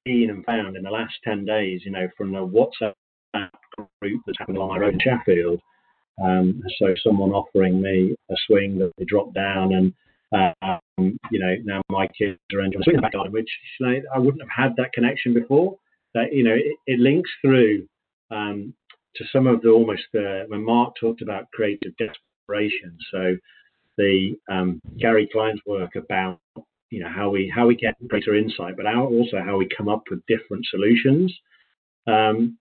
seen 0.07 0.31
and 0.31 0.45
found 0.45 0.77
in 0.77 0.83
the 0.83 0.91
last 0.91 1.15
10 1.25 1.45
days, 1.45 1.83
you 1.85 1.93
know, 1.93 2.09
from 2.17 2.33
the 2.33 2.39
WhatsApp 2.39 2.95
group 4.01 4.23
that's 4.27 4.39
happened 4.39 4.57
along 4.57 4.71
my 4.71 4.79
road 4.79 4.95
in 4.95 5.01
Sheffield. 5.01 5.61
Um, 6.23 6.63
so 6.79 6.95
someone 7.05 7.31
offering 7.31 7.81
me 7.81 8.17
a 8.31 8.35
swing 8.47 8.79
that 8.79 8.93
they 8.99 9.05
dropped 9.05 9.35
down 9.35 9.73
and 9.75 9.93
um, 10.63 11.19
you 11.31 11.41
know, 11.41 11.57
now 11.65 11.83
my 11.89 12.07
kids 12.09 12.39
are 12.53 12.61
enjoying 12.61 12.83
swinging 12.85 13.01
back 13.01 13.13
garden, 13.13 13.33
which 13.33 13.51
you 13.79 13.87
know, 13.87 14.01
I 14.15 14.19
wouldn't 14.19 14.43
have 14.43 14.65
had 14.65 14.77
that 14.77 14.93
connection 14.93 15.35
before. 15.35 15.77
That 16.15 16.33
you 16.33 16.45
know, 16.45 16.55
it, 16.55 16.77
it 16.87 17.01
links 17.01 17.31
through 17.43 17.87
um, 18.31 18.75
to 19.17 19.25
some 19.33 19.47
of 19.47 19.63
the 19.63 19.71
almost 19.71 20.03
the 20.13 20.45
when 20.49 20.65
Mark 20.65 20.95
talked 21.01 21.23
about 21.23 21.51
creative 21.53 21.93
desperation. 21.97 22.97
So 23.11 23.37
the 23.97 24.37
um, 24.49 24.81
Gary 24.99 25.29
Klein's 25.33 25.61
work 25.67 25.97
about 25.97 26.39
you 26.91 27.01
know 27.01 27.09
how 27.09 27.31
we 27.31 27.53
how 27.55 27.67
we 27.67 27.77
get 27.77 27.97
greater 28.09 28.35
insight, 28.35 28.77
but 28.77 28.87
how, 28.87 29.07
also 29.07 29.41
how 29.45 29.57
we 29.57 29.69
come 29.77 29.89
up 29.89 30.03
with 30.11 30.27
different 30.27 30.67
solutions. 30.67 31.33
Um, 32.07 32.59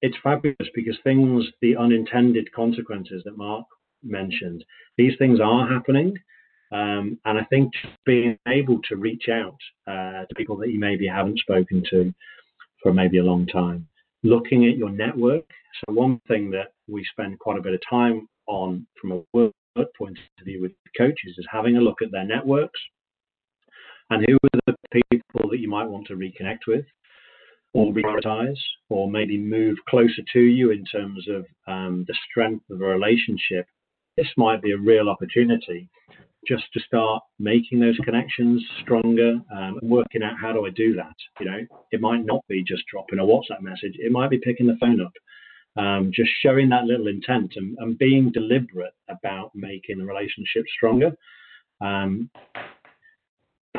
it's 0.00 0.16
fabulous 0.22 0.68
because 0.74 0.96
things, 1.02 1.44
the 1.60 1.76
unintended 1.76 2.52
consequences 2.52 3.22
that 3.24 3.36
Mark 3.36 3.66
mentioned, 4.02 4.64
these 4.96 5.14
things 5.18 5.40
are 5.40 5.66
happening. 5.66 6.16
Um, 6.70 7.18
and 7.24 7.38
I 7.38 7.44
think 7.44 7.72
being 8.04 8.38
able 8.46 8.80
to 8.88 8.96
reach 8.96 9.28
out 9.28 9.56
uh, 9.86 10.26
to 10.26 10.34
people 10.36 10.56
that 10.58 10.70
you 10.70 10.78
maybe 10.78 11.06
haven't 11.06 11.38
spoken 11.38 11.82
to 11.90 12.12
for 12.82 12.92
maybe 12.92 13.18
a 13.18 13.24
long 13.24 13.46
time 13.46 13.88
looking 14.22 14.66
at 14.66 14.76
your 14.76 14.90
network. 14.90 15.44
So 15.80 15.94
one 15.94 16.20
thing 16.28 16.50
that 16.50 16.72
we 16.88 17.04
spend 17.10 17.38
quite 17.38 17.58
a 17.58 17.62
bit 17.62 17.74
of 17.74 17.80
time 17.88 18.28
on 18.46 18.86
from 19.00 19.12
a 19.12 19.22
work 19.32 19.52
point 19.96 20.18
of 20.38 20.44
view 20.44 20.60
with 20.60 20.72
coaches 20.96 21.36
is 21.38 21.46
having 21.50 21.76
a 21.76 21.80
look 21.80 22.02
at 22.02 22.10
their 22.10 22.24
networks 22.24 22.80
and 24.10 24.24
who 24.26 24.36
are 24.36 24.60
the 24.66 25.02
people 25.12 25.50
that 25.50 25.60
you 25.60 25.68
might 25.68 25.88
want 25.88 26.06
to 26.06 26.16
reconnect 26.16 26.66
with 26.66 26.84
or 27.74 27.92
prioritize 27.92 28.58
or 28.88 29.10
maybe 29.10 29.36
move 29.38 29.76
closer 29.88 30.22
to 30.32 30.40
you 30.40 30.70
in 30.70 30.84
terms 30.84 31.26
of 31.28 31.44
um, 31.66 32.04
the 32.08 32.14
strength 32.30 32.64
of 32.70 32.80
a 32.80 32.84
relationship. 32.84 33.66
This 34.16 34.28
might 34.36 34.62
be 34.62 34.72
a 34.72 34.78
real 34.78 35.08
opportunity 35.08 35.88
just 36.46 36.64
to 36.72 36.80
start 36.80 37.22
making 37.38 37.80
those 37.80 37.98
connections 38.04 38.64
stronger 38.82 39.32
um, 39.52 39.78
and 39.80 39.90
working 39.90 40.22
out 40.22 40.38
how 40.40 40.52
do 40.52 40.66
I 40.66 40.70
do 40.70 40.94
that. 40.94 41.14
You 41.40 41.46
know, 41.46 41.58
it 41.92 42.00
might 42.00 42.24
not 42.24 42.44
be 42.48 42.64
just 42.64 42.84
dropping 42.90 43.18
a 43.18 43.22
WhatsApp 43.22 43.60
message. 43.60 43.94
It 43.98 44.12
might 44.12 44.30
be 44.30 44.38
picking 44.38 44.66
the 44.66 44.78
phone 44.80 45.00
up, 45.00 45.12
um, 45.76 46.10
just 46.12 46.30
showing 46.42 46.70
that 46.70 46.84
little 46.84 47.08
intent 47.08 47.52
and, 47.56 47.76
and, 47.78 47.98
being 47.98 48.32
deliberate 48.32 48.94
about 49.08 49.50
making 49.54 49.98
the 49.98 50.04
relationship 50.04 50.64
stronger. 50.74 51.12
Um, 51.80 52.30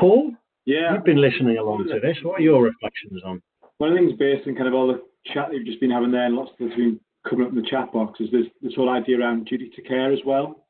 Paul, 0.00 0.32
yeah, 0.64 0.94
you've 0.94 1.04
been 1.04 1.20
listening 1.20 1.58
along 1.58 1.86
to 1.88 2.00
this. 2.00 2.16
What 2.22 2.40
are 2.40 2.42
your 2.42 2.62
reflections 2.62 3.20
on? 3.24 3.42
One 3.76 3.90
of 3.90 3.96
the 3.96 4.00
things 4.00 4.18
based 4.18 4.48
on 4.48 4.56
kind 4.56 4.66
of 4.66 4.72
all 4.72 4.88
the 4.88 5.02
chat 5.32 5.48
that 5.48 5.56
you've 5.56 5.66
just 5.66 5.80
been 5.80 5.90
having 5.90 6.10
there, 6.10 6.24
and 6.24 6.34
lots 6.34 6.50
of 6.52 6.58
things 6.58 6.74
been 6.74 7.00
coming 7.28 7.46
up 7.46 7.52
in 7.52 7.60
the 7.60 7.68
chat 7.68 7.92
box, 7.92 8.18
is 8.18 8.30
this 8.30 8.46
this 8.62 8.74
whole 8.74 8.88
idea 8.88 9.20
around 9.20 9.44
duty 9.44 9.70
to 9.76 9.82
care 9.82 10.10
as 10.10 10.20
well. 10.24 10.64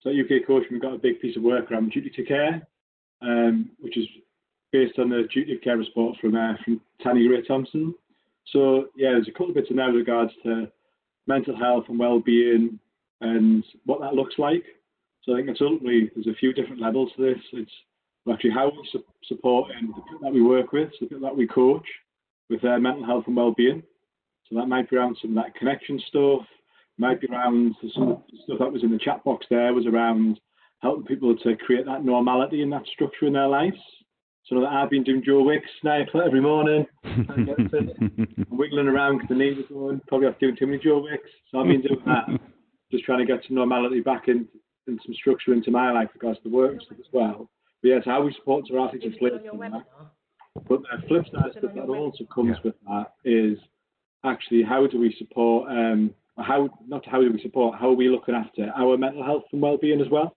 So 0.00 0.10
at 0.10 0.16
UK 0.16 0.46
Coach, 0.46 0.64
we've 0.68 0.82
got 0.82 0.94
a 0.94 0.98
big 0.98 1.20
piece 1.20 1.36
of 1.36 1.44
work 1.44 1.70
around 1.70 1.92
duty 1.92 2.10
to 2.10 2.24
care, 2.24 2.66
um, 3.22 3.70
which 3.78 3.96
is 3.96 4.06
based 4.72 4.98
on 4.98 5.10
the 5.10 5.28
duty 5.32 5.54
of 5.54 5.60
care 5.62 5.76
report 5.76 6.18
from 6.20 6.34
uh, 6.34 6.54
from 6.64 6.80
Tanni 7.04 7.28
Grey-Thompson. 7.28 7.94
So 8.46 8.88
yeah, 8.96 9.10
there's 9.12 9.28
a 9.28 9.32
couple 9.32 9.50
of 9.50 9.54
bits 9.54 9.70
in 9.70 9.76
there 9.76 9.86
with 9.86 9.96
regards 9.96 10.32
to 10.42 10.66
mental 11.28 11.56
health 11.56 11.84
and 11.88 12.00
well-being 12.00 12.80
and 13.20 13.64
what 13.86 14.00
that 14.00 14.14
looks 14.14 14.34
like. 14.38 14.64
So 15.22 15.32
I 15.32 15.36
think 15.36 15.50
it's 15.50 15.60
ultimately 15.60 16.10
there's 16.16 16.26
a 16.26 16.34
few 16.34 16.52
different 16.52 16.82
levels 16.82 17.12
to 17.14 17.22
this. 17.22 17.38
It's 17.52 17.70
actually 18.30 18.50
how 18.50 18.66
we 18.66 18.88
su- 18.92 19.04
support 19.24 19.70
and 19.76 19.88
the 19.90 19.94
people 20.02 20.18
that 20.22 20.32
we 20.32 20.42
work 20.42 20.72
with, 20.72 20.90
the 21.00 21.06
people 21.06 21.26
that 21.26 21.36
we 21.36 21.46
coach 21.46 21.86
with 22.48 22.62
their 22.62 22.78
mental 22.78 23.04
health 23.04 23.24
and 23.26 23.36
well-being. 23.36 23.82
So 24.48 24.56
that 24.56 24.66
might 24.66 24.90
be 24.90 24.96
around 24.96 25.16
some 25.20 25.36
of 25.36 25.44
that 25.44 25.54
connection 25.54 26.00
stuff, 26.08 26.42
might 26.98 27.20
be 27.20 27.28
around 27.28 27.74
some 27.94 28.08
of 28.10 28.22
the 28.30 28.38
stuff 28.44 28.58
that 28.60 28.72
was 28.72 28.82
in 28.84 28.92
the 28.92 28.98
chat 28.98 29.24
box 29.24 29.46
there 29.50 29.72
was 29.72 29.86
around 29.86 30.38
helping 30.80 31.04
people 31.04 31.36
to 31.36 31.56
create 31.56 31.86
that 31.86 32.04
normality 32.04 32.62
and 32.62 32.72
that 32.72 32.86
structure 32.92 33.26
in 33.26 33.32
their 33.32 33.48
lives. 33.48 33.78
So 34.46 34.60
that 34.60 34.66
I've 34.66 34.90
been 34.90 35.04
doing 35.04 35.22
Joe 35.24 35.42
Wicks 35.44 35.70
now 35.84 36.02
every 36.26 36.40
morning, 36.40 36.84
I'm 37.04 37.46
wiggling 38.50 38.88
around 38.88 39.18
because 39.18 39.28
the 39.28 39.34
knees 39.36 39.58
are 39.58 39.72
going. 39.72 40.00
Probably 40.08 40.26
after 40.26 40.46
doing 40.46 40.56
too 40.56 40.66
many 40.66 40.78
Joe 40.78 41.00
Wicks, 41.00 41.30
so 41.50 41.60
I've 41.60 41.68
been 41.68 41.80
doing 41.80 42.02
that, 42.06 42.26
just 42.90 43.04
trying 43.04 43.20
to 43.20 43.24
get 43.24 43.44
some 43.46 43.54
normality 43.54 44.00
back 44.00 44.26
in 44.26 44.48
and 44.88 45.00
some 45.06 45.14
structure 45.14 45.52
into 45.52 45.70
my 45.70 45.92
life 45.92 46.08
because 46.12 46.36
the 46.42 46.50
work 46.50 46.74
stuff 46.82 46.98
as 46.98 47.06
well. 47.12 47.48
But 47.82 47.88
yes, 47.88 48.02
how 48.04 48.22
we 48.22 48.32
support 48.34 48.64
our 48.72 48.86
athletes 48.86 49.04
and 49.06 49.16
flip 49.18 49.34
But 50.68 50.82
the 50.82 51.08
flip 51.08 51.24
side 51.32 51.52
stuff 51.58 51.74
that 51.74 51.88
also 51.88 52.24
comes 52.32 52.56
yeah. 52.56 52.62
with 52.64 52.74
that 52.86 53.14
is 53.24 53.58
actually 54.24 54.62
how 54.62 54.86
do 54.86 55.00
we 55.00 55.14
support 55.18 55.68
um, 55.70 56.14
how 56.38 56.70
not 56.86 57.04
how 57.06 57.20
do 57.20 57.32
we 57.32 57.42
support 57.42 57.78
how 57.78 57.90
are 57.90 57.94
we 57.94 58.08
looking 58.08 58.34
after 58.34 58.70
our 58.76 58.96
mental 58.96 59.24
health 59.24 59.44
and 59.52 59.60
well-being 59.60 60.00
as 60.00 60.08
well? 60.10 60.36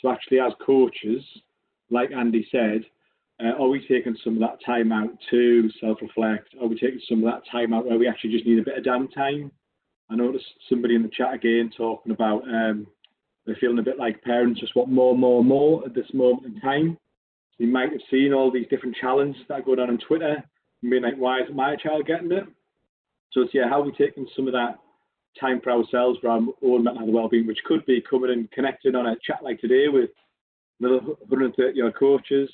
So 0.00 0.10
actually 0.10 0.40
as 0.40 0.52
coaches 0.64 1.22
like 1.90 2.10
andy 2.10 2.48
said 2.50 2.82
uh, 3.42 3.50
are 3.60 3.68
we 3.68 3.80
taking 3.86 4.16
some 4.22 4.34
of 4.34 4.40
that 4.40 4.58
time 4.64 4.92
out 4.92 5.10
to 5.30 5.68
self-reflect? 5.80 6.54
Are 6.60 6.68
we 6.68 6.76
taking 6.76 7.00
some 7.08 7.24
of 7.24 7.32
that 7.32 7.42
time 7.50 7.72
out 7.72 7.86
where 7.86 7.98
we 7.98 8.06
actually 8.06 8.30
just 8.30 8.46
need 8.46 8.58
a 8.58 8.62
bit 8.62 8.78
of 8.78 8.84
downtime? 8.84 9.50
I 10.10 10.14
noticed 10.14 10.44
somebody 10.68 10.94
in 10.94 11.02
the 11.02 11.08
chat 11.08 11.34
again 11.34 11.70
talking 11.76 12.12
about 12.12 12.42
um, 12.44 12.86
they're 13.46 13.56
feeling 13.60 13.78
a 13.78 13.82
bit 13.82 13.98
like 13.98 14.22
parents 14.22 14.60
just 14.60 14.76
want 14.76 14.90
more 14.90 15.16
more 15.16 15.44
more 15.44 15.84
at 15.84 15.94
this 15.94 16.12
moment 16.12 16.46
in 16.46 16.60
time 16.60 16.96
so 17.56 17.64
you 17.64 17.72
might 17.72 17.90
have 17.90 18.00
seen 18.10 18.32
all 18.32 18.50
these 18.50 18.68
different 18.68 18.96
challenges 18.96 19.42
that 19.48 19.60
are 19.60 19.62
going 19.62 19.80
on 19.80 19.90
on 19.90 19.98
twitter 19.98 20.42
and 20.82 20.90
being 20.90 21.02
like 21.02 21.16
why 21.16 21.40
isn't 21.40 21.56
my 21.56 21.76
child 21.76 22.06
getting 22.06 22.32
it 22.32 22.44
so 23.32 23.42
it's 23.42 23.54
yeah 23.54 23.68
how 23.68 23.80
are 23.80 23.84
we 23.84 23.92
taking 23.92 24.26
some 24.36 24.46
of 24.46 24.52
that 24.52 24.78
time 25.40 25.60
for 25.62 25.72
ourselves 25.72 26.18
for 26.20 26.28
our 26.28 26.40
own 26.62 26.84
mental 26.84 27.04
health 27.04 27.10
well-being, 27.10 27.46
which 27.46 27.62
could 27.64 27.84
be 27.86 28.02
coming 28.08 28.30
and 28.30 28.50
connecting 28.50 28.94
on 28.94 29.06
a 29.06 29.16
chat 29.24 29.42
like 29.42 29.60
today 29.60 29.86
with 29.88 30.10
another 30.80 30.98
130 31.28 31.80
odd 31.82 31.94
coaches. 31.98 32.50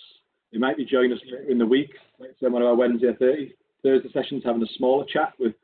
They 0.52 0.58
might 0.58 0.76
be 0.76 0.84
joining 0.84 1.12
us 1.12 1.18
later 1.24 1.50
in 1.50 1.58
the 1.58 1.66
week, 1.66 1.90
like 2.18 2.30
say 2.40 2.48
one 2.48 2.62
of 2.62 2.68
our 2.68 2.76
Wednesday 2.76 3.08
or 3.08 3.14
30, 3.14 3.52
Thursday 3.82 4.08
sessions, 4.12 4.42
having 4.44 4.62
a 4.62 4.66
smaller 4.76 5.04
chat 5.12 5.32
with 5.38 5.54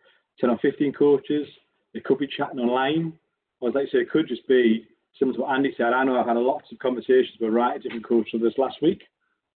10 0.40 0.50
or 0.50 0.58
15 0.58 0.92
coaches. 0.92 1.46
They 1.92 2.00
could 2.00 2.18
be 2.18 2.26
chatting 2.26 2.58
online. 2.58 3.12
Or 3.60 3.70
as 3.70 3.76
I 3.76 3.84
say, 3.84 3.98
it 3.98 4.10
could 4.10 4.28
just 4.28 4.46
be 4.48 4.87
similar 5.18 5.37
to 5.37 5.42
what 5.42 5.55
Andy 5.55 5.74
said. 5.77 5.92
I 5.92 6.05
know 6.05 6.18
I've 6.18 6.27
had 6.27 6.37
a 6.37 6.40
lots 6.40 6.70
of 6.72 6.79
conversations 6.79 7.37
with 7.40 7.48
a 7.48 7.53
variety 7.53 7.77
of 7.77 7.83
different 7.85 8.09
coaches 8.09 8.40
this 8.42 8.59
last 8.59 8.77
week, 8.83 9.03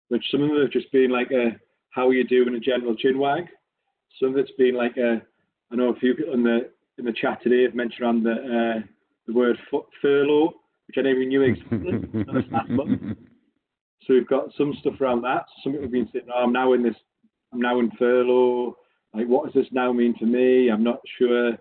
which 0.09 0.25
some 0.31 0.43
of 0.43 0.49
them 0.49 0.61
have 0.61 0.71
just 0.71 0.91
been 0.93 1.11
like 1.11 1.31
a, 1.31 1.57
how 1.91 2.09
are 2.09 2.15
you 2.15 2.25
doing, 2.25 2.55
a 2.55 2.61
general 2.61 2.97
chin 2.97 3.19
wag. 3.19 3.45
Some 4.21 4.31
of 4.31 4.39
it's 4.39 4.51
been 4.59 4.75
like 4.75 4.97
a, 4.97 5.23
I 5.73 5.77
know 5.77 5.91
a 5.91 5.97
few 5.97 6.15
people 6.15 6.35
in 6.35 6.43
the 6.43 6.71
in 6.99 7.05
the 7.05 7.13
chat 7.13 7.43
today 7.43 7.65
have 7.65 7.75
mentioned 7.75 8.03
around 8.03 8.23
the 8.23 8.33
uh, 8.33 8.81
the 9.27 9.33
word 9.33 9.59
furlough, 10.01 10.55
which 10.87 10.97
I 10.99 11.03
never 11.03 11.25
knew 11.25 11.43
existed. 11.43 12.09
so 14.03 14.15
we've 14.15 14.29
got 14.29 14.51
some 14.57 14.75
stuff 14.81 15.01
around 15.01 15.23
that. 15.23 15.47
Some 15.63 15.73
people 15.73 15.87
have 15.87 15.93
been 15.93 16.09
saying, 16.13 16.27
oh, 16.35 16.45
I'm 16.45 16.53
now 16.53 16.73
in 16.75 16.83
this, 16.83 16.95
I'm 17.53 17.61
now 17.61 17.81
in 17.81 17.91
furlough. 17.99 18.77
Like, 19.15 19.27
what 19.27 19.47
does 19.47 19.55
this 19.55 19.73
now 19.73 19.93
mean 19.93 20.17
to 20.19 20.27
me? 20.27 20.71
I'm 20.71 20.85
not 20.85 21.01
sure 21.19 21.53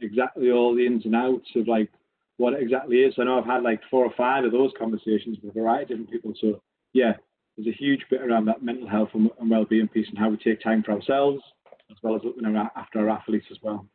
exactly 0.00 0.50
all 0.50 0.74
the 0.74 0.84
ins 0.84 1.04
and 1.04 1.14
outs 1.14 1.48
of 1.56 1.68
like 1.68 1.90
what 2.36 2.54
it 2.54 2.62
exactly 2.62 2.98
is. 2.98 3.14
I 3.18 3.24
know 3.24 3.38
I've 3.38 3.46
had 3.46 3.62
like 3.62 3.80
four 3.90 4.04
or 4.04 4.12
five 4.16 4.44
of 4.44 4.52
those 4.52 4.72
conversations 4.78 5.38
with 5.42 5.54
a 5.54 5.60
variety 5.60 5.94
of 5.94 6.00
different 6.00 6.10
people. 6.10 6.34
So 6.40 6.62
yeah, 6.92 7.12
there's 7.56 7.68
a 7.68 7.78
huge 7.78 8.04
bit 8.10 8.22
around 8.22 8.46
that 8.46 8.62
mental 8.62 8.88
health 8.88 9.10
and, 9.14 9.30
and 9.40 9.50
well-being 9.50 9.88
piece 9.88 10.08
and 10.08 10.18
how 10.18 10.30
we 10.30 10.36
take 10.38 10.62
time 10.62 10.82
for 10.82 10.92
ourselves 10.92 11.42
as 11.90 11.96
well 12.02 12.16
as 12.16 12.22
looking 12.24 12.44
after 12.76 13.00
our 13.00 13.10
athletes 13.10 13.46
as 13.50 13.58
well. 13.62 13.86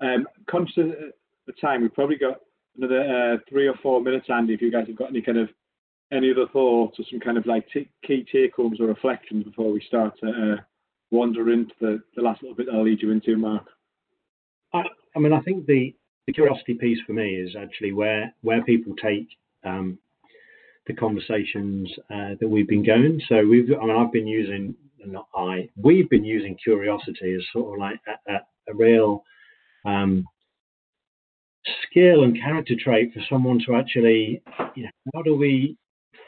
Um, 0.00 0.26
conscious 0.48 0.78
of 0.78 0.92
the 1.46 1.52
time, 1.60 1.82
we've 1.82 1.94
probably 1.94 2.16
got 2.16 2.40
another 2.76 3.00
uh, 3.34 3.36
three 3.48 3.66
or 3.66 3.74
four 3.82 4.00
minutes, 4.00 4.26
Andy. 4.28 4.54
If 4.54 4.62
you 4.62 4.70
guys 4.70 4.86
have 4.86 4.96
got 4.96 5.10
any 5.10 5.20
kind 5.20 5.38
of 5.38 5.48
any 6.12 6.30
other 6.30 6.46
thoughts 6.52 6.98
or 6.98 7.04
some 7.10 7.20
kind 7.20 7.36
of 7.36 7.46
like 7.46 7.68
t- 7.70 7.90
key 8.06 8.24
take 8.32 8.54
homes 8.54 8.80
or 8.80 8.86
reflections 8.86 9.44
before 9.44 9.70
we 9.72 9.82
start 9.86 10.14
to 10.20 10.28
uh, 10.28 10.62
wander 11.10 11.52
into 11.52 11.74
the, 11.80 12.02
the 12.16 12.22
last 12.22 12.42
little 12.42 12.56
bit 12.56 12.68
I'll 12.72 12.84
lead 12.84 13.02
you 13.02 13.10
into, 13.10 13.36
Mark. 13.36 13.66
I, 14.72 14.84
I 15.14 15.18
mean, 15.18 15.32
I 15.32 15.40
think 15.40 15.66
the, 15.66 15.94
the 16.28 16.32
curiosity 16.34 16.74
piece 16.74 16.98
for 17.06 17.14
me 17.14 17.36
is 17.36 17.56
actually 17.58 17.92
where 17.92 18.34
where 18.42 18.62
people 18.62 18.94
take 19.02 19.28
um, 19.64 19.98
the 20.86 20.92
conversations 20.92 21.90
uh, 22.10 22.34
that 22.38 22.46
we've 22.46 22.68
been 22.68 22.84
going. 22.84 23.18
So 23.30 23.46
we've, 23.46 23.70
I 23.72 23.86
mean, 23.86 23.96
I've 23.96 24.12
been 24.12 24.26
using, 24.26 24.74
not 25.06 25.26
I, 25.34 25.70
we've 25.82 26.08
been 26.10 26.26
using 26.26 26.54
curiosity 26.62 27.34
as 27.34 27.42
sort 27.50 27.72
of 27.72 27.80
like 27.80 27.98
a, 28.06 28.32
a, 28.32 28.36
a 28.70 28.74
real 28.74 29.24
um, 29.86 30.26
skill 31.84 32.24
and 32.24 32.38
character 32.38 32.74
trait 32.78 33.14
for 33.14 33.22
someone 33.30 33.58
to 33.66 33.74
actually, 33.74 34.42
you 34.74 34.82
know, 34.82 34.90
how 35.14 35.22
do 35.22 35.34
we 35.34 35.78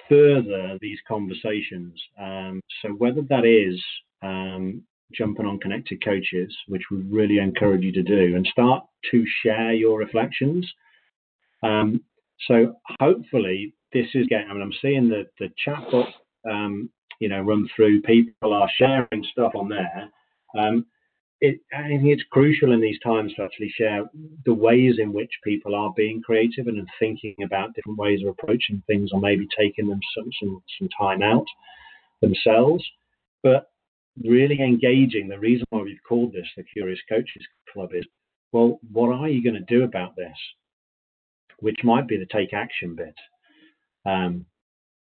further 0.09 0.79
these 0.81 0.99
conversations? 1.07 1.93
Um, 2.19 2.63
so 2.81 2.89
whether 2.93 3.21
that 3.29 3.45
is 3.45 3.79
um, 4.23 4.83
jumping 5.13 5.47
on 5.47 5.59
connected 5.59 6.05
coaches, 6.05 6.55
which 6.69 6.83
we 6.91 6.99
really 6.99 7.39
encourage 7.39 7.83
you 7.83 7.93
to 7.93 8.03
do, 8.03 8.37
and 8.37 8.47
start 8.47 8.85
to 9.11 9.25
share 9.43 9.73
your 9.73 9.99
reflections. 9.99 10.71
Um, 11.63 12.03
so 12.47 12.75
hopefully 13.01 13.75
this 13.93 14.07
is 14.15 14.27
getting. 14.29 14.51
I 14.51 14.55
mean, 14.55 14.63
I'm 14.63 14.73
seeing 14.81 15.09
the 15.09 15.27
the 15.39 15.51
chat 15.65 15.91
box, 15.91 16.13
um, 16.51 16.91
you 17.21 17.29
know, 17.29 17.41
run 17.41 17.69
through. 17.75 18.03
People 18.03 18.55
are 18.55 18.71
sharing 18.79 19.25
stuff 19.33 19.53
on 19.55 19.69
there. 19.69 20.11
Um, 20.59 20.87
it, 21.41 21.61
I 21.75 21.89
think 21.89 22.05
it's 22.05 22.23
crucial 22.31 22.73
in 22.73 22.83
these 22.83 22.99
times 23.01 23.33
to 23.35 23.43
actually 23.43 23.73
share 23.77 24.05
the 24.45 24.53
ways 24.53 24.97
in 24.99 25.13
which 25.13 25.31
people 25.43 25.75
are 25.75 25.93
being 25.97 26.21
creative 26.21 26.67
and 26.67 26.87
thinking 26.99 27.35
about 27.43 27.75
different 27.75 27.99
ways 27.99 28.21
of 28.23 28.29
approaching 28.29 28.83
things, 28.87 29.11
or 29.13 29.21
maybe 29.21 29.49
taking 29.59 29.89
them 29.89 30.01
some 30.17 30.31
some, 30.41 30.63
some 30.79 30.89
time 30.99 31.23
out 31.23 31.47
themselves. 32.21 32.85
But 33.43 33.70
really 34.25 34.61
engaging. 34.61 35.29
The 35.29 35.39
reason 35.39 35.67
why 35.71 35.83
we've 35.83 36.03
called 36.07 36.33
this 36.33 36.47
the 36.57 36.63
Curious 36.63 37.01
Coaches 37.09 37.47
Club 37.73 37.91
is, 37.95 38.05
well, 38.53 38.81
what 38.93 39.13
are 39.13 39.29
you 39.29 39.43
going 39.43 39.55
to 39.55 39.75
do 39.75 39.85
about 39.85 40.17
this? 40.17 40.37
Which 41.61 41.79
might 41.85 42.09
be 42.09 42.17
the 42.17 42.27
take 42.27 42.53
action 42.53 42.97
bit. 42.97 43.15
Um, 44.07 44.47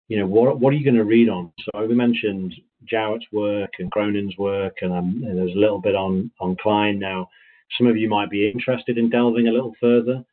you 0.09 0.18
know, 0.18 0.26
what 0.26 0.61
what 0.61 0.72
are 0.72 0.76
you 0.76 0.84
going 0.84 0.96
to 0.96 1.04
read 1.04 1.28
on? 1.28 1.52
So 1.64 1.84
we 1.84 1.94
mentioned 1.94 2.54
Jowett's 2.84 3.26
work 3.32 3.70
and 3.78 3.90
Cronin's 3.90 4.36
work, 4.38 4.76
and, 4.82 4.92
um, 4.92 5.24
and, 5.26 5.36
there's 5.36 5.57
a 5.57 5.59
little 5.59 5.80
bit 5.80 5.96
on 5.96 6.30
on 6.40 6.57
Klein 6.62 6.98
now. 6.98 7.28
Some 7.76 7.88
of 7.88 7.96
you 7.96 8.09
might 8.09 8.30
be 8.30 8.48
interested 8.48 8.96
in 8.96 9.11
delving 9.11 9.48
a 9.48 9.52
little 9.52 9.74
further. 9.80 10.24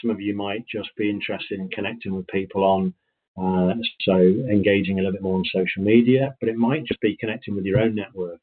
Some 0.00 0.10
of 0.10 0.20
you 0.20 0.36
might 0.36 0.64
just 0.68 0.90
be 0.96 1.10
interested 1.10 1.58
in 1.58 1.68
connecting 1.70 2.14
with 2.14 2.26
people 2.28 2.62
on, 2.62 2.94
uh, 3.38 3.74
so 4.00 4.16
engaging 4.16 4.98
a 4.98 5.02
little 5.02 5.12
bit 5.12 5.22
more 5.22 5.36
on 5.36 5.44
social 5.52 5.82
media. 5.82 6.34
But 6.40 6.48
it 6.48 6.56
might 6.56 6.84
just 6.84 7.00
be 7.00 7.16
connecting 7.18 7.54
with 7.54 7.64
your 7.64 7.80
own 7.80 7.94
network. 7.94 8.40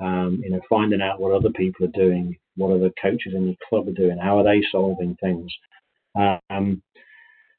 Um, 0.00 0.40
you 0.42 0.50
know, 0.50 0.60
finding 0.68 1.02
out 1.02 1.20
what 1.20 1.32
other 1.32 1.50
people 1.50 1.84
are 1.84 1.90
doing, 1.90 2.36
what 2.56 2.72
other 2.72 2.90
coaches 3.02 3.34
in 3.34 3.46
your 3.46 3.56
club 3.68 3.86
are 3.88 3.92
doing, 3.92 4.16
how 4.16 4.38
are 4.38 4.44
they 4.44 4.62
solving 4.72 5.16
things. 5.20 5.52
Um, 6.48 6.82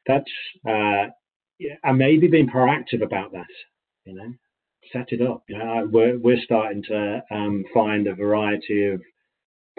that's 0.07 0.31
uh, 0.67 1.07
and 1.83 1.97
maybe 1.97 2.27
being 2.27 2.49
proactive 2.49 3.03
about 3.03 3.31
that. 3.33 3.45
You 4.05 4.15
know, 4.15 4.33
set 4.91 5.11
it 5.11 5.21
up. 5.21 5.43
You 5.47 5.57
know, 5.57 5.89
we're 5.91 6.17
we're 6.17 6.41
starting 6.43 6.83
to 6.83 7.23
um, 7.31 7.63
find 7.73 8.07
a 8.07 8.15
variety 8.15 8.87
of 8.87 9.01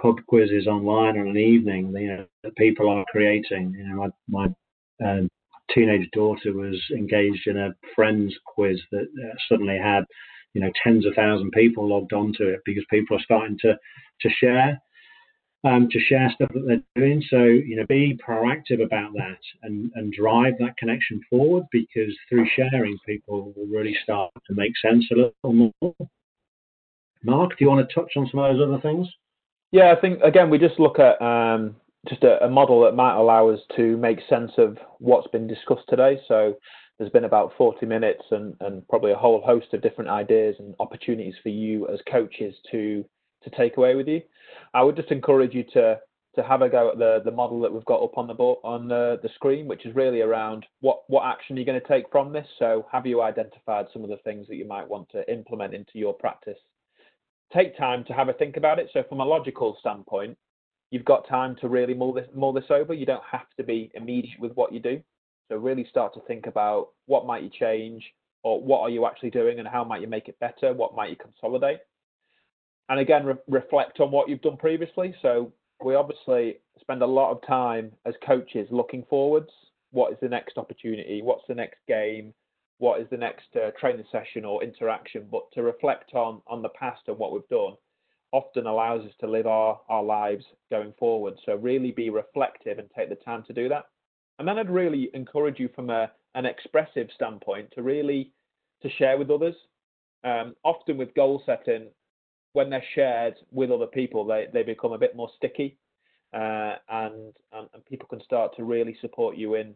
pub 0.01 0.17
quizzes 0.27 0.67
online 0.67 1.19
on 1.19 1.29
an 1.29 1.37
evening. 1.37 1.93
You 1.97 2.17
know, 2.17 2.27
that 2.45 2.57
people 2.57 2.89
are 2.89 3.05
creating. 3.11 3.75
You 3.77 3.89
know, 3.89 4.13
my 4.29 4.49
my 5.01 5.11
um, 5.11 5.29
teenage 5.75 6.09
daughter 6.13 6.53
was 6.53 6.81
engaged 6.91 7.47
in 7.47 7.59
a 7.59 7.75
friends 7.95 8.35
quiz 8.47 8.81
that 8.91 9.03
uh, 9.03 9.35
suddenly 9.49 9.79
had 9.79 10.05
you 10.55 10.61
know 10.61 10.71
tens 10.83 11.07
of 11.07 11.15
thousand 11.15 11.51
people 11.53 11.89
logged 11.89 12.13
onto 12.13 12.45
it 12.45 12.61
because 12.65 12.85
people 12.91 13.17
are 13.17 13.23
starting 13.23 13.59
to 13.61 13.75
to 14.21 14.29
share 14.41 14.79
um, 15.65 15.89
to 15.91 16.01
share 16.01 16.31
stuff 16.35 16.51
that 16.55 16.67
they're 16.67 16.83
doing. 16.97 17.23
So, 17.31 17.45
you 17.45 17.77
know, 17.77 17.87
be 17.89 18.19
proactive 18.27 18.83
about 18.83 19.13
that 19.15 19.39
and, 19.63 19.91
and 19.95 20.13
drive 20.13 20.55
that 20.59 20.77
connection 20.77 21.21
forward 21.31 21.65
because 21.71 22.17
through 22.29 22.47
sharing, 22.57 22.99
people 23.07 23.53
will 23.57 23.67
really 23.67 23.97
start 24.03 24.33
to 24.47 24.55
make 24.55 24.73
sense 24.85 25.07
a 25.13 25.15
little 25.15 25.73
more. 25.81 25.95
Mark, 27.25 27.51
do 27.51 27.57
you 27.61 27.69
want 27.69 27.89
to 27.89 27.95
touch 27.95 28.13
on 28.17 28.29
some 28.31 28.41
of 28.41 28.57
those 28.57 28.67
other 28.67 28.81
things? 28.81 29.07
Yeah, 29.71 29.95
I 29.97 30.01
think, 30.01 30.21
again, 30.23 30.51
we 30.51 30.59
just 30.59 30.81
look 30.81 30.99
at 30.99 31.23
um, 31.23 31.77
just 32.09 32.25
a, 32.25 32.45
a 32.45 32.49
model 32.49 32.83
that 32.83 32.95
might 32.95 33.15
allow 33.17 33.49
us 33.49 33.61
to 33.77 33.97
make 33.97 34.19
sense 34.29 34.53
of 34.59 34.79
what's 34.99 35.29
been 35.29 35.47
discussed 35.47 35.85
today. 35.89 36.21
So, 36.29 36.57
there's 36.99 37.11
been 37.11 37.25
about 37.25 37.53
40 37.59 37.85
minutes 37.87 38.23
and, 38.31 38.55
and 38.61 38.87
probably 38.87 39.13
a 39.13 39.17
whole 39.17 39.41
host 39.41 39.73
of 39.73 39.83
different 39.83 40.11
ideas 40.11 40.55
and 40.61 40.75
opportunities 40.79 41.35
for 41.43 41.49
you 41.49 41.89
as 41.89 42.01
coaches 42.11 42.55
to 42.71 43.05
to 43.43 43.51
take 43.51 43.77
away 43.77 43.97
with 43.97 44.07
you. 44.07 44.21
I 44.73 44.83
would 44.85 44.95
just 44.95 45.11
encourage 45.11 45.53
you 45.53 45.65
to 45.73 45.99
to 46.35 46.43
have 46.43 46.63
a 46.63 46.69
go 46.69 46.91
at 46.91 46.99
the 46.99 47.21
the 47.25 47.31
model 47.31 47.61
that 47.61 47.73
we've 47.73 47.85
got 47.85 48.03
up 48.03 48.17
on 48.17 48.27
the 48.27 48.35
board, 48.35 48.59
on 48.65 48.89
the, 48.89 49.19
the 49.23 49.29
screen, 49.35 49.67
which 49.67 49.85
is 49.85 49.95
really 49.95 50.21
around 50.21 50.65
what 50.81 51.03
what 51.09 51.27
action 51.27 51.57
you're 51.57 51.67
going 51.67 51.81
to 51.81 51.89
take 51.89 52.05
from 52.11 52.33
this. 52.33 52.47
So, 52.59 52.87
have 52.93 53.07
you 53.07 53.23
identified 53.23 53.87
some 53.93 54.05
of 54.05 54.11
the 54.11 54.19
things 54.19 54.47
that 54.49 54.57
you 54.57 54.67
might 54.67 54.89
want 54.89 55.09
to 55.11 55.31
implement 55.31 55.75
into 55.75 55.93
your 55.95 56.15
practice? 56.15 56.59
Take 57.53 57.77
time 57.77 58.05
to 58.05 58.13
have 58.13 58.29
a 58.29 58.33
think 58.33 58.57
about 58.57 58.79
it. 58.79 58.89
So, 58.93 59.03
from 59.09 59.21
a 59.21 59.25
logical 59.25 59.77
standpoint, 59.81 60.39
you've 60.93 61.05
got 61.05 61.29
time 61.29 61.57
to 61.61 61.69
really 61.69 61.95
mull 61.95 62.13
this 62.13 62.29
mull 62.33 62.53
this 62.53 62.71
over. 62.71 62.95
You 62.95 63.07
don't 63.07 63.25
have 63.29 63.47
to 63.57 63.65
be 63.65 63.91
immediate 63.95 64.39
with 64.39 64.53
what 64.53 64.73
you 64.73 64.79
do. 64.79 65.03
So, 65.49 65.57
really 65.57 65.87
start 65.91 66.15
to 66.15 66.21
think 66.21 66.47
about 66.47 66.91
what 67.07 67.27
might 67.27 67.43
you 67.43 67.51
change, 67.51 68.05
or 68.45 68.63
what 68.63 68.83
are 68.83 68.91
you 68.91 69.07
actually 69.07 69.31
doing, 69.31 69.59
and 69.59 69.67
how 69.67 69.83
might 69.83 70.01
you 70.01 70.07
make 70.07 70.29
it 70.29 70.39
better? 70.39 70.73
What 70.73 70.95
might 70.95 71.11
you 71.11 71.17
consolidate? 71.17 71.81
and 72.89 73.01
again 73.01 73.25
re- 73.25 73.35
reflect 73.49 74.01
on 74.01 74.11
what 74.11 74.29
you've 74.29 74.43
done 74.43 74.57
previously. 74.57 75.15
So 75.23 75.53
we 75.85 75.95
obviously 75.95 76.59
spend 76.81 77.03
a 77.03 77.07
lot 77.07 77.33
of 77.33 77.47
time 77.47 77.93
as 78.07 78.15
coaches 78.27 78.69
looking 78.71 79.05
forwards. 79.09 79.51
What 79.91 80.13
is 80.13 80.19
the 80.21 80.29
next 80.29 80.59
opportunity? 80.59 81.23
What's 81.23 81.45
the 81.49 81.55
next 81.55 81.79
game? 81.89 82.35
What 82.79 83.01
is 83.01 83.07
the 83.11 83.17
next 83.17 83.47
uh, 83.57 83.71
training 83.79 84.05
session 84.11 84.45
or 84.45 84.63
interaction? 84.63 85.27
But 85.31 85.45
to 85.55 85.63
reflect 85.63 86.15
on 86.15 86.43
on 86.47 86.63
the 86.63 86.69
past 86.71 87.03
and 87.07 87.19
what 87.19 87.33
we've 87.33 87.49
done 87.49 87.77
often 88.33 88.67
allows 88.67 89.05
us 89.05 89.13
to 89.21 89.31
live 89.31 89.47
our, 89.47 89.81
our 89.89 90.03
lives 90.03 90.45
going 90.71 90.93
forward. 90.99 91.35
So 91.45 91.55
really 91.55 91.91
be 91.91 92.11
reflective 92.11 92.79
and 92.79 92.89
take 92.97 93.09
the 93.09 93.17
time 93.17 93.45
to 93.47 93.53
do 93.53 93.69
that. 93.69 93.85
And 94.39 94.49
then 94.49 94.59
I'd 94.59 94.71
really 94.71 95.11
encourage 95.15 95.59
you 95.59 95.69
from 95.75 95.91
a, 95.91 96.11
an 96.35 96.47
expressive 96.47 97.09
standpoint 97.15 97.69
to 97.75 97.83
really 97.83 98.33
to 98.83 98.91
share 98.91 99.19
with 99.19 99.31
others. 99.31 99.55
Um, 100.25 100.55
often 100.65 100.97
with 100.97 101.15
goal 101.15 101.43
setting, 101.47 101.89
when 102.53 102.71
they're 102.71 102.85
shared 102.95 103.35
with 103.51 103.71
other 103.71 103.87
people, 103.87 104.25
they, 104.25 104.47
they 104.53 104.63
become 104.63 104.93
a 104.93 104.99
bit 104.99 105.17
more 105.17 105.31
sticky, 105.37 105.79
uh, 106.35 106.77
and, 106.89 107.33
and, 107.53 107.69
and 107.75 107.85
people 107.89 108.09
can 108.09 108.23
start 108.23 108.57
to 108.57 108.65
really 108.65 108.97
support 109.01 109.37
you 109.37 109.55
in 109.55 109.75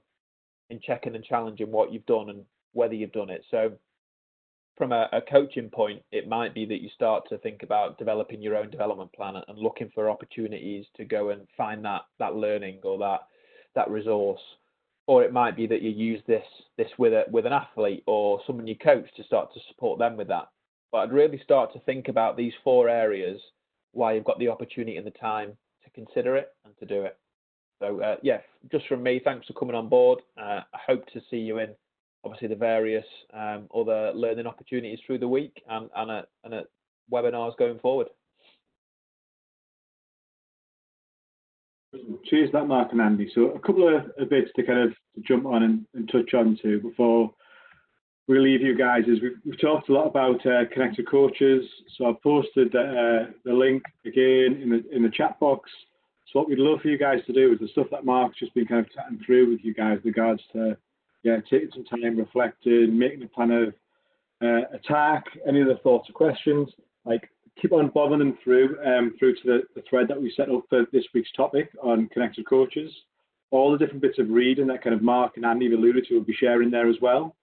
in 0.68 0.80
checking 0.80 1.14
and 1.14 1.24
challenging 1.24 1.70
what 1.70 1.92
you've 1.92 2.06
done 2.06 2.28
and 2.28 2.42
whether 2.72 2.94
you've 2.94 3.12
done 3.12 3.30
it. 3.30 3.44
So, 3.50 3.72
from 4.76 4.92
a, 4.92 5.08
a 5.12 5.20
coaching 5.20 5.70
point, 5.70 6.02
it 6.12 6.28
might 6.28 6.54
be 6.54 6.66
that 6.66 6.82
you 6.82 6.88
start 6.94 7.28
to 7.28 7.38
think 7.38 7.62
about 7.62 7.98
developing 7.98 8.42
your 8.42 8.56
own 8.56 8.70
development 8.70 9.12
plan 9.12 9.36
and 9.36 9.58
looking 9.58 9.90
for 9.94 10.10
opportunities 10.10 10.84
to 10.96 11.04
go 11.04 11.30
and 11.30 11.46
find 11.56 11.84
that 11.84 12.02
that 12.18 12.34
learning 12.34 12.80
or 12.82 12.98
that 12.98 13.20
that 13.74 13.90
resource 13.90 14.40
or 15.06 15.22
it 15.22 15.32
might 15.32 15.56
be 15.56 15.66
that 15.66 15.82
you 15.82 15.90
use 15.90 16.22
this 16.26 16.44
this 16.76 16.90
with 16.98 17.12
a 17.12 17.24
with 17.30 17.46
an 17.46 17.52
athlete 17.52 18.02
or 18.06 18.40
someone 18.46 18.66
you 18.66 18.76
coach 18.76 19.06
to 19.16 19.24
start 19.24 19.52
to 19.52 19.60
support 19.68 19.98
them 19.98 20.16
with 20.16 20.28
that 20.28 20.48
but 20.92 20.98
I'd 20.98 21.12
really 21.12 21.40
start 21.42 21.72
to 21.72 21.80
think 21.80 22.08
about 22.08 22.36
these 22.36 22.52
four 22.64 22.88
areas 22.88 23.40
why 23.92 24.12
you've 24.12 24.24
got 24.24 24.38
the 24.38 24.48
opportunity 24.48 24.96
and 24.96 25.06
the 25.06 25.10
time 25.10 25.52
to 25.84 25.90
consider 25.90 26.36
it 26.36 26.54
and 26.64 26.76
to 26.78 26.86
do 26.86 27.02
it. 27.02 27.18
So 27.80 28.00
uh, 28.00 28.16
yeah, 28.22 28.38
just 28.70 28.86
from 28.86 29.02
me, 29.02 29.20
thanks 29.22 29.46
for 29.46 29.52
coming 29.54 29.74
on 29.74 29.88
board. 29.88 30.20
Uh, 30.38 30.60
I 30.72 30.78
hope 30.86 31.06
to 31.12 31.20
see 31.30 31.38
you 31.38 31.58
in 31.58 31.70
obviously 32.26 32.48
the 32.48 32.56
various 32.56 33.06
um, 33.32 33.68
other 33.74 34.12
learning 34.14 34.46
opportunities 34.46 34.98
through 35.06 35.18
the 35.18 35.28
week 35.28 35.62
and 35.68 35.88
and 35.94 36.10
at, 36.10 36.28
and 36.44 36.54
at 36.54 36.66
webinars 37.12 37.56
going 37.56 37.78
forward. 37.78 38.08
Cheers, 42.26 42.50
that 42.52 42.66
Mark 42.66 42.92
and 42.92 43.00
Andy. 43.00 43.30
So 43.34 43.52
a 43.52 43.60
couple 43.60 43.88
of 43.96 44.28
bits 44.28 44.50
to 44.56 44.62
kind 44.64 44.80
of 44.80 44.92
jump 45.22 45.46
on 45.46 45.62
and, 45.62 45.86
and 45.94 46.10
touch 46.10 46.34
on 46.34 46.58
to 46.62 46.80
before 46.80 47.32
we 48.28 48.38
leave 48.40 48.60
you 48.60 48.76
guys 48.76 49.04
is 49.06 49.22
we've, 49.22 49.38
we've 49.44 49.60
talked 49.60 49.88
a 49.88 49.92
lot 49.92 50.08
about 50.08 50.44
uh, 50.44 50.64
connected 50.72 51.08
coaches. 51.08 51.64
So 51.96 52.06
I've 52.06 52.20
posted 52.22 52.74
uh, 52.74 53.30
the 53.44 53.52
link 53.52 53.84
again 54.04 54.60
in 54.60 54.70
the 54.70 54.94
in 54.94 55.02
the 55.02 55.10
chat 55.10 55.38
box. 55.38 55.70
So 56.32 56.40
what 56.40 56.48
we'd 56.48 56.58
love 56.58 56.80
for 56.80 56.88
you 56.88 56.98
guys 56.98 57.20
to 57.28 57.32
do 57.32 57.52
is 57.52 57.60
the 57.60 57.68
stuff 57.68 57.86
that 57.92 58.04
Mark's 58.04 58.40
just 58.40 58.52
been 58.52 58.66
kind 58.66 58.84
of 58.84 58.92
chatting 58.92 59.20
through 59.24 59.48
with 59.48 59.60
you 59.62 59.72
guys, 59.72 60.00
regards 60.04 60.42
to 60.52 60.76
yeah, 61.26 61.38
taking 61.50 61.70
some 61.72 61.84
time, 61.84 62.18
reflecting, 62.18 62.98
making 62.98 63.22
a 63.22 63.28
plan 63.28 63.50
of 63.50 63.74
uh, 64.42 64.68
attack, 64.74 65.24
any 65.46 65.62
other 65.62 65.78
thoughts 65.82 66.08
or 66.08 66.12
questions. 66.12 66.68
Like 67.04 67.30
keep 67.60 67.72
on 67.72 67.88
bobbing 67.88 68.18
them 68.18 68.38
through 68.42 68.76
um, 68.84 69.14
through 69.18 69.34
to 69.34 69.40
the, 69.44 69.60
the 69.74 69.82
thread 69.88 70.08
that 70.08 70.20
we 70.20 70.32
set 70.36 70.50
up 70.50 70.64
for 70.68 70.86
this 70.92 71.04
week's 71.14 71.32
topic 71.32 71.70
on 71.82 72.08
connected 72.08 72.46
coaches. 72.46 72.90
All 73.50 73.72
the 73.72 73.78
different 73.78 74.02
bits 74.02 74.18
of 74.18 74.28
reading 74.28 74.66
that 74.68 74.82
kind 74.82 74.94
of 74.94 75.02
Mark 75.02 75.36
and 75.36 75.44
Andy 75.44 75.72
alluded 75.72 76.06
to 76.06 76.14
will 76.14 76.24
be 76.24 76.34
sharing 76.34 76.70
there 76.70 76.88
as 76.88 76.96
well 77.00 77.34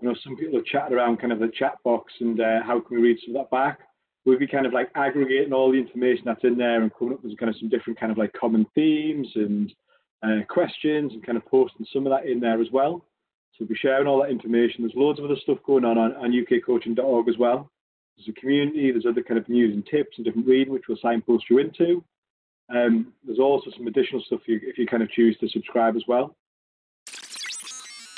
you 0.00 0.08
know, 0.08 0.14
some 0.24 0.36
people 0.36 0.58
have 0.58 0.64
chatted 0.64 0.92
around 0.92 1.18
kind 1.18 1.32
of 1.32 1.38
the 1.38 1.50
chat 1.58 1.76
box 1.84 2.12
and 2.20 2.40
uh, 2.40 2.62
how 2.64 2.80
can 2.80 2.96
we 2.96 3.02
read 3.02 3.18
some 3.24 3.36
of 3.36 3.42
that 3.42 3.50
back. 3.50 3.80
We'll 4.24 4.38
be 4.38 4.46
kind 4.46 4.66
of 4.66 4.72
like 4.72 4.90
aggregating 4.94 5.52
all 5.52 5.72
the 5.72 5.78
information 5.78 6.24
that's 6.26 6.44
in 6.44 6.56
there 6.56 6.82
and 6.82 6.92
coming 6.94 7.14
up 7.14 7.24
with 7.24 7.36
kind 7.38 7.50
of 7.50 7.56
some 7.58 7.68
different 7.68 7.98
kind 7.98 8.12
of 8.12 8.18
like 8.18 8.32
common 8.32 8.66
themes 8.74 9.28
and 9.34 9.72
uh, 10.22 10.44
questions 10.48 11.12
and 11.12 11.24
kind 11.24 11.38
of 11.38 11.46
posting 11.46 11.86
some 11.92 12.06
of 12.06 12.12
that 12.12 12.30
in 12.30 12.40
there 12.40 12.60
as 12.60 12.68
well. 12.72 13.04
So 13.52 13.58
we'll 13.60 13.68
be 13.68 13.74
sharing 13.74 14.06
all 14.06 14.22
that 14.22 14.30
information. 14.30 14.82
There's 14.82 14.94
loads 14.94 15.18
of 15.18 15.24
other 15.24 15.36
stuff 15.36 15.58
going 15.66 15.84
on 15.84 15.98
on, 15.98 16.14
on 16.16 16.32
ukcoaching.org 16.32 17.28
as 17.28 17.38
well. 17.38 17.70
There's 18.16 18.28
a 18.28 18.40
community, 18.40 18.90
there's 18.90 19.06
other 19.06 19.22
kind 19.22 19.38
of 19.38 19.48
news 19.48 19.74
and 19.74 19.84
tips 19.86 20.16
and 20.16 20.24
different 20.24 20.46
reading 20.46 20.72
which 20.72 20.88
we'll 20.88 20.98
signpost 21.00 21.48
you 21.48 21.58
into. 21.58 22.04
Um, 22.68 23.12
there's 23.24 23.38
also 23.38 23.70
some 23.76 23.86
additional 23.86 24.22
stuff 24.22 24.40
you, 24.46 24.60
if 24.62 24.78
you 24.78 24.86
kind 24.86 25.02
of 25.02 25.10
choose 25.10 25.36
to 25.38 25.48
subscribe 25.48 25.96
as 25.96 26.02
well. 26.06 26.36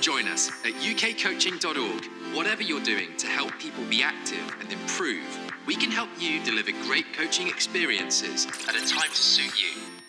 Join 0.01 0.26
us 0.26 0.51
at 0.64 0.72
ukcoaching.org. 0.74 2.37
Whatever 2.37 2.62
you're 2.62 2.83
doing 2.83 3.16
to 3.18 3.26
help 3.28 3.57
people 3.61 3.85
be 3.89 4.03
active 4.03 4.57
and 4.61 4.72
improve, 4.72 5.53
we 5.64 5.76
can 5.76 5.93
help 5.93 6.09
you 6.18 6.43
deliver 6.45 6.72
great 6.83 7.12
coaching 7.14 7.47
experiences 7.47 8.47
at 8.68 8.74
a 8.74 8.85
time 8.89 9.11
to 9.11 9.16
suit 9.16 9.62
you. 9.62 10.01